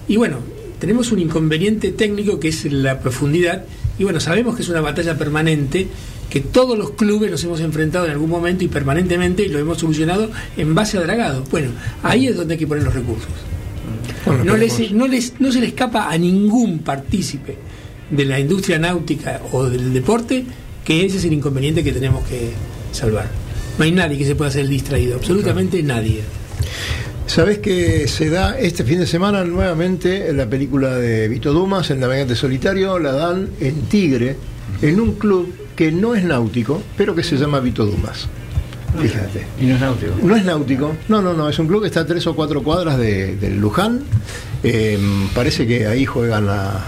y 0.09 0.17
bueno, 0.17 0.39
tenemos 0.79 1.13
un 1.13 1.21
inconveniente 1.21 1.93
técnico 1.93 2.39
que 2.39 2.49
es 2.49 2.65
la 2.71 2.99
profundidad 2.99 3.65
y 3.99 4.05
bueno, 4.05 4.21
sabemos 4.21 4.57
que 4.57 4.63
es 4.63 4.69
una 4.69 4.81
batalla 4.81 5.17
permanente 5.17 5.87
que 6.31 6.41
todos 6.41 6.77
los 6.77 6.91
clubes 6.93 7.31
nos 7.31 7.43
hemos 7.45 7.61
enfrentado 7.61 8.07
en 8.07 8.13
algún 8.13 8.31
momento 8.31 8.65
y 8.65 8.69
permanentemente 8.69 9.43
y 9.45 9.49
lo 9.49 9.59
hemos 9.59 9.79
solucionado 9.79 10.31
en 10.57 10.75
base 10.75 10.99
a 10.99 11.03
dragado. 11.03 11.45
Bueno, 11.51 11.71
ahí 12.03 12.27
es 12.29 12.37
donde 12.37 12.55
hay 12.55 12.59
que 12.59 12.67
poner 12.67 12.83
los 12.85 12.95
recursos. 12.95 13.29
Bueno, 14.27 14.45
No, 14.45 14.57
les- 14.57 14.91
no, 14.93 15.07
les- 15.07 15.35
no 15.39 15.53
se 15.53 15.61
le 15.61 15.67
escapa 15.69 16.11
a 16.11 16.19
ningún 16.19 16.81
partícipe 16.81 17.57
de 18.11 18.25
la 18.25 18.39
industria 18.41 18.79
náutica 18.79 19.41
o 19.53 19.65
del 19.65 19.93
deporte 19.93 20.45
que 20.85 21.07
ese 21.07 21.19
es 21.19 21.25
el 21.25 21.33
inconveniente 21.33 21.83
que 21.85 21.93
tenemos 21.93 22.27
que 22.27 22.51
salvar. 22.93 23.29
No 23.79 23.85
hay 23.85 23.93
nadie 23.93 24.19
que 24.19 24.25
se 24.25 24.35
pueda 24.35 24.51
hacer 24.51 24.69
distraído, 24.69 25.17
absolutamente 25.17 25.83
nadie. 25.83 26.21
¿Sabés 27.27 27.59
que 27.59 28.07
se 28.07 28.29
da 28.31 28.59
este 28.59 28.85
fin 28.85 28.99
de 29.01 29.07
semana 29.07 29.45
nuevamente 29.45 30.33
la 30.33 30.49
película 30.49 30.97
de 30.97 31.27
Vito 31.29 31.53
Dumas, 31.53 31.91
El 31.91 32.01
Navegante 32.01 32.37
Solitario? 32.37 32.99
La 32.99 33.13
dan 33.13 33.49
en 33.61 33.83
Tigre, 33.83 34.37
en 34.83 35.01
un 35.01 35.15
club 35.15 35.53
que 35.77 35.91
no 35.93 36.15
es 36.15 36.25
náutico, 36.25 36.83
pero 36.97 37.15
que 37.15 37.23
se 37.23 37.37
llama 37.37 37.61
Vito 37.61 37.85
Dumas. 37.85 38.29
Fíjate. 39.01 39.45
Y 39.61 39.67
no 39.67 39.75
es 39.75 39.81
náutico. 39.81 40.13
No 40.23 40.37
es 40.37 40.45
náutico, 40.45 40.95
no, 41.09 41.21
no, 41.21 41.35
no, 41.35 41.49
es 41.49 41.59
un 41.59 41.67
club 41.67 41.81
que 41.83 41.89
está 41.89 42.01
a 42.01 42.07
tres 42.07 42.27
o 42.29 42.35
cuatro 42.37 42.63
cuadras 42.63 42.97
de, 42.97 43.37
Luján. 43.59 44.03
Eh, 44.63 44.99
parece 45.35 45.67
que 45.67 45.87
ahí 45.87 46.07
juegan 46.07 46.49
a. 46.49 46.81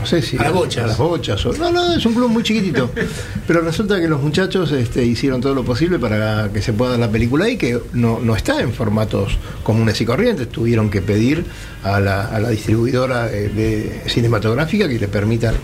No 0.00 0.04
sé 0.04 0.20
si. 0.22 0.36
A 0.36 0.42
las 0.42 0.52
bochas. 0.52 0.84
A 0.84 0.86
las 0.88 0.98
bochas. 0.98 1.46
o- 1.46 1.52
no, 1.54 1.70
no, 1.70 1.94
es 1.94 2.04
un 2.04 2.14
club 2.14 2.28
muy 2.30 2.42
chiquitito. 2.42 2.90
Pero 3.46 3.60
resulta 3.60 3.98
que 4.00 4.08
los 4.08 4.20
muchachos 4.20 4.72
este, 4.72 5.04
hicieron 5.04 5.40
todo 5.40 5.54
lo 5.54 5.64
posible 5.64 5.98
para 6.00 6.50
que 6.52 6.60
se 6.60 6.72
pueda 6.72 6.90
dar 6.92 7.00
la 7.00 7.10
película 7.10 7.44
ahí, 7.46 7.56
que 7.56 7.80
no, 7.92 8.18
no 8.20 8.34
está 8.36 8.60
en 8.60 8.72
formatos 8.72 9.38
comunes 9.62 10.00
y 10.00 10.04
corrientes. 10.04 10.48
Tuvieron 10.48 10.90
que 10.90 11.00
pedir 11.00 11.44
a 11.84 12.00
la, 12.00 12.24
a 12.26 12.40
la 12.40 12.50
distribuidora 12.50 13.30
eh, 13.32 13.48
de 13.48 14.02
cinematográfica 14.10 14.88
que 14.88 14.98
le 14.98 15.08
permitan. 15.08 15.54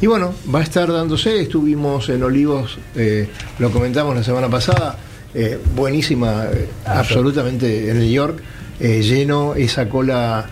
Y 0.00 0.06
bueno, 0.06 0.34
va 0.54 0.60
a 0.60 0.62
estar 0.62 0.92
dándose. 0.92 1.40
Estuvimos 1.40 2.08
en 2.08 2.22
Olivos, 2.22 2.78
eh, 2.94 3.28
lo 3.58 3.70
comentamos 3.70 4.14
la 4.14 4.22
semana 4.22 4.48
pasada 4.48 4.98
eh, 5.34 5.58
buenísima, 5.74 6.46
eh, 6.52 6.68
absolutamente 6.84 7.90
en 7.90 7.98
New 7.98 8.10
York, 8.10 8.40
lleno 8.80 9.54
esa 9.54 9.88
cola 9.88 10.46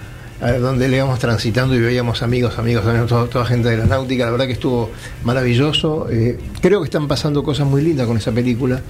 donde 0.61 0.89
le 0.89 0.97
íbamos 0.97 1.19
transitando 1.19 1.75
y 1.75 1.81
veíamos 1.81 2.23
amigos, 2.23 2.59
amigos, 2.59 2.85
amigos, 2.85 3.09
toda, 3.09 3.27
toda 3.27 3.47
gente 3.47 3.71
de 3.71 3.79
la 3.79 3.87
náutica, 3.87 4.27
la 4.27 4.31
verdad 4.33 4.47
que 4.47 4.53
estuvo 4.53 4.91
maravilloso. 5.23 6.09
Eh, 6.11 6.39
creo 6.61 6.81
que 6.81 6.87
están 6.87 7.09
pasando 7.09 7.43
cosas 7.43 7.67
muy 7.67 7.83
lindas 7.83 8.07
con 8.07 8.17
esa 8.17 8.33
película 8.33 8.83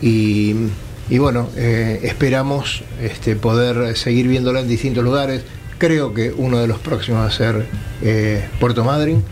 y, 0.00 0.54
y 1.08 1.18
bueno, 1.18 1.48
eh, 1.56 2.00
esperamos 2.04 2.82
este, 3.00 3.34
poder 3.34 3.96
seguir 3.96 4.28
viéndola 4.28 4.60
en 4.60 4.68
distintos 4.68 5.02
lugares. 5.02 5.42
Creo 5.78 6.12
que 6.12 6.30
uno 6.30 6.58
de 6.58 6.68
los 6.68 6.78
próximos 6.78 7.22
va 7.22 7.26
a 7.26 7.30
ser 7.30 7.66
eh, 8.02 8.44
Puerto 8.60 8.84
Madryn. 8.84 9.22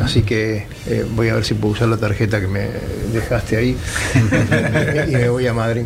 Así 0.00 0.22
que 0.22 0.66
eh, 0.86 1.06
voy 1.14 1.28
a 1.28 1.34
ver 1.34 1.44
si 1.44 1.54
puedo 1.54 1.74
usar 1.74 1.88
la 1.88 1.96
tarjeta 1.96 2.40
que 2.40 2.46
me 2.46 2.68
dejaste 3.12 3.56
ahí 3.56 3.76
y 5.08 5.10
me 5.12 5.28
voy 5.28 5.46
a 5.46 5.52
Madrid. 5.52 5.84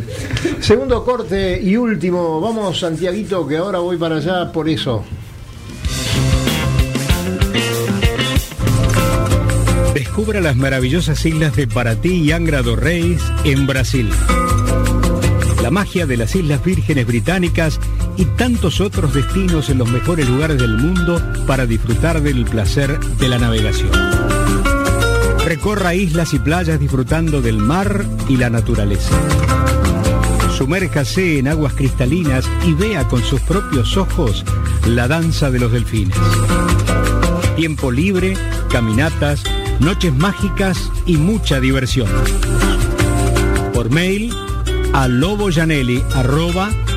Segundo 0.60 1.04
corte 1.04 1.60
y 1.60 1.76
último, 1.76 2.40
vamos 2.40 2.78
Santiaguito, 2.78 3.46
que 3.46 3.56
ahora 3.56 3.80
voy 3.80 3.96
para 3.96 4.16
allá 4.16 4.52
por 4.52 4.68
eso. 4.68 5.04
Descubra 9.94 10.40
las 10.40 10.56
maravillosas 10.56 11.24
islas 11.26 11.56
de 11.56 11.66
Paraty 11.66 12.22
y 12.22 12.32
Angra 12.32 12.62
do 12.62 12.76
Reis 12.76 13.20
en 13.44 13.66
Brasil. 13.66 14.10
La 15.68 15.72
magia 15.72 16.06
de 16.06 16.16
las 16.16 16.34
Islas 16.34 16.64
Vírgenes 16.64 17.06
Británicas 17.06 17.78
y 18.16 18.24
tantos 18.24 18.80
otros 18.80 19.12
destinos 19.12 19.68
en 19.68 19.76
los 19.76 19.90
mejores 19.90 20.26
lugares 20.26 20.56
del 20.56 20.78
mundo 20.78 21.20
para 21.46 21.66
disfrutar 21.66 22.22
del 22.22 22.46
placer 22.46 22.98
de 22.98 23.28
la 23.28 23.38
navegación. 23.38 23.90
Recorra 25.44 25.94
islas 25.94 26.32
y 26.32 26.38
playas 26.38 26.80
disfrutando 26.80 27.42
del 27.42 27.58
mar 27.58 28.06
y 28.30 28.38
la 28.38 28.48
naturaleza. 28.48 29.14
Sumérjase 30.56 31.38
en 31.38 31.48
aguas 31.48 31.74
cristalinas 31.74 32.48
y 32.66 32.72
vea 32.72 33.06
con 33.06 33.22
sus 33.22 33.42
propios 33.42 33.98
ojos 33.98 34.46
la 34.86 35.06
danza 35.06 35.50
de 35.50 35.58
los 35.58 35.70
delfines. 35.70 36.16
Tiempo 37.56 37.90
libre, 37.90 38.38
caminatas, 38.70 39.44
noches 39.80 40.16
mágicas 40.16 40.90
y 41.04 41.18
mucha 41.18 41.60
diversión. 41.60 42.08
Por 43.74 43.90
mail 43.90 44.34
a 44.92 45.08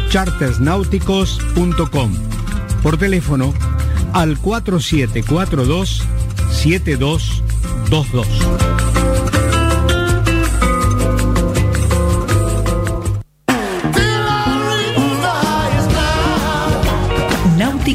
chartersnáuticos.com. 0.09 2.13
Por 2.81 2.97
teléfono 2.97 3.53
al 4.13 4.39
4742 4.39 6.01
7222. 6.51 8.80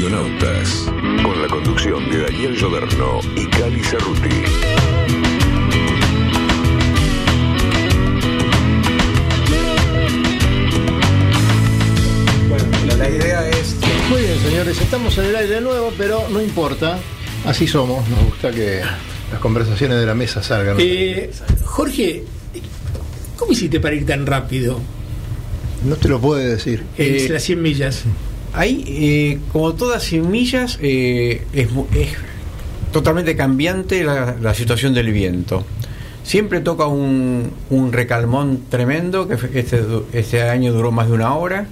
Radionautas, 0.00 0.86
con 1.22 1.42
la 1.42 1.48
conducción 1.48 2.08
de 2.08 2.22
Daniel 2.22 2.56
Lloderno 2.56 3.20
y 3.36 3.46
Cali 3.48 3.82
Cerruti. 3.84 4.30
Bueno, 12.48 12.64
la, 12.96 13.08
idea 13.10 13.48
es 13.48 13.76
Muy 14.10 14.22
bien, 14.22 14.38
señores, 14.40 14.80
estamos 14.80 15.16
en 15.18 15.26
el 15.26 15.36
aire 15.36 15.54
de 15.56 15.60
nuevo, 15.60 15.92
pero 15.96 16.28
no 16.30 16.40
importa. 16.40 16.98
Así 17.44 17.66
somos, 17.66 18.06
nos 18.08 18.24
gusta 18.24 18.50
que 18.50 18.80
las 19.30 19.40
conversaciones 19.40 19.98
de 19.98 20.06
la 20.06 20.14
mesa 20.14 20.42
salgan. 20.42 20.76
Eh, 20.78 21.30
Jorge, 21.64 22.24
¿cómo 23.36 23.52
hiciste 23.52 23.80
para 23.80 23.94
ir 23.94 24.04
tan 24.06 24.26
rápido 24.26 24.80
No 25.84 25.96
te 25.96 26.08
lo 26.08 26.20
puede 26.20 26.48
decir. 26.48 26.84
en 26.98 27.14
Eh, 27.14 27.28
las 27.30 27.42
100 27.42 27.62
millas? 27.62 28.02
Ahí, 28.52 28.84
eh, 28.86 29.38
como 29.52 29.74
todas 29.74 30.02
100 30.02 30.30
millas, 30.30 30.78
eh, 30.82 31.46
es, 31.52 31.68
es 31.94 32.08
totalmente 32.92 33.36
cambiante 33.36 34.02
la, 34.02 34.54
situación 34.54 34.92
del 34.94 35.12
viento. 35.12 35.64
Siempre 36.24 36.60
toca 36.60 36.86
un, 36.86 37.50
un 37.70 37.92
recalmón 37.92 38.64
tremendo, 38.68 39.28
que 39.28 39.34
este, 39.58 39.82
este 40.12 40.42
año 40.42 40.72
duró 40.72 40.90
más 40.92 41.08
de 41.08 41.14
una 41.14 41.34
hora. 41.34 41.66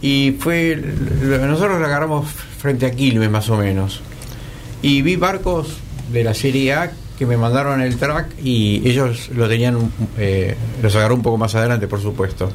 Y 0.00 0.36
fue. 0.38 0.76
Nosotros 0.76 1.80
lo 1.80 1.86
agarramos 1.86 2.30
frente 2.30 2.86
a 2.86 2.90
Quilmes, 2.92 3.30
más 3.30 3.50
o 3.50 3.56
menos. 3.56 4.00
Y 4.80 5.02
vi 5.02 5.16
barcos 5.16 5.78
de 6.12 6.22
la 6.22 6.34
Serie 6.34 6.72
A 6.74 6.92
que 7.18 7.26
me 7.26 7.36
mandaron 7.36 7.80
el 7.80 7.96
track 7.96 8.28
y 8.42 8.88
ellos 8.88 9.30
lo 9.34 9.48
tenían. 9.48 9.90
eh, 10.18 10.54
los 10.82 10.94
agarró 10.94 11.16
un 11.16 11.22
poco 11.22 11.36
más 11.36 11.54
adelante, 11.56 11.88
por 11.88 12.00
supuesto. 12.00 12.50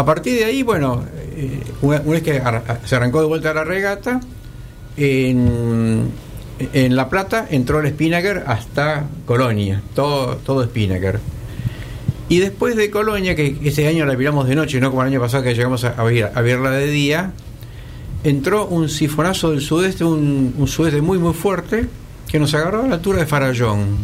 A 0.00 0.04
partir 0.06 0.38
de 0.38 0.46
ahí, 0.46 0.62
bueno, 0.62 1.04
eh, 1.36 1.60
una, 1.82 1.98
vez 1.98 2.22
que 2.22 2.42
se 2.86 2.96
arrancó 2.96 3.20
de 3.20 3.26
vuelta 3.26 3.52
la 3.52 3.64
regata, 3.64 4.18
en, 4.96 6.10
La 6.72 7.06
Plata 7.10 7.46
entró 7.50 7.80
el 7.80 7.88
Spinnaker 7.90 8.44
hasta 8.46 9.04
Colonia, 9.26 9.82
todo, 9.94 10.36
todo 10.36 10.64
Spinnaker. 10.64 11.20
Y 12.30 12.38
después 12.38 12.76
de 12.76 12.90
Colonia, 12.90 13.34
que 13.34 13.58
ese 13.62 13.86
año 13.88 14.06
la 14.06 14.16
miramos 14.16 14.48
de 14.48 14.54
noche, 14.54 14.80
no 14.80 14.88
como 14.88 15.02
el 15.02 15.08
año 15.08 15.20
pasado 15.20 15.42
que 15.42 15.54
llegamos 15.54 15.84
a, 15.84 15.90
a 15.90 16.40
verla 16.40 16.70
de 16.70 16.86
día, 16.86 17.32
entró 18.24 18.68
un 18.68 18.88
sifonazo 18.88 19.50
del 19.50 19.60
sudeste, 19.60 20.02
un, 20.02 20.54
un 20.56 20.66
sudeste 20.66 21.02
muy 21.02 21.18
muy 21.18 21.34
fuerte, 21.34 21.84
que 22.26 22.38
nos 22.38 22.54
agarró 22.54 22.84
a 22.84 22.88
la 22.88 22.94
altura 22.94 23.18
de 23.18 23.26
Farallón. 23.26 23.98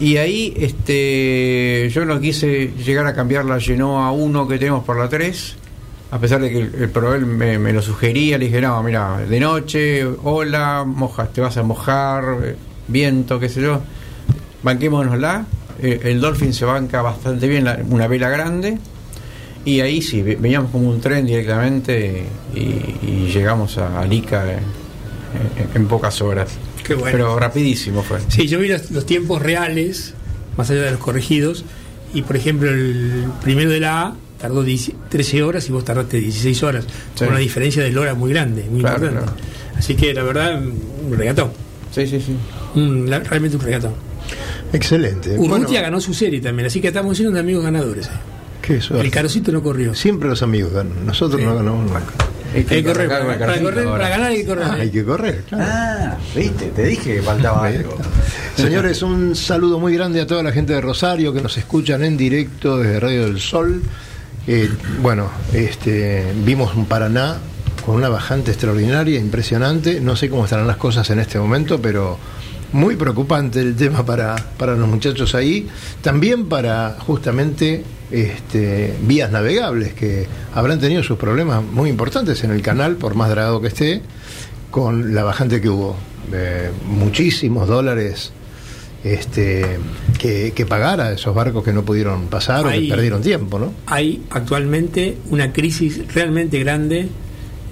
Y 0.00 0.16
ahí 0.16 0.52
este, 0.56 1.88
yo 1.92 2.04
no 2.04 2.18
quise 2.20 2.72
llegar 2.84 3.06
a 3.06 3.14
cambiar 3.14 3.44
la 3.44 3.60
Genoa 3.60 4.10
1 4.12 4.48
que 4.48 4.58
tenemos 4.58 4.82
por 4.84 4.98
la 4.98 5.08
3, 5.08 5.56
a 6.10 6.18
pesar 6.18 6.40
de 6.40 6.50
que 6.50 6.58
el, 6.58 6.74
el 6.74 6.90
proveedor 6.90 7.24
me, 7.26 7.72
lo 7.72 7.80
sugería, 7.82 8.36
le 8.36 8.46
dije, 8.46 8.60
no, 8.60 8.82
mira, 8.82 9.18
de 9.18 9.38
noche, 9.40 10.04
hola, 10.24 10.84
mojas, 10.84 11.32
te 11.32 11.40
vas 11.40 11.56
a 11.56 11.62
mojar, 11.62 12.56
viento, 12.88 13.38
qué 13.38 13.48
sé 13.48 13.62
yo, 13.62 13.80
banquémonosla. 14.62 15.46
Eh, 15.80 16.00
el 16.04 16.20
Dolphin 16.20 16.52
se 16.52 16.64
banca 16.64 17.00
bastante 17.02 17.46
bien, 17.48 17.68
una 17.88 18.06
vela 18.08 18.28
grande. 18.28 18.78
Y 19.64 19.80
ahí 19.80 20.02
sí, 20.02 20.20
ve- 20.22 20.36
veníamos 20.36 20.72
como 20.72 20.88
un 20.90 21.00
tren 21.00 21.24
directamente 21.24 22.24
y, 22.54 23.28
llegamos 23.32 23.78
a 23.78 24.00
Alica 24.00 24.42
en, 24.52 24.58
en- 24.58 25.68
en 25.76 25.86
pocas 25.86 26.20
horas. 26.20 26.58
Qué 26.84 26.94
bueno. 26.94 27.12
Pero 27.12 27.38
rapidísimo 27.38 28.02
fue. 28.02 28.18
Sí, 28.28 28.46
yo 28.48 28.58
vi 28.58 28.68
los, 28.68 28.90
los 28.90 29.06
tiempos 29.06 29.40
reales, 29.42 30.14
más 30.56 30.70
allá 30.70 30.82
de 30.82 30.90
los 30.92 31.00
corregidos, 31.00 31.64
y 32.14 32.22
por 32.22 32.36
ejemplo 32.36 32.68
el 32.70 33.24
primero 33.42 33.70
de 33.70 33.80
la 33.80 34.02
A 34.02 34.14
tardó 34.40 34.62
10 34.64 34.92
13 35.08 35.42
horas 35.42 35.68
y 35.68 35.72
vos 35.72 35.84
tardaste 35.84 36.18
16 36.18 36.62
horas, 36.64 36.84
Sí. 37.14 37.20
con 37.20 37.28
una 37.28 37.38
diferencia 37.38 37.82
de 37.82 37.96
hora 37.96 38.14
muy 38.14 38.30
grande, 38.32 38.64
muy 38.70 38.80
Claro, 38.80 39.06
importante. 39.06 39.42
Así 39.78 39.94
que 39.94 40.12
la 40.12 40.22
verdad, 40.22 40.60
un 40.62 41.16
regatón. 41.16 41.50
Sí, 41.92 42.06
sí, 42.06 42.20
sí. 42.20 42.36
Un- 42.74 43.08
la- 43.08 43.20
realmente 43.20 43.56
un 43.56 43.62
regatón. 43.62 43.92
Excelente. 44.72 45.30
Urrutia 45.38 45.48
Bueno, 45.58 45.82
ganó 45.82 46.00
su 46.00 46.14
serie 46.14 46.40
también, 46.40 46.66
así 46.66 46.80
que 46.80 46.88
estamos 46.88 47.16
llenos 47.18 47.34
de 47.34 47.40
amigos 47.40 47.62
ganadores. 47.64 48.06
eh. 48.06 48.10
qué. 48.62 48.80
El 49.00 49.10
carocito 49.10 49.50
no 49.52 49.60
corrió. 49.62 49.92
Siempre 49.94 50.28
los 50.28 50.42
amigos 50.42 50.72
ganan. 50.72 51.04
Nosotros 51.04 51.40
Sí. 51.40 51.46
no 51.46 51.56
ganamos 51.56 51.84
nunca. 51.90 52.02
Que 52.52 52.58
Hay 52.58 52.64
que 52.64 52.84
correr, 52.84 53.08
para, 53.08 53.38
para 53.38 53.60
correr, 53.60 53.86
para 53.86 54.08
ganar 54.10 54.30
hay 54.30 54.38
que 54.38 54.46
correr. 54.46 54.70
Hay 54.70 54.90
que 54.90 55.04
correr, 55.04 55.44
claro. 55.48 55.64
Ah, 55.66 56.16
viste, 56.36 56.66
te 56.66 56.84
dije 56.84 57.14
que 57.16 57.22
faltaba 57.22 57.66
algo. 57.66 57.96
Señores, 58.56 59.02
un 59.02 59.34
saludo 59.34 59.78
muy 59.78 59.94
grande 59.94 60.20
a 60.20 60.26
toda 60.26 60.42
la 60.42 60.52
gente 60.52 60.74
de 60.74 60.80
Rosario 60.82 61.32
que 61.32 61.40
nos 61.40 61.56
escuchan 61.56 62.04
en 62.04 62.16
directo 62.16 62.76
desde 62.78 63.00
Radio 63.00 63.24
del 63.24 63.40
Sol. 63.40 63.82
Eh, 64.46 64.70
bueno, 65.00 65.30
este, 65.54 66.26
vimos 66.44 66.74
un 66.74 66.84
Paraná 66.86 67.38
con 67.86 67.96
una 67.96 68.08
bajante 68.08 68.50
extraordinaria, 68.50 69.18
impresionante. 69.18 70.00
No 70.00 70.14
sé 70.16 70.28
cómo 70.28 70.44
estarán 70.44 70.66
las 70.66 70.76
cosas 70.76 71.08
en 71.10 71.20
este 71.20 71.38
momento, 71.38 71.80
pero 71.80 72.18
muy 72.72 72.96
preocupante 72.96 73.60
el 73.60 73.76
tema 73.76 74.04
para, 74.04 74.36
para 74.56 74.74
los 74.74 74.88
muchachos 74.88 75.34
ahí. 75.34 75.68
También 76.00 76.46
para 76.46 76.96
justamente 76.98 77.84
este, 78.10 78.94
vías 79.02 79.30
navegables 79.30 79.94
que 79.94 80.26
habrán 80.54 80.80
tenido 80.80 81.02
sus 81.02 81.18
problemas 81.18 81.62
muy 81.62 81.90
importantes 81.90 82.42
en 82.44 82.50
el 82.50 82.62
canal, 82.62 82.96
por 82.96 83.14
más 83.14 83.30
dragado 83.30 83.60
que 83.60 83.68
esté, 83.68 84.02
con 84.70 85.14
la 85.14 85.24
bajante 85.24 85.60
que 85.60 85.68
hubo. 85.68 85.96
Eh, 86.32 86.70
muchísimos 86.86 87.68
dólares 87.68 88.32
este, 89.04 89.78
que, 90.18 90.52
que 90.54 90.66
pagar 90.66 91.00
a 91.00 91.12
esos 91.12 91.34
barcos 91.34 91.64
que 91.64 91.72
no 91.72 91.84
pudieron 91.84 92.28
pasar 92.28 92.66
o 92.66 92.70
que 92.70 92.86
perdieron 92.88 93.22
tiempo, 93.22 93.58
¿no? 93.58 93.72
Hay 93.86 94.22
actualmente 94.30 95.18
una 95.30 95.52
crisis 95.52 96.14
realmente 96.14 96.58
grande 96.60 97.08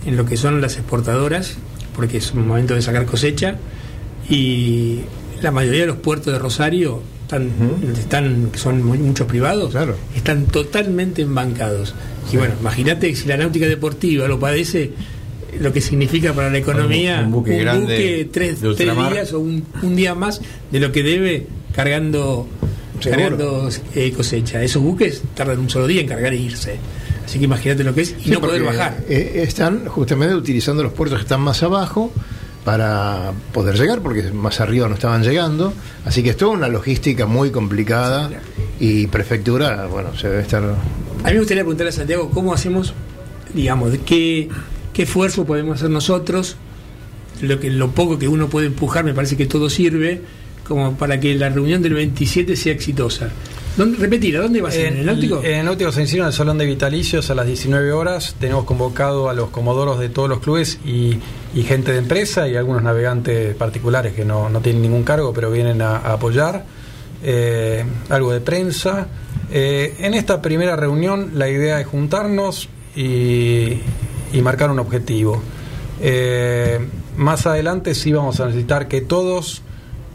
en 0.05 0.17
lo 0.17 0.25
que 0.25 0.37
son 0.37 0.61
las 0.61 0.77
exportadoras, 0.77 1.57
porque 1.95 2.19
es 2.19 2.33
un 2.33 2.49
momento 2.49 2.75
de 2.75 2.83
sacar 2.83 3.07
cosecha, 3.07 3.57
y 4.31 5.01
la 5.43 5.51
mayoría 5.51 5.81
de 5.83 5.87
los 5.89 5.97
puertos 5.97 6.33
de 6.33 6.39
Rosario 6.39 7.03
están, 7.23 7.51
están 7.99 8.49
que 8.53 8.59
son 8.59 8.83
muy- 8.85 8.99
muchos 8.99 9.27
privados, 9.27 9.75
están 10.17 10.47
totalmente 10.47 11.23
embancados. 11.23 11.95
Y 12.33 12.37
bueno, 12.37 12.55
imagínate 12.61 13.15
si 13.15 13.29
la 13.29 13.37
náutica 13.37 13.67
deportiva 13.67 14.27
lo 14.29 14.39
padece, 14.39 14.93
lo 15.61 15.73
que 15.73 15.81
significa 15.81 16.33
para 16.33 16.49
la 16.51 16.59
economía 16.59 17.23
un 17.25 17.33
buque 17.33 17.59
grande 17.59 18.29
tres, 18.33 18.61
de 18.61 18.69
tres 18.75 18.89
ultramar. 18.89 19.13
días 19.13 19.33
o 19.33 19.41
un, 19.41 19.65
un 19.83 19.97
día 19.97 20.15
más 20.15 20.41
de 20.71 20.81
lo 20.81 20.93
que 20.93 21.03
debe 21.03 21.47
cargando, 21.75 22.47
cargando 23.03 23.69
eh, 23.95 24.13
cosecha. 24.13 24.63
Esos 24.63 24.83
buques 24.83 25.23
tardan 25.35 25.59
un 25.59 25.71
solo 25.71 25.87
día 25.87 26.01
en 26.03 26.07
cargar 26.09 26.33
e 26.33 26.37
irse. 26.37 26.77
Así 27.25 27.39
que 27.39 27.45
imagínate 27.47 27.85
lo 27.85 27.95
que 27.95 28.03
es 28.03 28.15
y 28.21 28.25
Sí, 28.25 28.31
no 28.31 28.41
poder 28.41 28.63
bajar. 28.63 28.99
eh, 29.09 29.43
están 29.47 29.87
justamente 29.87 30.35
utilizando 30.35 30.83
los 30.83 30.93
puertos 30.93 31.19
que 31.19 31.23
están 31.23 31.41
más 31.41 31.63
abajo 31.63 32.13
para 32.65 33.33
poder 33.53 33.77
llegar, 33.77 34.01
porque 34.01 34.31
más 34.33 34.61
arriba 34.61 34.89
no 34.89 34.95
estaban 34.95 35.23
llegando. 35.23 35.73
Así 36.05 36.23
que 36.23 36.31
es 36.31 36.37
toda 36.37 36.53
una 36.53 36.69
logística 36.69 37.27
muy 37.27 37.51
complicada 37.51 38.31
y 38.79 39.07
prefectura, 39.07 39.87
bueno, 39.87 40.17
se 40.17 40.29
debe 40.29 40.43
estar... 40.43 40.63
A 40.63 41.29
mí 41.29 41.33
me 41.33 41.39
gustaría 41.39 41.63
preguntarle 41.63 41.91
a 41.91 41.93
Santiago 41.93 42.31
cómo 42.31 42.53
hacemos, 42.55 42.95
digamos, 43.55 43.93
qué, 44.07 44.49
qué 44.93 45.03
esfuerzo 45.03 45.45
podemos 45.45 45.77
hacer 45.77 45.91
nosotros, 45.91 46.57
lo, 47.43 47.61
que, 47.61 47.71
lo 47.71 47.91
poco 47.91 48.19
que 48.19 48.29
uno 48.29 48.49
puede 48.49 48.67
empujar, 48.67 49.05
me 49.05 49.15
parece 49.15 49.37
que 49.37 49.47
todo 49.47 49.69
sirve, 49.71 50.23
como 50.67 50.97
para 50.97 51.21
que 51.21 51.35
la 51.35 51.49
reunión 51.49 51.83
del 51.83 51.95
27 51.95 52.57
sea 52.57 52.73
exitosa. 52.73 53.31
¿Dónde, 53.77 53.99
repetir, 53.99 54.37
¿a 54.37 54.43
dónde 54.43 54.61
va 54.61 54.69
a 54.69 54.73
ser? 54.73 54.87
¿En 54.87 54.99
el 54.99 55.07
náutico? 55.07 55.43
En 55.43 55.61
el 55.61 55.65
náutico 55.65 55.93
se 55.93 56.03
en 56.03 56.25
el 56.25 56.33
Salón 56.33 56.59
de 56.59 56.67
Vitalicios 56.67 57.31
a 57.31 57.35
las 57.35 57.47
19 57.47 57.93
horas. 57.93 58.35
Tenemos 58.39 58.65
convocado 58.65 59.31
a 59.31 59.35
los 59.35 59.51
comodoros 59.51 59.99
de 59.99 60.09
todos 60.09 60.29
los 60.29 60.41
clubes 60.41 60.79
y, 60.85 61.19
y 61.55 61.63
gente 61.63 61.93
de 61.93 61.99
empresa 61.99 62.49
y 62.49 62.57
algunos 62.57 62.83
navegantes 62.83 63.55
particulares 63.55 64.13
que 64.13 64.25
no, 64.25 64.49
no 64.49 64.61
tienen 64.61 64.83
ningún 64.83 65.05
cargo, 65.05 65.33
pero 65.33 65.51
vienen 65.51 65.83
a, 65.83 65.97
a 65.97 66.15
apoyar. 66.15 66.65
Eh, 67.23 67.85
algo 68.09 68.33
de 68.33 68.41
prensa. 68.41 69.09
Eh, 69.51 69.97
en 69.99 70.15
esta 70.15 70.41
primera 70.41 70.77
reunión 70.77 71.33
la 71.35 71.49
idea 71.49 71.81
es 71.81 71.87
juntarnos 71.87 72.69
y, 72.97 73.79
y 74.33 74.43
marcar 74.43 74.71
un 74.71 74.79
objetivo. 74.79 75.43
Eh, 76.01 76.79
más 77.17 77.47
adelante 77.47 77.95
sí 77.95 78.13
vamos 78.13 78.41
a 78.41 78.47
necesitar 78.47 78.89
que 78.89 79.03
todos 79.03 79.63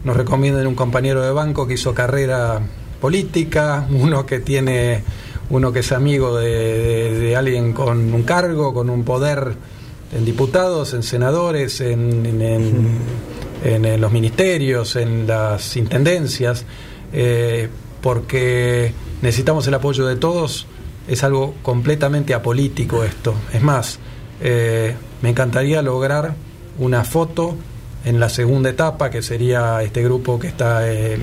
nos 0.03 0.17
recomienden 0.17 0.65
un 0.67 0.75
compañero 0.75 1.21
de 1.21 1.31
banco 1.31 1.67
que 1.67 1.75
hizo 1.75 1.93
carrera 1.93 2.61
política, 3.01 3.87
uno 3.91 4.25
que 4.25 4.39
tiene, 4.39 5.03
uno 5.49 5.71
que 5.71 5.79
es 5.79 5.91
amigo 5.91 6.37
de, 6.37 6.49
de- 6.49 7.19
de 7.19 7.35
alguien 7.35 7.73
con 7.73 8.13
un 8.13 8.23
cargo, 8.23 8.73
con 8.73 8.89
un 8.89 9.03
poder 9.03 9.53
en 10.15 10.25
diputados, 10.25 10.93
en 10.93 11.03
senadores, 11.03 11.81
en, 11.81 12.25
en- 12.25 12.41
en- 12.41 12.87
en- 13.63 13.85
en 13.85 14.01
los 14.01 14.11
ministerios, 14.11 14.95
en 14.95 15.27
las 15.27 15.75
intendencias, 15.77 16.65
eh, 17.13 17.69
porque 18.01 18.93
necesitamos 19.21 19.67
el 19.67 19.73
apoyo 19.73 20.05
de 20.05 20.15
todos. 20.15 20.67
Es 21.07 21.23
algo 21.23 21.53
completamente 21.61 22.33
apolítico 22.33 23.03
esto. 23.03 23.33
Es 23.53 23.61
más, 23.61 23.99
eh, 24.41 24.95
me 25.21 25.29
encantaría 25.29 25.81
lograr 25.81 26.35
una 26.79 27.03
foto 27.03 27.55
en 28.05 28.19
la 28.19 28.29
segunda 28.29 28.69
etapa, 28.69 29.09
que 29.09 29.21
sería 29.21 29.81
este 29.81 30.03
grupo 30.03 30.37
que 30.39 30.47
está 30.47 30.91
en 30.91 31.21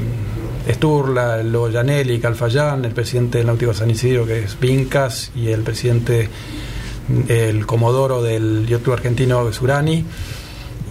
Sturla, 0.71 1.43
Lo 1.43 1.69
Llanelli, 1.69 2.19
Calfayán, 2.21 2.85
el 2.85 2.93
presidente 2.93 3.39
del 3.39 3.47
Náutico 3.49 3.75
San 3.75 3.91
Isidro, 3.91 4.27
que 4.27 4.41
es 4.45 4.59
Vincas, 4.61 5.31
y 5.35 5.49
el 5.49 5.63
presidente, 5.63 6.29
el 7.29 7.67
comodoro 7.67 8.23
del 8.23 8.67
Club 8.83 8.93
Argentino, 8.95 9.53
Surani, 9.53 10.05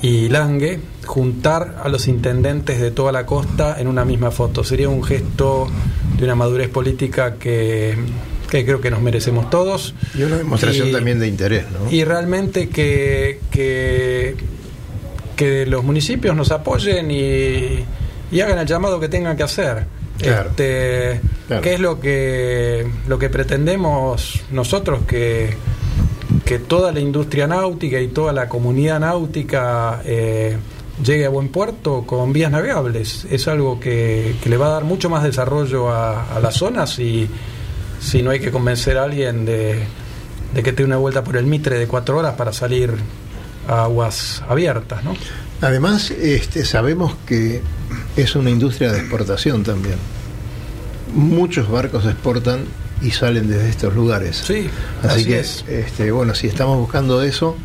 y 0.02 0.30
Lange, 0.30 0.80
juntar 1.06 1.80
a 1.84 1.88
los 1.88 2.08
intendentes 2.08 2.82
de 2.82 2.92
toda 2.92 3.12
la 3.12 3.26
costa 3.26 3.78
en 3.80 3.88
una 3.88 4.04
misma 4.04 4.32
foto. 4.32 4.64
Sería 4.64 4.90
un 4.90 5.04
gesto 5.04 5.68
de 6.18 6.24
una 6.26 6.36
madurez 6.36 6.70
política 6.70 7.36
que, 7.36 7.96
que 8.50 8.66
creo 8.66 8.82
que 8.82 8.90
nos 8.92 9.02
merecemos 9.02 9.50
todos. 9.52 9.94
Y 10.18 10.24
una 10.24 10.38
demostración 10.38 10.88
Y- 10.90 10.92
también 10.92 11.20
de 11.20 11.28
interés, 11.28 11.66
¿no? 11.72 11.92
y 11.92 12.04
realmente 12.04 12.68
que, 12.68 13.40
que, 13.52 14.36
que 15.36 15.66
los 15.68 15.84
municipios 15.84 16.36
nos 16.36 16.52
apoyen 16.52 17.12
y, 17.12 17.86
y 18.32 18.42
hagan 18.42 18.60
el 18.60 18.66
llamado 18.66 19.00
que 19.00 19.10
tengan 19.10 19.36
que 19.36 19.44
hacer. 19.44 19.86
Claro. 20.18 20.50
Este, 20.50 21.20
Claro. 21.48 21.64
¿Qué 21.64 21.74
es 21.74 21.80
lo 21.82 22.00
que, 22.00 22.90
lo 23.08 23.20
que 23.20 23.30
pretendemos 23.30 24.42
nosotros? 24.52 25.02
Que, 25.06 25.54
que 26.46 26.60
toda 26.60 26.94
la 26.94 27.02
industria 27.02 27.46
náutica 27.46 28.00
y 28.00 28.08
toda 28.08 28.32
la 28.32 28.48
comunidad 28.48 29.02
náutica 29.02 30.02
eh, 30.06 30.56
llegue 31.04 31.26
a 31.26 31.30
buen 31.30 31.50
puerto 31.50 32.04
con 32.06 32.32
vías 32.32 32.50
navegables. 32.50 33.28
Es 33.30 33.50
algo 33.50 33.82
que, 33.82 34.36
que 34.42 34.50
le 34.50 34.56
va 34.56 34.68
a 34.68 34.70
dar 34.70 34.84
mucho 34.86 35.10
más 35.10 35.24
desarrollo 35.24 35.90
a, 35.90 36.34
a 36.34 36.40
las 36.40 36.56
zonas 36.56 36.98
y 37.00 37.30
si 38.00 38.22
no 38.22 38.30
hay 38.32 38.40
que 38.40 38.50
convencer 38.50 38.98
a 38.98 39.04
alguien 39.04 39.46
de, 39.46 39.84
de 40.54 40.64
que 40.64 40.72
te 40.72 40.84
dé 40.84 40.86
una 40.86 40.98
vuelta 40.98 41.22
por 41.24 41.36
el 41.36 41.46
Mitre 41.46 41.78
de 41.78 41.88
cuatro 41.88 42.18
horas 42.18 42.36
para 42.36 42.54
salir 42.54 42.94
a 43.68 43.84
aguas 43.84 44.42
abiertas, 44.48 45.04
¿no? 45.04 45.16
Además, 45.62 46.12
este, 46.12 46.64
sabemos 46.64 47.14
que 47.26 47.62
es 48.16 48.36
una 48.36 48.50
industria 48.50 48.92
de 48.92 49.00
exportación 49.00 49.64
también. 49.64 49.96
Muchos 51.14 51.70
barcos 51.70 52.06
exportan 52.06 52.66
y 53.02 53.12
salen 53.12 53.48
desde 53.50 53.70
estos 53.70 53.96
lugares. 53.96 54.38
Sí, 54.38 54.70
así, 55.02 55.08
así 55.08 55.26
que, 55.26 55.40
es. 55.40 55.66
este, 55.68 56.12
bueno, 56.12 56.36
si 56.36 56.48
estamos 56.48 56.78
buscando 56.78 57.22
eso, 57.24 57.58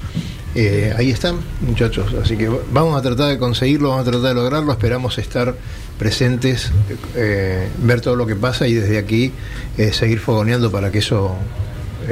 eh, 0.55 0.95
ahí 0.97 1.11
están, 1.11 1.39
muchachos. 1.61 2.14
Así 2.22 2.37
que 2.37 2.51
vamos 2.72 2.99
a 2.99 3.03
tratar 3.03 3.29
de 3.29 3.39
conseguirlo, 3.39 3.91
vamos 3.91 4.09
a 4.09 4.11
tratar 4.11 4.29
de 4.31 4.35
lograrlo. 4.35 4.72
Esperamos 4.72 5.18
estar 5.18 5.55
presentes, 5.99 6.70
eh, 7.14 7.68
ver 7.79 8.01
todo 8.01 8.16
lo 8.16 8.27
que 8.27 8.37
pasa 8.37 8.66
y 8.66 8.74
desde 8.74 8.99
aquí 8.99 9.33
eh, 9.77 9.93
seguir 9.93 10.18
fogoneando 10.18 10.70
para 10.70 10.91
que 10.91 10.99
eso. 10.99 11.37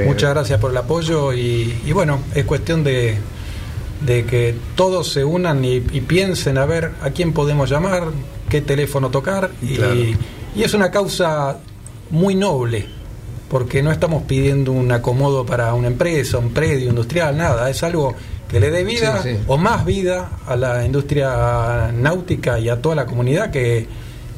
Muchas 0.05 0.31
gracias 0.31 0.59
por 0.59 0.71
el 0.71 0.77
apoyo 0.77 1.33
y, 1.33 1.73
y 1.85 1.91
bueno, 1.93 2.19
es 2.33 2.43
cuestión 2.43 2.83
de, 2.83 3.17
de 4.01 4.25
que 4.25 4.55
todos 4.75 5.11
se 5.11 5.23
unan 5.23 5.63
y, 5.63 5.75
y 5.75 6.01
piensen 6.01 6.57
a 6.57 6.65
ver 6.65 6.91
a 7.01 7.11
quién 7.11 7.33
podemos 7.33 7.69
llamar, 7.69 8.05
qué 8.49 8.61
teléfono 8.61 9.09
tocar 9.09 9.51
y, 9.61 9.75
Claro. 9.75 9.95
y 9.95 10.63
es 10.63 10.73
una 10.73 10.91
causa 10.91 11.57
muy 12.09 12.35
noble 12.35 12.85
porque 13.49 13.81
no 13.83 13.91
estamos 13.91 14.23
pidiendo 14.23 14.71
un 14.71 14.91
acomodo 14.91 15.45
para 15.45 15.73
una 15.73 15.87
empresa, 15.87 16.37
un 16.39 16.49
predio 16.51 16.89
industrial, 16.89 17.37
nada, 17.37 17.69
es 17.69 17.83
algo 17.83 18.13
que 18.49 18.59
le 18.59 18.69
dé 18.69 18.83
vida 18.83 19.21
Sí, 19.23 19.29
sí. 19.33 19.37
o 19.47 19.57
más 19.57 19.85
vida 19.85 20.31
a 20.45 20.55
la 20.55 20.85
industria 20.85 21.91
náutica 21.93 22.59
y 22.59 22.69
a 22.69 22.81
toda 22.81 22.95
la 22.95 23.05
comunidad 23.05 23.49
que, 23.51 23.87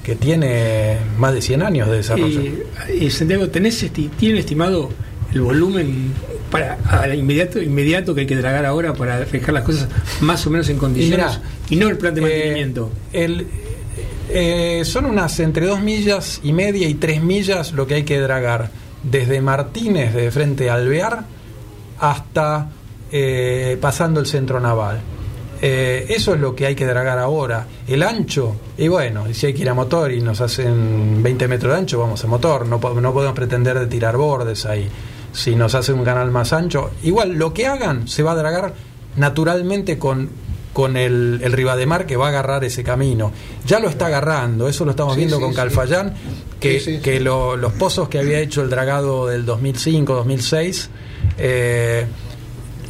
que 0.03 0.15
tiene 0.15 0.97
más 1.17 1.33
de 1.33 1.41
100 1.41 1.61
años 1.63 1.89
de 1.89 1.95
desarrollo. 1.97 2.41
Y, 2.41 3.05
y, 3.05 3.09
Santiago, 3.09 3.49
¿tenés 3.49 3.83
esti- 3.83 4.09
¿tienen 4.11 4.37
estimado 4.37 4.89
el 5.33 5.41
volumen 5.41 6.13
para 6.49 6.77
al 6.89 7.13
inmediato 7.15 7.61
inmediato 7.61 8.15
que 8.15 8.21
hay 8.21 8.27
que 8.27 8.37
tragar 8.37 8.65
ahora 8.65 8.93
para 8.93 9.19
dejar 9.19 9.53
las 9.53 9.63
cosas 9.63 9.87
más 10.21 10.45
o 10.47 10.49
menos 10.49 10.69
en 10.69 10.77
condiciones 10.77 11.39
y, 11.69 11.75
mirá, 11.75 11.85
no 11.85 11.91
el 11.91 11.97
plan 11.97 12.15
de 12.15 12.21
eh, 12.21 12.23
mantenimiento? 12.23 12.91
El, 13.11 13.47
eh, 14.29 14.81
son 14.83 15.05
unas 15.05 15.39
entre 15.39 15.65
dos 15.65 15.81
millas 15.81 16.41
y 16.43 16.53
media 16.53 16.87
y 16.87 16.95
tres 16.95 17.21
millas 17.21 17.71
lo 17.71 17.87
que 17.87 17.95
hay 17.95 18.03
que 18.03 18.19
dragar 18.19 18.69
desde 19.03 19.41
Martínez 19.41 20.13
de 20.13 20.31
frente 20.31 20.69
a 20.69 20.75
Alvear 20.75 21.23
hasta 21.99 22.69
eh, 23.11 23.77
pasando 23.79 24.19
el 24.19 24.25
centro 24.25 24.59
naval. 24.59 24.99
Eh, 25.61 26.05
eso 26.09 26.35
es 26.35 26.39
lo 26.39 26.55
que 26.55 26.65
hay 26.65 26.75
que 26.75 26.85
dragar 26.85 27.17
ahora. 27.17 27.65
El 27.87 28.03
ancho, 28.03 28.55
y 28.77 28.87
bueno, 28.87 29.25
si 29.33 29.47
hay 29.47 29.53
que 29.53 29.61
ir 29.61 29.69
a 29.69 29.73
motor 29.73 30.11
y 30.11 30.21
nos 30.21 30.41
hacen 30.41 31.23
20 31.23 31.47
metros 31.47 31.73
de 31.73 31.79
ancho, 31.79 31.99
vamos 31.99 32.23
a 32.23 32.27
motor. 32.27 32.67
No, 32.67 32.79
no 32.79 33.13
podemos 33.13 33.33
pretender 33.33 33.79
de 33.79 33.87
tirar 33.87 34.17
bordes 34.17 34.65
ahí. 34.65 34.87
Si 35.33 35.55
nos 35.55 35.75
hace 35.75 35.93
un 35.93 36.03
canal 36.03 36.31
más 36.31 36.53
ancho. 36.53 36.91
Igual 37.03 37.33
lo 37.33 37.53
que 37.53 37.67
hagan 37.67 38.07
se 38.07 38.23
va 38.23 38.31
a 38.31 38.35
dragar 38.35 38.73
naturalmente 39.15 39.97
con, 39.97 40.29
con 40.73 40.95
el, 40.97 41.39
el 41.43 41.51
Ribademar 41.53 42.05
que 42.05 42.17
va 42.17 42.27
a 42.27 42.29
agarrar 42.29 42.63
ese 42.63 42.83
camino. 42.83 43.31
Ya 43.65 43.79
lo 43.79 43.89
está 43.89 44.07
agarrando, 44.07 44.67
eso 44.67 44.85
lo 44.85 44.91
estamos 44.91 45.13
Sí, 45.15 45.19
viendo 45.19 45.37
sí, 45.37 45.43
con. 45.43 45.53
Calfayán, 45.53 46.13
que, 46.59 46.99
que 47.03 47.19
lo- 47.19 47.55
los 47.57 47.73
pozos 47.73 48.09
que 48.09 48.19
había 48.19 48.39
hecho 48.39 48.61
el 48.61 48.69
dragado 48.69 49.27
del 49.27 49.45
2005-2006, 49.45 50.87
eh, 51.37 52.05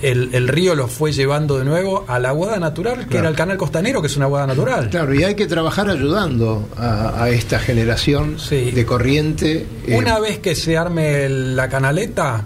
el, 0.02 0.30
el 0.34 0.48
río 0.48 0.76
los 0.76 0.92
fue 0.92 1.12
llevando 1.12 1.58
de 1.58 1.66
nuevo 1.66 2.06
a 2.08 2.20
la 2.20 2.30
aguada 2.30 2.58
natural, 2.60 3.00
que 3.00 3.06
Claro. 3.08 3.20
era 3.20 3.30
el 3.30 3.36
canal 3.36 3.58
costanero, 3.58 4.02
que 4.02 4.08
es 4.08 4.16
una 4.18 4.26
aguada 4.26 4.48
natural. 4.48 4.90
Claro, 4.90 5.14
y 5.14 5.24
hay 5.24 5.36
que 5.36 5.48
trabajar 5.48 5.90
ayudando 5.90 6.70
a, 6.78 7.24
a 7.24 7.30
esta 7.30 7.60
generación 7.60 8.38
de 8.50 8.86
corriente. 8.86 9.66
eh, 9.88 9.96
Una 9.98 10.20
vez 10.20 10.40
que 10.40 10.54
se 10.56 10.78
arme 10.78 11.28
la 11.30 11.68
canaleta, 11.70 12.46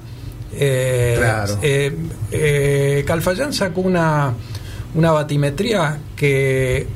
eh, 0.53 1.15
Claro. 1.17 1.57
eh, 1.61 1.95
eh, 2.31 3.03
Calfayán 3.05 3.53
sacó 3.53 3.81
una, 3.81 4.33
una 4.95 5.11
batimetría 5.11 5.99
que 6.15 6.87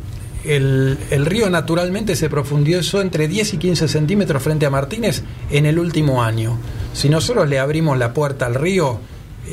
el, 0.43 0.97
el 1.09 1.25
río 1.25 1.49
naturalmente 1.49 2.15
se 2.15 2.29
profundizó 2.29 3.01
entre 3.01 3.27
10 3.27 3.55
y 3.55 3.57
15 3.57 3.87
centímetros 3.87 4.43
frente 4.43 4.65
a 4.65 4.69
Martínez 4.69 5.23
en 5.49 5.65
el 5.65 5.79
último 5.79 6.21
año. 6.23 6.57
Si 6.93 7.09
nosotros 7.09 7.49
le 7.49 7.59
abrimos 7.59 7.97
la 7.97 8.13
puerta 8.13 8.45
al 8.45 8.55
río, 8.55 8.99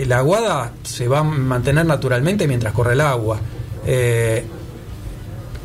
la 0.07 0.18
aguada 0.18 0.72
se 0.82 1.09
va 1.09 1.20
a 1.20 1.24
mantener 1.24 1.86
naturalmente 1.86 2.47
mientras 2.49 2.72
corre 2.72 2.95
el 2.95 3.01
agua. 3.01 3.40
Eh, 3.86 4.45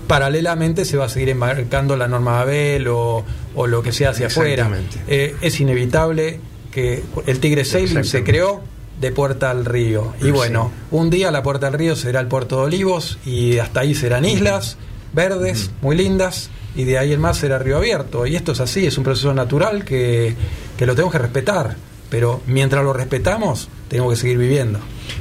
paralelamente 0.07 0.85
se 0.85 0.97
va 0.97 1.05
a 1.05 1.09
seguir 1.09 1.29
embarcando 1.29 1.95
la 1.95 2.07
norma 2.07 2.39
Abel 2.41 2.87
o, 2.87 3.23
o 3.55 3.67
lo 3.67 3.81
que 3.83 3.91
sea 3.91 4.11
hacia 4.11 4.27
afuera. 4.27 4.69
Eh, 5.07 5.35
es 5.41 5.59
inevitable 5.59 6.39
que 6.71 7.03
el 7.25 7.39
Tigre 7.39 7.65
Sailing 7.65 8.03
se 8.03 8.23
creó 8.23 8.61
de 9.01 9.11
Puerta 9.11 9.51
al 9.51 9.65
Río. 9.65 10.13
Y 10.21 10.25
Sí. 10.25 10.31
bueno, 10.31 10.71
un 10.91 11.09
día 11.09 11.29
la 11.31 11.43
Puerta 11.43 11.67
al 11.67 11.73
Río 11.73 11.95
será 11.95 12.19
el 12.19 12.27
Puerto 12.27 12.57
de 12.57 12.63
Olivos 12.63 13.19
y 13.25 13.59
hasta 13.59 13.81
ahí 13.81 13.93
serán 13.95 14.25
islas 14.25 14.77
verdes, 15.13 15.71
muy 15.81 15.95
lindas, 15.95 16.49
y 16.75 16.83
de 16.83 16.97
ahí 16.99 17.11
en 17.13 17.19
más 17.19 17.37
será 17.37 17.57
Río 17.59 17.77
Abierto. 17.77 18.25
Y 18.27 18.35
esto 18.35 18.51
es 18.51 18.59
así, 18.59 18.85
es 18.85 18.97
un 18.97 19.03
proceso 19.03 19.33
natural 19.33 19.83
que, 19.83 20.35
que 20.77 20.85
lo 20.85 20.93
tenemos 20.93 21.11
que 21.11 21.17
respetar. 21.19 21.75
Pero 22.09 22.41
mientras 22.47 22.83
lo 22.83 22.93
respetamos, 22.93 23.67
tenemos 23.89 24.13
que 24.13 24.19
seguir 24.21 24.37
viviendo. 24.37 24.79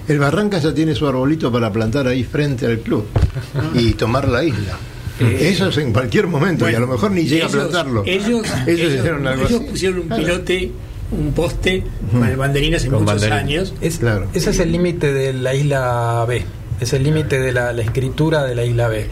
El 0.08 0.18
Barranca 0.18 0.58
ya 0.58 0.72
tiene 0.72 0.94
su 0.94 1.06
arbolito 1.06 1.50
para 1.50 1.72
plantar 1.72 2.06
ahí 2.06 2.22
frente 2.24 2.66
al 2.66 2.78
club 2.80 3.06
y 3.74 3.92
tomar 3.94 4.28
la 4.28 4.44
isla. 4.44 4.76
Eh, 5.18 5.48
Eso 5.52 5.68
es 5.68 5.78
en 5.78 5.92
cualquier 5.92 6.26
momento 6.26 6.68
y 6.70 6.74
a 6.74 6.78
lo 6.80 6.86
mejor 6.86 7.10
ni 7.10 7.22
llega 7.24 7.46
ellos, 7.46 7.54
a 7.54 7.58
plantarlo. 7.68 8.02
Ellos, 8.04 8.46
Ellos 8.66 8.92
hicieron 8.92 9.26
algo 9.26 9.46
ellos 9.46 9.60
así. 9.60 9.70
pusieron 9.70 9.98
un 10.00 10.06
Claro. 10.08 10.22
pilote, 10.22 10.72
un 11.10 11.32
poste 11.32 11.82
con 12.12 12.24
el 12.26 12.36
banderín 12.36 12.74
hace 12.74 12.88
Con 12.88 13.02
muchos 13.04 13.22
banderín. 13.22 13.32
años. 13.38 13.74
Es- 13.80 14.00
Ese 14.34 14.50
es 14.50 14.58
el 14.60 14.72
límite 14.72 15.12
de 15.12 15.32
la 15.32 15.54
isla 15.54 16.24
B. 16.28 16.44
Es 16.80 16.92
el 16.92 17.02
límite 17.04 17.40
de 17.40 17.52
la, 17.52 17.72
la 17.72 17.82
escritura 17.82 18.44
de 18.44 18.54
la 18.54 18.64
isla 18.64 18.88
B. 18.88 19.06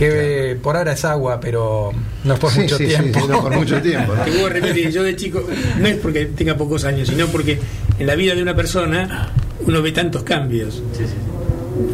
Que 0.00 0.52
eh, 0.52 0.54
por 0.56 0.76
ahora 0.78 0.92
es 0.92 1.04
agua, 1.04 1.38
pero 1.40 1.92
no 2.24 2.34
es 2.34 2.40
por 2.40 2.50
Sí, 2.50 2.60
mucho 2.60 2.78
sí, 2.78 2.86
tiempo. 2.86 3.20
sí, 3.20 3.26
no 3.28 3.42
por 3.42 3.54
mucho 3.54 3.82
tiempo, 3.82 4.14
¿no? 4.14 4.22
Te 4.24 4.32
puedo 4.32 4.48
repetir, 4.48 4.90
yo 4.90 5.02
de 5.02 5.14
chico, 5.14 5.44
no 5.78 5.86
es 5.86 5.96
porque 5.96 6.24
tenga 6.24 6.56
pocos 6.56 6.84
años, 6.84 7.06
sino 7.08 7.26
porque 7.26 7.58
en 7.98 8.06
la 8.06 8.14
vida 8.14 8.34
de 8.34 8.42
una 8.42 8.56
persona 8.56 9.30
uno 9.66 9.82
ve 9.82 9.92
tantos 9.92 10.22
cambios. 10.22 10.82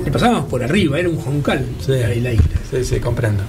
Le 0.04 0.10
pasábamos 0.12 0.44
por 0.44 0.62
arriba, 0.62 0.98
era 1.00 1.08
un 1.08 1.18
joncal 1.20 1.66
la, 1.88 1.96
la 1.96 2.32
isla. 2.32 2.32
Sí, 2.70 2.84
sí, 2.84 3.00
comprendo. 3.00 3.42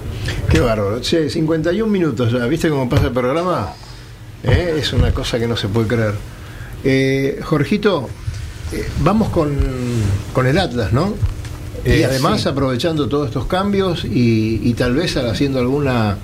Qué 0.50 0.58
bárbaro. 0.60 1.00
Che, 1.00 1.30
51 1.30 1.90
minutos 1.90 2.32
ya. 2.32 2.44
¿Viste 2.46 2.68
cómo 2.68 2.88
pasa 2.88 3.06
el 3.06 3.12
programa? 3.12 3.72
¿Eh? 4.42 4.74
Es 4.78 4.92
una 4.92 5.12
cosa 5.12 5.38
que 5.38 5.46
no 5.46 5.56
se 5.56 5.68
puede 5.68 5.86
creer. 5.86 6.14
Eh, 6.84 7.40
Jorgito, 7.44 8.08
eh, 8.72 8.84
vamos 9.02 9.28
con, 9.30 9.56
con 10.32 10.46
el 10.48 10.58
Atlas, 10.58 10.92
¿no? 10.92 11.14
Y 11.84 11.90
Eh, 11.90 12.04
además 12.04 12.42
sí. 12.42 12.48
aprovechando 12.48 13.08
todos 13.08 13.28
estos 13.28 13.46
cambios 13.46 14.04
y, 14.04 14.60
y 14.62 14.74
tal 14.74 14.94
vez 14.94 15.16
haciendo 15.16 15.58
alguna, 15.60 16.16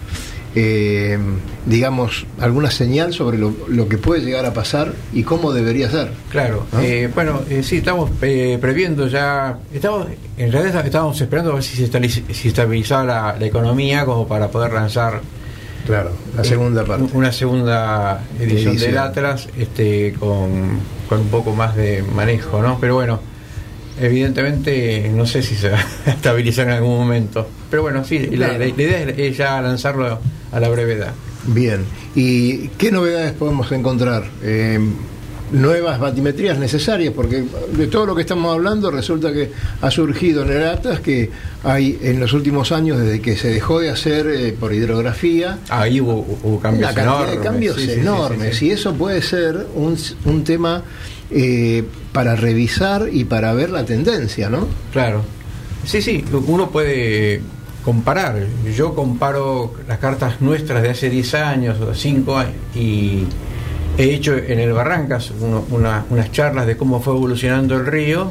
eh, 0.55 1.19
digamos, 1.67 2.27
alguna 2.41 2.71
señal 2.71 3.13
sobre 3.13 3.39
lo, 3.39 3.53
lo 3.69 3.89
que 3.89 3.99
puede 3.99 4.23
llegar 4.23 4.47
a 4.47 4.53
pasar 4.53 4.93
y 5.13 5.23
cómo 5.25 5.53
debería 5.53 5.91
ser. 5.91 6.11
Claro, 6.31 6.67
¿no? 6.73 6.81
eh, 6.81 7.11
bueno, 7.15 7.41
eh, 7.51 7.63
sí, 7.63 7.79
estamos 7.79 8.11
eh, 8.23 8.59
previendo 8.61 9.09
ya, 9.09 9.59
estamos, 9.73 10.07
en 10.37 10.53
realidad 10.53 10.85
estábamos 10.85 11.21
esperando 11.21 11.51
a 11.51 11.55
ver 11.55 11.63
si 11.65 11.77
se 11.77 12.49
estabilizaba 12.49 13.05
la, 13.05 13.37
la 13.39 13.47
economía 13.47 14.05
como 14.05 14.29
para 14.29 14.49
poder 14.49 14.73
lanzar 14.73 15.21
Claro, 15.87 16.13
la 16.35 16.43
segunda 16.45 16.83
parte. 16.83 17.11
una 17.13 17.31
segunda 17.31 18.23
edición 18.41 18.73
Edición. 18.73 18.91
del 18.93 18.99
Atlas 18.99 19.49
este, 19.59 20.15
con, 20.19 20.79
con 21.11 21.21
un 21.21 21.29
poco 21.29 21.53
más 21.55 21.77
de 21.77 22.03
manejo, 22.03 22.63
¿no? 22.63 22.79
Pero 22.81 22.95
bueno, 22.95 23.21
evidentemente 24.01 25.11
no 25.15 25.27
sé 25.27 25.43
si 25.43 25.55
se 25.55 25.71
va 25.71 25.79
a 26.07 26.11
estabilizar 26.11 26.67
en 26.69 26.75
algún 26.75 26.97
momento. 26.99 27.47
Pero 27.71 27.83
bueno, 27.83 28.05
sí, 28.05 28.19
la- 28.19 28.37
Claro. 28.37 28.53
la, 28.55 28.59
la 28.59 28.67
idea 28.67 29.01
es- 29.03 29.37
ya 29.37 29.61
lanzarlo 29.61 30.19
a 30.53 30.61
la 30.61 30.69
brevedad. 30.69 31.13
Bien. 31.47 31.81
¿Y 32.15 32.69
qué 32.79 32.91
novedades 32.91 33.33
podemos 33.33 33.71
encontrar? 33.73 34.25
Eh, 34.43 34.79
nuevas 35.53 36.01
batimetrías 36.01 36.59
necesarias, 36.59 37.13
porque 37.15 37.45
de 37.77 37.87
todo 37.87 38.07
lo 38.07 38.15
que 38.15 38.23
estamos 38.23 38.53
hablando 38.53 38.91
resulta 38.91 39.33
que 39.33 39.53
ha 39.83 39.91
surgido 39.91 40.43
en 40.43 40.51
el 40.51 40.67
Atlas 40.67 41.01
que 41.01 41.31
hay 41.63 41.99
en 42.03 42.19
los 42.19 42.33
últimos 42.33 42.73
años, 42.73 42.99
desde 42.99 43.21
que 43.21 43.37
se 43.37 43.49
dejó 43.51 43.79
de 43.79 43.91
hacer 43.91 44.27
eh, 44.27 44.57
por 44.59 44.73
hidrografía, 44.73 45.59
Ahí 45.69 46.01
hubo, 46.01 46.27
hubo 46.43 46.59
cambios 46.59 46.91
una 46.91 46.95
cantidad 46.95 47.15
enormes. 47.21 47.39
de 47.39 47.45
cambios 47.45 47.77
sí, 47.77 47.91
enormes 47.93 48.53
sí, 48.55 48.59
sí. 48.61 48.67
y 48.67 48.71
eso 48.71 48.95
puede 48.95 49.21
ser 49.23 49.67
un, 49.75 49.97
un 50.25 50.45
tema 50.45 50.83
eh, 51.31 51.85
para 52.13 52.37
revisar 52.37 53.09
y 53.13 53.25
para 53.25 53.53
ver 53.55 53.71
la 53.71 53.85
tendencia, 53.85 54.49
¿no? 54.51 54.67
Claro. 54.93 55.23
Sí, 55.85 56.01
sí, 56.01 56.25
uno 56.47 56.71
puede 56.71 57.41
comparar. 57.85 58.47
Yo 58.75 58.95
comparo 58.95 59.75
las 59.87 59.99
cartas 59.99 60.41
nuestras 60.41 60.83
de 60.83 60.91
hace 60.91 61.11
10 61.11 61.35
años 61.35 61.79
o 61.81 61.95
5 61.95 62.39
años 62.39 62.55
y 62.75 63.25
he 63.99 64.05
hecho 64.15 64.35
en 64.37 64.59
el 64.59 64.73
Barrancas 64.73 65.33
uno- 65.41 65.65
una- 65.71 66.05
unas 66.11 66.33
charlas 66.33 66.67
de 66.67 66.77
cómo 66.77 67.01
fue 67.01 67.15
evolucionando 67.15 67.77
el 67.77 67.87
río 67.87 68.31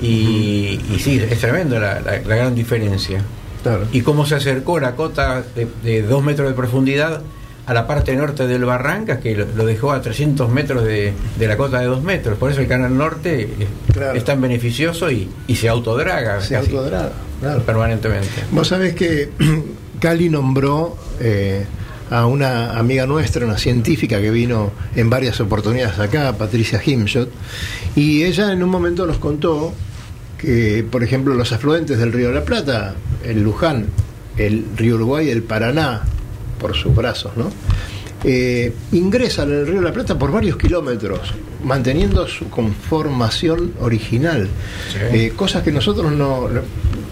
y, 0.00 0.80
y 0.94 0.98
sí, 0.98 1.20
es 1.30 1.38
tremendo 1.40 1.78
la, 1.78 2.00
la- 2.00 2.18
la 2.20 2.36
gran 2.36 2.54
diferencia. 2.54 3.22
Y 3.92 4.00
cómo 4.02 4.24
se 4.26 4.36
acercó 4.36 4.78
la 4.78 4.94
cota 4.94 5.42
de, 5.54 5.66
de 5.82 6.02
2 6.02 6.22
metros 6.22 6.48
de 6.48 6.54
profundidad 6.54 7.20
a 7.66 7.74
la 7.74 7.86
parte 7.86 8.14
norte 8.14 8.46
del 8.46 8.64
Barrancas, 8.64 9.18
que 9.18 9.34
lo, 9.34 9.46
lo 9.54 9.66
dejó 9.66 9.92
a 9.92 10.00
300 10.00 10.48
metros 10.50 10.84
de, 10.84 11.12
de 11.38 11.46
la 11.48 11.56
cota 11.56 11.80
de 11.80 11.86
2 11.86 12.02
metros. 12.02 12.38
Por 12.38 12.50
eso 12.50 12.60
el 12.60 12.68
canal 12.68 12.96
norte 12.96 13.48
es, 13.58 13.68
es 14.14 14.24
tan 14.24 14.40
beneficioso 14.40 15.10
y, 15.10 15.28
y 15.48 15.56
se 15.56 15.68
autodraga. 15.68 16.40
Se 16.40 16.54
casi 16.54 16.76
autodraga, 16.76 17.12
claro. 17.40 17.62
Permanentemente. 17.62 18.28
Vos 18.52 18.68
sabés 18.68 18.94
que 18.94 19.30
Cali 20.00 20.28
nombró 20.28 20.96
eh, 21.20 21.64
a 22.10 22.26
una 22.26 22.78
amiga 22.78 23.04
nuestra, 23.06 23.44
una 23.44 23.58
científica 23.58 24.20
que 24.20 24.30
vino 24.30 24.70
en 24.94 25.10
varias 25.10 25.40
oportunidades 25.40 25.98
acá, 25.98 26.32
Patricia 26.38 26.80
Himshot, 26.84 27.30
y 27.96 28.22
ella 28.22 28.52
en 28.52 28.62
un 28.62 28.70
momento 28.70 29.06
nos 29.06 29.18
contó 29.18 29.72
que, 30.38 30.86
por 30.88 31.02
ejemplo, 31.02 31.34
los 31.34 31.52
afluentes 31.52 31.98
del 31.98 32.12
río 32.12 32.28
de 32.28 32.34
la 32.34 32.44
Plata, 32.44 32.94
el 33.24 33.42
Luján, 33.42 33.86
el 34.36 34.66
río 34.76 34.96
Uruguay, 34.96 35.30
el 35.30 35.42
Paraná, 35.42 36.02
por 36.58 36.74
sus 36.74 36.94
brazos, 36.94 37.32
¿no? 37.36 37.50
Eh, 38.24 38.72
ingresan 38.92 39.50
en 39.50 39.58
el 39.58 39.66
río 39.66 39.76
de 39.80 39.82
la 39.86 39.92
Plata 39.92 40.18
por 40.18 40.32
varios 40.32 40.56
kilómetros, 40.56 41.32
manteniendo 41.64 42.26
su 42.26 42.48
conformación 42.50 43.72
original, 43.80 44.48
Eh, 45.12 45.32
cosas 45.36 45.62
que 45.62 45.70
nosotros 45.70 46.10
no, 46.12 46.48
no- 46.48 46.62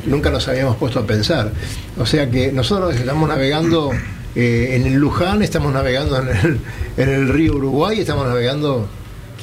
nunca 0.06 0.30
nos 0.30 0.48
habíamos 0.48 0.76
puesto 0.76 0.98
a 1.00 1.06
pensar. 1.06 1.52
O 1.98 2.06
sea 2.06 2.30
que 2.30 2.50
nosotros 2.52 2.94
estamos 2.96 3.28
navegando 3.28 3.90
eh, 4.34 4.70
en 4.76 4.86
el 4.86 4.94
Luján, 4.94 5.42
estamos 5.42 5.72
navegando 5.72 6.18
en 6.20 6.28
el, 6.28 6.58
en 6.96 7.08
el 7.08 7.28
río 7.28 7.54
Uruguay, 7.54 8.00
estamos 8.00 8.26
navegando, 8.26 8.88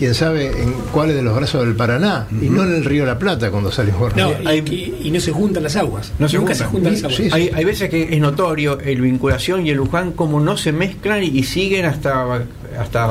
quién 0.01 0.15
sabe, 0.15 0.47
en 0.47 0.73
cuáles 0.91 1.15
de 1.15 1.21
los 1.21 1.35
brazos 1.35 1.63
del 1.63 1.75
Paraná, 1.75 2.25
y 2.31 2.49
no 2.49 2.63
en 2.63 2.73
el 2.73 2.83
río 2.83 3.05
La 3.05 3.19
Plata 3.19 3.51
cuando 3.51 3.71
salimos. 3.71 4.15
No, 4.15 4.31
y, 4.51 4.95
y 5.03 5.11
no 5.11 5.19
se 5.19 5.31
juntan 5.31 5.61
las 5.61 5.75
aguas. 5.75 6.11
No 6.17 6.27
se 6.27 6.37
Nunca 6.37 6.55
juntan. 6.55 6.57
se 6.57 6.71
juntan 6.71 6.93
las 6.93 7.03
aguas. 7.03 7.33
Hay, 7.33 7.51
hay 7.53 7.63
veces 7.63 7.87
que 7.87 8.11
es 8.11 8.19
notorio 8.19 8.79
el 8.79 8.99
vinculación 8.99 9.63
y 9.67 9.69
el 9.69 9.77
Luján 9.77 10.13
como 10.13 10.39
no 10.39 10.57
se 10.57 10.71
mezclan 10.71 11.21
y, 11.21 11.43
siguen 11.43 11.85
hasta 11.85 12.47
hasta 12.79 13.07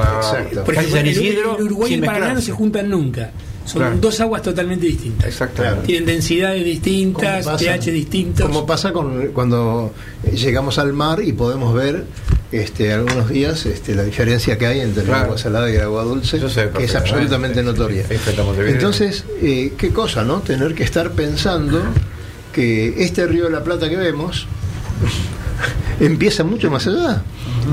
Por 0.64 0.74
casi 0.74 0.88
ejemplo, 0.88 0.96
San 0.96 1.06
Isidro 1.06 1.58
el 1.58 1.64
Uruguay 1.66 1.92
y 1.92 1.94
el 1.94 2.04
Paraná 2.04 2.34
no 2.34 2.40
se 2.40 2.50
juntan 2.50 2.88
nunca. 2.88 3.30
Son 3.70 3.82
Claro. 3.82 3.96
dos 4.00 4.20
aguas 4.20 4.42
totalmente 4.42 4.86
distintas. 4.86 5.26
Exactamente. 5.28 5.86
Tienen 5.86 6.06
densidades 6.06 6.64
distintas, 6.64 7.46
pH 7.46 7.90
distintos. 7.92 8.46
Como 8.46 8.66
pasa 8.66 8.92
con, 8.92 9.28
cuando 9.28 9.92
llegamos 10.32 10.78
al 10.78 10.92
mar 10.92 11.20
y 11.22 11.32
podemos 11.32 11.72
ver 11.74 12.04
este, 12.50 12.92
algunos 12.92 13.28
días 13.28 13.64
este, 13.66 13.94
la 13.94 14.02
diferencia 14.02 14.58
que 14.58 14.66
hay 14.66 14.80
entre 14.80 15.02
el 15.02 15.08
Claro. 15.08 15.24
agua 15.26 15.38
salada 15.38 15.70
y 15.70 15.76
el 15.76 15.82
agua 15.82 16.02
dulce, 16.02 16.40
Yo 16.40 16.48
sé 16.48 16.68
que 16.76 16.82
es 16.84 16.94
absolutamente 16.96 17.62
notoria. 17.62 18.04
Entonces, 18.66 19.24
eh, 19.40 19.72
qué 19.78 19.90
cosa, 19.90 20.24
¿no? 20.24 20.40
Tener 20.40 20.74
que 20.74 20.82
estar 20.82 21.12
pensando 21.12 21.80
que 22.52 23.04
este 23.04 23.24
río 23.28 23.44
de 23.44 23.50
la 23.50 23.62
Plata 23.62 23.88
que 23.88 23.96
vemos 23.96 24.46
empieza 26.00 26.42
mucho 26.44 26.70
más 26.70 26.86
allá, 26.86 27.22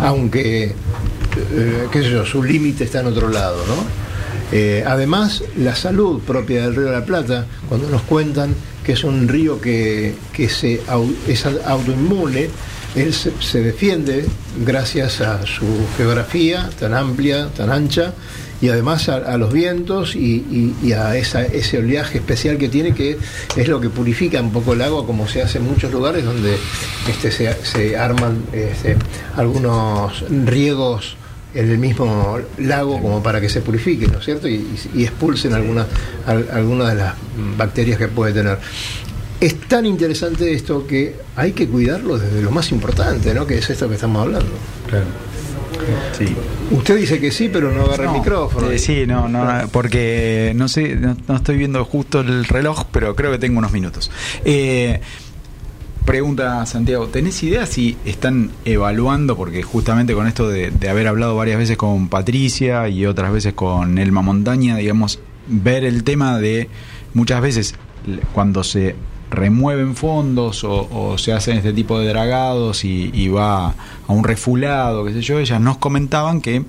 aunque, 0.02 0.66
eh, 0.66 1.88
qué 1.91 2.04
sé 2.04 2.12
yo, 2.12 2.26
su 2.26 2.43
límite 2.43 2.84
está 2.84 3.00
en 3.00 3.08
otro 3.08 3.30
lado, 3.30 3.58
¿no? 3.68 4.07
Eh, 4.52 4.84
además, 4.86 5.43
la 5.58 5.76
salud 5.76 6.22
propia 6.22 6.64
del 6.64 6.76
río 6.76 6.86
de 6.86 6.93
la 6.93 7.06
Plata, 7.06 7.45
cuando 7.68 7.89
nos 7.89 8.02
cuentan 8.04 8.56
que 8.84 8.93
es 8.93 9.04
un 9.04 9.28
río 9.28 9.60
que, 9.60 10.16
que 10.32 10.48
se, 10.48 10.82
es 11.28 11.45
autoinmune, 11.45 12.50
él 12.95 13.14
se, 13.14 13.62
defiende 13.62 14.26
gracias 14.66 15.20
a 15.22 15.45
su 15.45 15.66
geografía 15.98 16.70
tan 16.80 16.93
amplia, 16.93 17.50
tan 17.50 17.70
ancha, 17.70 18.14
y 18.62 18.70
además 18.70 19.10
a, 19.10 19.38
los 19.38 19.54
vientos 19.54 20.16
y, 20.16 20.74
a 20.93 21.16
ese 21.16 21.78
oleaje 21.78 22.20
especial 22.20 22.58
que 22.58 22.70
tiene, 22.70 22.93
que 22.95 23.18
es 23.56 23.68
lo 23.68 23.80
que 23.82 23.89
purifica 23.89 24.41
un 24.41 24.52
poco 24.52 24.74
el 24.74 24.82
agua, 24.82 25.06
como 25.06 25.28
se 25.28 25.41
hace 25.41 25.58
en 25.60 25.66
muchos 25.66 25.91
lugares 25.91 26.24
donde 26.24 26.58
este, 27.08 27.30
se, 27.30 27.54
se 27.64 27.98
arman 27.98 28.41
este, 28.54 28.95
algunos 29.36 30.24
riegos 30.30 31.18
en 31.54 31.72
el 31.72 31.78
mismo 31.78 32.38
lago 32.60 33.02
como 33.02 33.24
para 33.24 33.39
que 33.41 33.50
se 33.50 33.62
purifique, 33.62 34.08
¿no 34.08 34.20
es 34.20 34.26
cierto? 34.26 34.48
Y, 34.48 34.66
expulsen 34.98 35.54
algunas 35.54 35.88
al- 36.26 36.48
algunas 36.52 36.89
de 36.89 36.95
las 36.95 37.14
bacterias 37.58 37.98
que 37.98 38.08
puede 38.08 38.34
tener. 38.34 38.58
Es 39.39 39.60
tan 39.62 39.86
interesante 39.86 40.52
esto 40.54 40.88
que 40.88 41.16
hay 41.36 41.52
que 41.52 41.68
cuidarlo 41.68 42.18
desde 42.18 42.41
lo 42.41 42.50
más 42.52 42.72
importante, 42.72 43.34
¿no? 43.34 43.45
Que 43.45 43.60
es 43.60 43.70
esto 43.70 43.88
que 43.88 43.95
estamos 43.95 44.24
hablando. 44.24 44.52
Sí. 46.18 46.26
Usted 46.72 46.98
dice 46.98 47.20
que 47.20 47.32
sí, 47.32 47.50
pero 47.52 47.72
no 47.72 47.84
agarra 47.84 48.06
el 48.06 48.18
micrófono. 48.20 48.72
Eh, 48.72 48.80
sí, 48.80 49.06
no, 49.06 49.28
no, 49.30 49.68
porque 49.72 50.54
no 50.56 50.68
sé, 50.68 50.95
no, 50.95 51.16
no 51.28 51.36
estoy 51.36 51.58
viendo 51.58 51.84
justo 51.86 52.22
el 52.22 52.45
reloj, 52.45 52.86
pero 52.91 53.16
creo 53.16 53.32
que 53.32 53.38
tengo 53.38 53.60
unos 53.60 53.72
minutos. 53.72 54.10
Eh, 54.43 55.00
pregunta 56.08 56.66
Santiago, 56.66 57.08
¿tenés 57.08 57.43
idea 57.43 57.66
si 57.66 57.97
están 58.05 58.49
evaluando, 58.64 59.36
porque 59.36 59.62
justamente 59.62 60.14
con 60.14 60.26
esto 60.26 60.47
de, 60.47 60.72
haber 60.89 61.05
hablado 61.05 61.36
varias 61.36 61.60
veces 61.60 61.76
con 61.76 62.08
Patricia 62.08 62.88
y 62.88 63.05
otras 63.05 63.32
veces 63.34 63.53
con 63.53 63.97
Elma 63.97 64.22
Montaña, 64.22 64.78
digamos, 64.78 65.20
ver 65.47 65.84
el 65.84 66.05
tema 66.05 66.39
de 66.39 66.70
muchas 67.14 67.41
veces 67.41 67.76
cuando 68.34 68.64
se 68.64 68.95
remueven 69.30 69.95
fondos 69.95 70.64
o, 70.64 71.18
se 71.18 71.34
hacen 71.34 71.58
este 71.58 71.74
tipo 71.74 71.99
de 71.99 72.08
dragados 72.08 72.86
y, 72.86 73.12
y 73.14 73.28
va 73.28 73.68
a 73.68 73.76
un 74.08 74.24
refulado, 74.24 75.03
qué 75.03 75.12
sé 75.12 75.22
yo, 75.22 75.39
ellas 75.39 75.60
nos 75.60 75.78
comentaban 75.78 76.39
que 76.39 76.64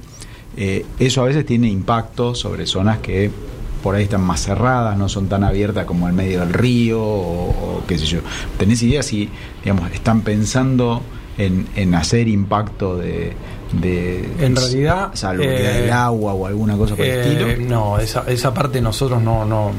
eh, 0.57 0.85
eso 0.99 1.23
a 1.23 1.27
veces 1.27 1.47
tiene 1.47 1.69
impacto 1.69 2.35
sobre 2.35 2.67
zonas 2.67 2.99
que 2.99 3.31
por 3.83 3.95
ahí 3.95 4.05
están 4.05 4.23
más 4.23 4.43
cerradas, 4.43 4.97
no 4.99 5.09
son 5.09 5.29
tan 5.29 5.45
abiertas 5.45 5.85
como 5.87 6.07
el 6.09 6.15
medio 6.15 6.41
del 6.41 6.53
río 6.53 7.01
o, 7.03 7.49
o 7.79 7.83
qué 7.87 7.99
sé 7.99 8.07
yo. 8.07 8.19
¿Tenés 8.59 8.83
idea 8.83 9.03
si, 9.03 9.29
digamos, 9.63 9.91
están 9.93 10.23
pensando 10.23 11.03
en, 11.37 11.67
en 11.77 11.95
hacer 11.95 12.27
impacto 12.29 12.97
de, 12.97 13.33
de 13.81 14.29
En 14.41 14.57
realidad, 14.57 15.11
salubridad 15.15 15.77
eh, 15.77 15.83
del 15.83 15.93
agua 15.93 16.33
o 16.35 16.47
alguna 16.47 16.77
cosa 16.77 16.97
por 16.97 17.05
el 17.05 17.11
Eh, 17.13 17.53
estilo? 17.53 17.69
No, 17.69 17.99
esa, 17.99 18.25
esa 18.27 18.53
parte 18.53 18.81
nosotros 18.81 19.23
no, 19.23 19.45
no, 19.45 19.71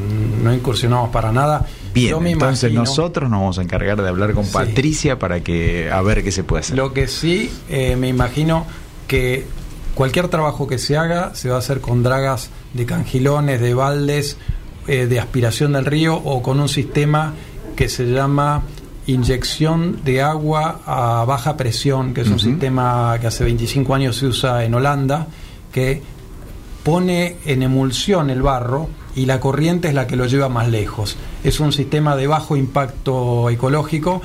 no 0.43 0.54
incursionamos 0.54 1.10
para 1.10 1.32
nada. 1.32 1.66
Bien, 1.93 2.12
Yo 2.12 2.20
me 2.22 2.32
entonces 2.32 2.72
imagino- 2.72 2.84
nosotros 2.84 3.30
nos 3.30 3.39
vamos 3.41 3.60
a 3.60 3.62
encargar 3.64 4.02
de 4.02 4.08
hablar 4.08 4.34
con 4.34 4.45
Sí. 4.45 4.52
Patricia 4.54 5.20
para 5.20 5.41
que 5.41 5.91
a 5.91 6.02
ver 6.02 6.24
qué 6.24 6.32
se 6.32 6.43
puede 6.43 6.62
hacer. 6.62 6.78
Lo 6.78 6.93
que 6.93 7.08
sí, 7.08 7.52
eh, 7.68 7.95
me 7.97 8.08
imagino 8.08 8.66
que 9.08 9.45
cualquier 9.95 10.28
trabajo 10.30 10.68
que 10.68 10.78
se 10.78 10.95
haga 10.95 11.36
se 11.36 11.50
va 11.50 11.56
a 11.56 11.60
hacer 11.60 11.82
con 11.82 12.04
dragas 12.04 12.52
de 12.74 12.86
cangilones, 12.86 13.59
de 13.61 13.74
baldes, 13.74 14.38
eh, 14.88 15.05
de 15.07 15.20
aspiración 15.20 15.74
del 15.74 15.86
río 15.86 16.15
o 16.15 16.41
con 16.41 16.59
un 16.59 16.70
sistema 16.70 17.34
que 17.76 17.89
se 17.89 18.05
llama 18.05 18.63
inyección 19.07 20.01
de 20.03 20.22
agua 20.22 20.82
a 20.86 21.26
baja 21.26 21.57
presión, 21.57 22.13
que 22.13 22.22
es 22.22 22.28
un 22.30 22.39
sistema 22.39 23.17
que 23.20 23.28
hace 23.28 23.43
25 23.43 23.95
años 23.95 24.17
se 24.17 24.28
usa 24.28 24.63
en 24.63 24.74
Holanda, 24.76 25.28
que 25.72 26.01
pone 26.84 27.38
en 27.45 27.63
emulsión 27.63 28.30
el 28.30 28.41
barro 28.41 28.88
y 29.15 29.26
la 29.26 29.39
corriente 29.39 29.88
es 29.89 29.93
la 29.93 30.05
que 30.07 30.15
lo 30.15 30.28
lleva 30.28 30.47
más 30.49 30.70
lejos. 30.70 31.17
Es 31.43 31.59
un 31.59 31.74
sistema 31.74 32.15
de 32.15 32.28
bajo 32.28 32.55
impacto 32.55 33.49
ecológico. 33.49 34.22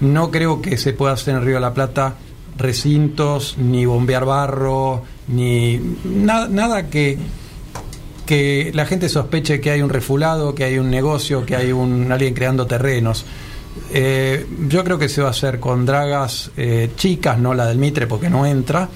No 0.00 0.30
creo 0.30 0.60
que 0.60 0.76
se 0.76 0.92
pueda 0.92 1.12
hacer 1.14 1.36
en 1.36 1.44
Río 1.44 1.54
de 1.54 1.60
la 1.60 1.72
Plata 1.74 2.14
recintos, 2.56 3.56
ni 3.58 3.84
bombear 3.86 4.24
barro, 4.24 5.02
ni 5.28 5.80
na- 6.04 6.48
nada 6.48 6.88
que, 6.90 7.18
que 8.26 8.70
la 8.74 8.86
gente 8.86 9.08
sospeche 9.08 9.60
que 9.60 9.70
hay 9.70 9.82
un 9.82 9.90
refulado, 9.90 10.54
que 10.54 10.64
hay 10.64 10.78
un 10.78 10.90
negocio, 10.90 11.44
que 11.44 11.56
hay 11.56 11.72
un 11.72 12.10
alguien 12.10 12.34
creando 12.34 12.66
terrenos. 12.66 13.24
Eh, 13.92 14.46
yo 14.68 14.84
creo 14.84 14.98
que 14.98 15.08
se 15.08 15.20
va 15.20 15.28
a 15.28 15.30
hacer 15.32 15.58
con 15.58 15.84
dragas 15.84 16.52
eh, 16.56 16.90
chicas, 16.96 17.38
no 17.38 17.54
la 17.54 17.66
del 17.66 17.78
Mitre 17.78 18.06
porque 18.06 18.30
no 18.30 18.46
entra, 18.46 18.88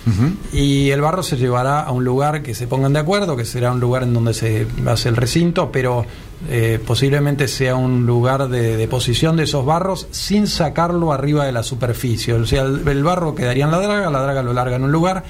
y 0.53 0.91
el 0.91 1.01
barro 1.01 1.24
se 1.24 1.37
llevará 1.37 1.81
a 1.81 1.91
un 1.91 2.05
lugar 2.05 2.43
que 2.43 2.55
se 2.55 2.68
pongan 2.68 2.93
de 2.93 3.01
acuerdo, 3.01 3.37
que 3.37 3.45
será 3.45 3.72
un 3.72 3.81
lugar 3.81 4.05
en 4.05 4.14
donde 4.14 4.35
se 4.35 4.68
hace 4.87 5.09
el 5.09 5.16
recinto, 5.16 5.72
pero 5.72 6.07
eh, 6.49 6.79
posiblemente 6.87 7.49
sea 7.49 7.74
un 7.74 8.07
lugar 8.07 8.49
de 8.49 8.76
deposición 8.76 9.37
de 9.37 9.45
esos 9.45 9.66
barros 9.66 10.07
sin 10.12 10.47
sacarlo 10.47 11.12
arriba 11.12 11.45
de 11.45 11.53
la 11.53 11.64
superficie. 11.64 12.35
O 12.35 12.47
sea, 12.47 12.62
el, 12.62 12.87
el 12.87 13.03
barro 13.03 13.35
quedaría 13.35 13.64
en 13.64 13.72
la 13.72 13.81
draga, 13.81 14.11
la 14.11 14.22
draga 14.22 14.43
lo 14.45 14.53
larga 14.53 14.76
en 14.76 14.85
un 14.85 14.93
lugar, 14.93 15.24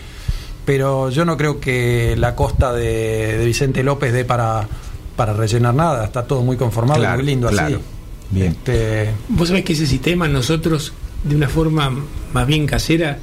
pero 0.68 1.08
yo 1.08 1.24
no 1.24 1.38
creo 1.38 1.60
que 1.60 2.14
la 2.18 2.34
costa 2.34 2.74
de, 2.74 3.38
de 3.38 3.46
Vicente 3.46 3.82
López 3.82 4.12
dé 4.12 4.26
para, 4.26 4.68
para 5.16 5.32
rellenar 5.32 5.74
nada, 5.74 6.04
está 6.04 6.24
todo 6.26 6.42
muy 6.42 6.58
conformado, 6.58 7.00
Claro, 7.00 7.16
muy 7.16 7.24
lindo 7.24 7.48
claro. 7.48 7.76
así. 7.76 7.84
Bien. 8.30 8.48
Este, 8.48 9.08
Vos 9.30 9.48
sabés 9.48 9.64
que 9.64 9.72
ese 9.72 9.86
sistema 9.86 10.28
nosotros, 10.28 10.92
de 11.24 11.34
una 11.36 11.48
forma 11.48 11.90
más 12.34 12.46
bien 12.46 12.66
casera, 12.66 13.16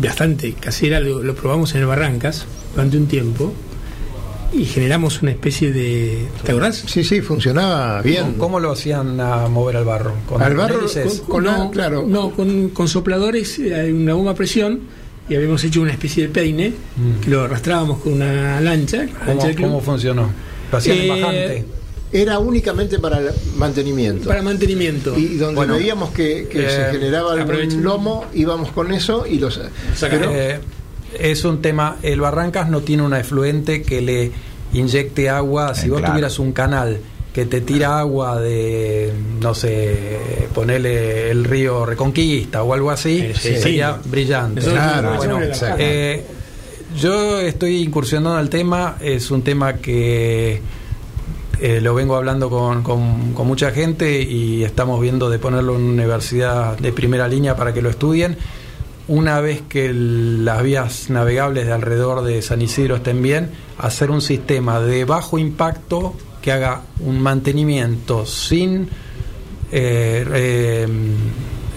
bastante 0.00 0.52
casera, 0.52 1.00
lo, 1.00 1.22
lo 1.22 1.34
probamos 1.34 1.74
en 1.74 1.80
el 1.80 1.86
Barrancas 1.86 2.44
durante 2.74 2.98
un 2.98 3.06
tiempo 3.06 3.54
y 4.52 4.66
generamos 4.66 5.22
una 5.22 5.30
especie 5.30 5.72
de... 5.72 6.26
¿Te 6.44 6.50
acordás? 6.52 6.84
Sí, 6.86 7.04
sí, 7.04 7.22
funcionaba 7.22 8.02
bien. 8.02 8.24
¿Cómo, 8.24 8.38
cómo 8.38 8.60
lo 8.60 8.72
hacían 8.72 9.18
a 9.18 9.48
mover 9.48 9.78
al 9.78 9.86
barro? 9.86 10.12
Al 10.38 10.54
barro, 10.56 10.80
con- 10.80 11.18
con 11.26 11.44
la- 11.44 11.70
claro. 11.70 12.04
No, 12.06 12.32
con, 12.32 12.68
con 12.68 12.86
sopladores, 12.86 13.58
eh, 13.58 13.90
una 13.90 14.12
bomba 14.12 14.32
a 14.32 14.34
presión 14.34 14.80
y 15.28 15.34
habíamos 15.36 15.62
hecho 15.64 15.80
una 15.80 15.92
especie 15.92 16.24
de 16.24 16.28
peine 16.30 16.72
que 17.22 17.30
lo 17.30 17.42
arrastrábamos 17.42 17.98
con 18.00 18.14
una 18.14 18.60
lancha. 18.60 18.98
la 18.98 19.04
Mm. 19.04 19.08
¿Cómo, 19.26 19.42
lancha 19.44 19.62
cómo 19.62 19.80
funcionó? 19.80 20.30
¿Lo 20.70 20.78
hacían 20.78 20.98
Eh, 20.98 21.08
bajante? 21.08 21.64
Era 22.14 22.38
únicamente 22.38 22.98
para 22.98 23.18
el 23.20 23.30
mantenimiento. 23.56 24.28
Para 24.28 24.42
mantenimiento. 24.42 25.16
Y 25.18 25.36
donde 25.36 25.54
Bueno, 25.54 25.74
veíamos 25.74 26.10
que, 26.10 26.46
que 26.50 26.66
eh, 26.66 26.70
se 26.70 26.98
generaba 26.98 27.40
aprovecho. 27.40 27.78
lomo, 27.78 28.26
íbamos 28.34 28.70
con 28.72 28.92
eso 28.92 29.24
y 29.26 29.38
los. 29.38 29.58
Pero, 29.98 30.30
Eh, 30.34 30.60
es 31.18 31.44
un 31.44 31.62
tema, 31.62 31.96
el 32.02 32.20
Barrancas 32.20 32.68
no 32.68 32.80
tiene 32.80 33.02
un 33.02 33.14
efluente 33.14 33.80
que 33.82 34.02
le 34.02 34.30
inyecte 34.74 35.30
agua. 35.30 35.74
Si 35.74 35.86
Eh, 35.86 35.90
vos 35.90 35.98
claro. 36.00 36.12
tuvieras 36.14 36.38
un 36.38 36.52
canal 36.52 36.98
que 37.32 37.46
te 37.46 37.60
tira 37.62 37.98
agua 37.98 38.38
de, 38.40 39.12
no 39.40 39.54
sé, 39.54 40.46
ponerle 40.54 41.30
el 41.30 41.44
río 41.44 41.86
Reconquista 41.86 42.62
o 42.62 42.74
algo 42.74 42.90
así, 42.90 43.32
Sí, 43.34 43.54
sí. 43.54 43.56
sería 43.62 43.98
brillante. 44.04 44.60
Claro, 44.60 45.14
Bueno, 45.16 45.38
eh, 45.78 46.24
yo 47.00 47.40
estoy 47.40 47.82
incursionando 47.82 48.34
en 48.34 48.40
el 48.40 48.50
tema, 48.50 48.96
es 49.00 49.30
un 49.30 49.40
tema 49.42 49.74
que 49.76 50.60
eh, 51.60 51.80
lo 51.80 51.94
vengo 51.94 52.16
hablando 52.16 52.50
con, 52.50 52.82
con- 52.82 53.32
con 53.32 53.46
mucha 53.46 53.70
gente 53.70 54.20
y 54.20 54.62
estamos 54.64 55.00
viendo 55.00 55.30
de 55.30 55.38
ponerlo 55.38 55.76
en 55.76 55.82
una 55.82 55.92
universidad 56.02 56.76
de 56.76 56.92
primera 56.92 57.28
línea 57.28 57.56
para 57.56 57.72
que 57.72 57.80
lo 57.80 57.88
estudien. 57.88 58.36
Una 59.08 59.40
vez 59.40 59.62
que 59.68 59.86
el- 59.86 60.44
las 60.44 60.62
vías 60.62 61.08
navegables 61.08 61.64
de 61.66 61.72
alrededor 61.72 62.22
de 62.24 62.42
San 62.42 62.60
Isidro 62.62 62.96
estén 62.96 63.22
bien, 63.22 63.50
hacer 63.78 64.10
un 64.10 64.20
sistema 64.20 64.80
de 64.80 65.04
bajo 65.04 65.38
impacto 65.38 66.14
que 66.42 66.52
haga 66.52 66.82
un 67.00 67.20
mantenimiento 67.20 68.26
sin 68.26 68.82
eh, 69.70 70.26
eh, 70.34 70.86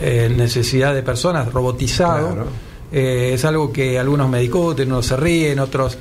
eh, 0.02 0.34
necesidad 0.36 0.94
de 0.94 1.04
personas, 1.04 1.54
robotizado. 1.54 2.34
Claro. 2.34 2.48
Eh, 2.92 3.32
es 3.34 3.46
algo 3.46 3.72
que 3.72 3.98
algunos 4.00 4.30
me 4.30 4.40
discuten, 4.40 4.92
unos 4.92 5.06
se 5.06 5.16
ríen, 5.18 5.60
otros 5.60 5.98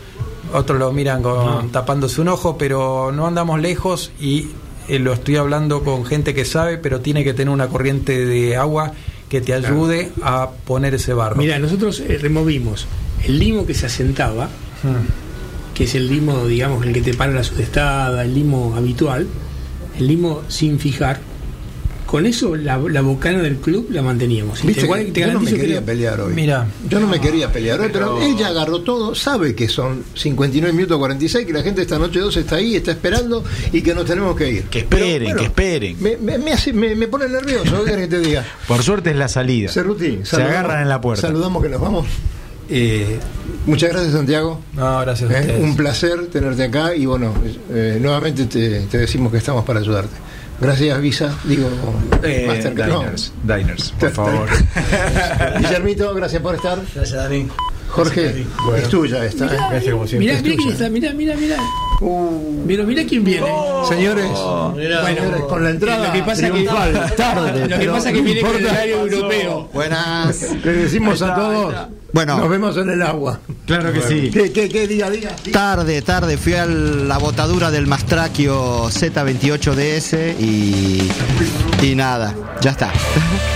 otros 0.52 0.78
lo 0.78 0.92
miran 0.92 1.22
con, 1.22 1.70
tapándose 1.70 2.20
un 2.20 2.28
ojo, 2.28 2.56
pero 2.56 3.10
no 3.12 3.26
andamos 3.26 3.60
lejos 3.60 4.12
y 4.20 4.48
eh, 4.88 4.98
lo 4.98 5.12
estoy 5.12 5.36
hablando 5.36 5.82
con 5.82 6.04
gente 6.04 6.34
que 6.34 6.44
sabe, 6.44 6.78
pero 6.78 7.00
tiene 7.00 7.24
que 7.24 7.34
tener 7.34 7.52
una 7.52 7.66
corriente 7.68 8.24
de 8.24 8.56
agua 8.56 8.92
que 9.28 9.40
te 9.40 9.52
ayude 9.54 10.12
a 10.22 10.50
poner 10.64 10.94
ese 10.94 11.12
barro. 11.12 11.36
Mira, 11.36 11.58
nosotros 11.58 12.00
eh, 12.00 12.18
removimos 12.20 12.86
el 13.24 13.38
limo 13.38 13.66
que 13.66 13.74
se 13.74 13.86
asentaba, 13.86 14.48
Mm. 14.84 15.23
Que 15.74 15.84
es 15.84 15.94
el 15.94 16.08
limo, 16.08 16.46
digamos, 16.46 16.86
el 16.86 16.92
que 16.92 17.00
te 17.02 17.14
para 17.14 17.32
la 17.32 17.42
sudestada, 17.44 18.24
el 18.24 18.32
limo 18.34 18.74
habitual, 18.76 19.26
el 19.98 20.06
limo 20.06 20.42
sin 20.48 20.78
fijar. 20.78 21.20
Con 22.06 22.26
eso 22.26 22.54
la, 22.54 22.76
la 22.78 23.00
bocana 23.00 23.40
del 23.42 23.56
club 23.56 23.88
la 23.90 24.00
manteníamos. 24.00 24.62
Viste 24.62 24.86
te, 24.86 25.04
que 25.06 25.10
te 25.10 25.20
yo 25.22 25.32
no 25.32 25.40
me 25.40 25.50
que 25.50 25.56
quería 25.56 25.84
pelear 25.84 26.20
hoy. 26.20 26.32
Mira, 26.32 26.64
Yo 26.88 27.00
no 27.00 27.08
me 27.08 27.18
quería 27.20 27.50
pelear 27.50 27.80
hoy, 27.80 27.88
pero, 27.92 28.18
pero- 28.18 28.22
ella 28.26 28.48
agarró 28.48 28.82
todo, 28.82 29.16
sabe 29.16 29.56
que 29.56 29.68
son 29.68 30.04
59 30.14 30.72
minutos 30.72 30.96
46, 30.98 31.44
que 31.44 31.52
la 31.52 31.62
gente 31.62 31.82
esta 31.82 31.98
noche 31.98 32.20
2 32.20 32.36
está 32.36 32.56
ahí, 32.56 32.76
está 32.76 32.92
esperando 32.92 33.42
y 33.72 33.82
que 33.82 33.94
nos 33.94 34.04
tenemos 34.04 34.36
que 34.36 34.48
ir. 34.48 34.62
Que 34.64 34.80
esperen, 34.80 35.34
que 35.36 35.44
esperen. 35.46 35.96
Me, 36.00 36.16
me, 36.18 36.38
me 36.38 36.52
hace- 36.52 36.72
me- 36.72 36.94
me 36.94 37.08
pone 37.08 37.26
nervioso, 37.28 37.82
¿qué 37.84 37.96
que 37.96 38.06
te 38.06 38.20
diga? 38.20 38.44
Por 38.68 38.84
suerte 38.84 39.10
es 39.10 39.16
la 39.16 39.26
salida. 39.26 39.70
Cerruti, 39.72 40.20
Se 40.22 40.36
agarran 40.36 40.82
en 40.82 40.88
la 40.90 41.00
puerta. 41.00 41.26
Saludamos 41.26 41.64
que 41.64 41.68
nos 41.70 41.80
vamos. 41.80 42.06
Eh, 42.70 43.18
muchas 43.66 43.90
gracias, 43.90 44.12
Santiago. 44.14 44.60
No, 44.74 45.00
gracias 45.00 45.30
a 45.30 45.42
Eh, 45.42 45.60
un 45.60 45.76
placer 45.76 46.26
tenerte 46.28 46.64
acá 46.64 46.94
y 46.94 47.04
bueno, 47.06 47.32
eh, 47.70 47.98
nuevamente 48.00 48.46
te, 48.46 48.80
te 48.86 48.98
decimos 48.98 49.30
que 49.30 49.38
estamos 49.38 49.64
para 49.64 49.80
ayudarte. 49.80 50.14
Gracias, 50.60 51.00
Visa. 51.00 51.34
Digo, 51.44 51.68
Eh, 52.22 52.44
Mastercard. 52.46 52.88
No. 52.88 53.00
diners, 53.00 53.32
diners, 53.42 53.92
por 53.98 54.10
favor. 54.12 54.48
Guillermito, 55.58 56.14
gracias 56.14 56.40
por 56.40 56.54
estar. 56.54 56.78
Gracias, 56.94 57.12
Dani. 57.12 57.48
Jorge, 57.94 58.46
es 58.76 58.88
tuya 58.88 59.24
esta. 59.24 59.46
¿eh? 59.46 59.48
Mirá, 59.50 59.76
Es 59.78 60.18
mirá 60.18 60.42
tuya. 60.42 60.56
quién 60.56 60.68
está, 60.72 60.88
mirá, 60.88 61.12
mirá, 61.12 61.36
mirá. 61.36 61.56
Pero 62.66 62.84
mirá 62.84 63.04
quién 63.04 63.24
viene. 63.24 63.46
Señores, 63.88 64.26
Bueno, 64.30 65.06
señores, 65.06 65.40
con 65.48 65.62
la 65.64 65.70
entrada 65.70 66.06
lo 66.08 66.12
que 66.12 66.22
pasa 66.22 66.50
que- 66.50 66.64
tarde. 67.16 67.68
Lo 67.68 67.78
que 67.78 67.86
pasa 67.88 68.08
es 68.10 68.14
que 68.16 68.22
viene 68.22 68.40
con 68.40 68.56
el 68.56 68.66
horario 68.66 69.00
europeo. 69.06 69.68
Buenas. 69.72 70.42
Le 70.64 70.72
decimos 70.72 71.22
a 71.22 71.34
todos. 71.34 71.74
Bueno. 72.12 72.38
nos 72.38 72.48
vemos 72.48 72.76
en 72.76 72.90
el 72.90 73.02
agua. 73.02 73.40
Claro 73.66 73.92
que 73.92 74.00
sí. 74.02 74.30
¿Qué, 74.32 74.52
qué, 74.52 74.68
qué 74.68 74.86
día, 74.86 75.10
día? 75.10 75.34
Tarde, 75.52 76.00
tarde, 76.02 76.36
fui 76.36 76.54
a 76.54 76.64
la 76.66 77.18
botadura 77.18 77.70
del 77.72 77.86
Mastraquio 77.88 78.84
Z28DS 78.88 80.34
y, 80.38 81.08
y 81.82 81.94
nada, 81.96 82.34
ya 82.60 82.70
está. 82.70 82.92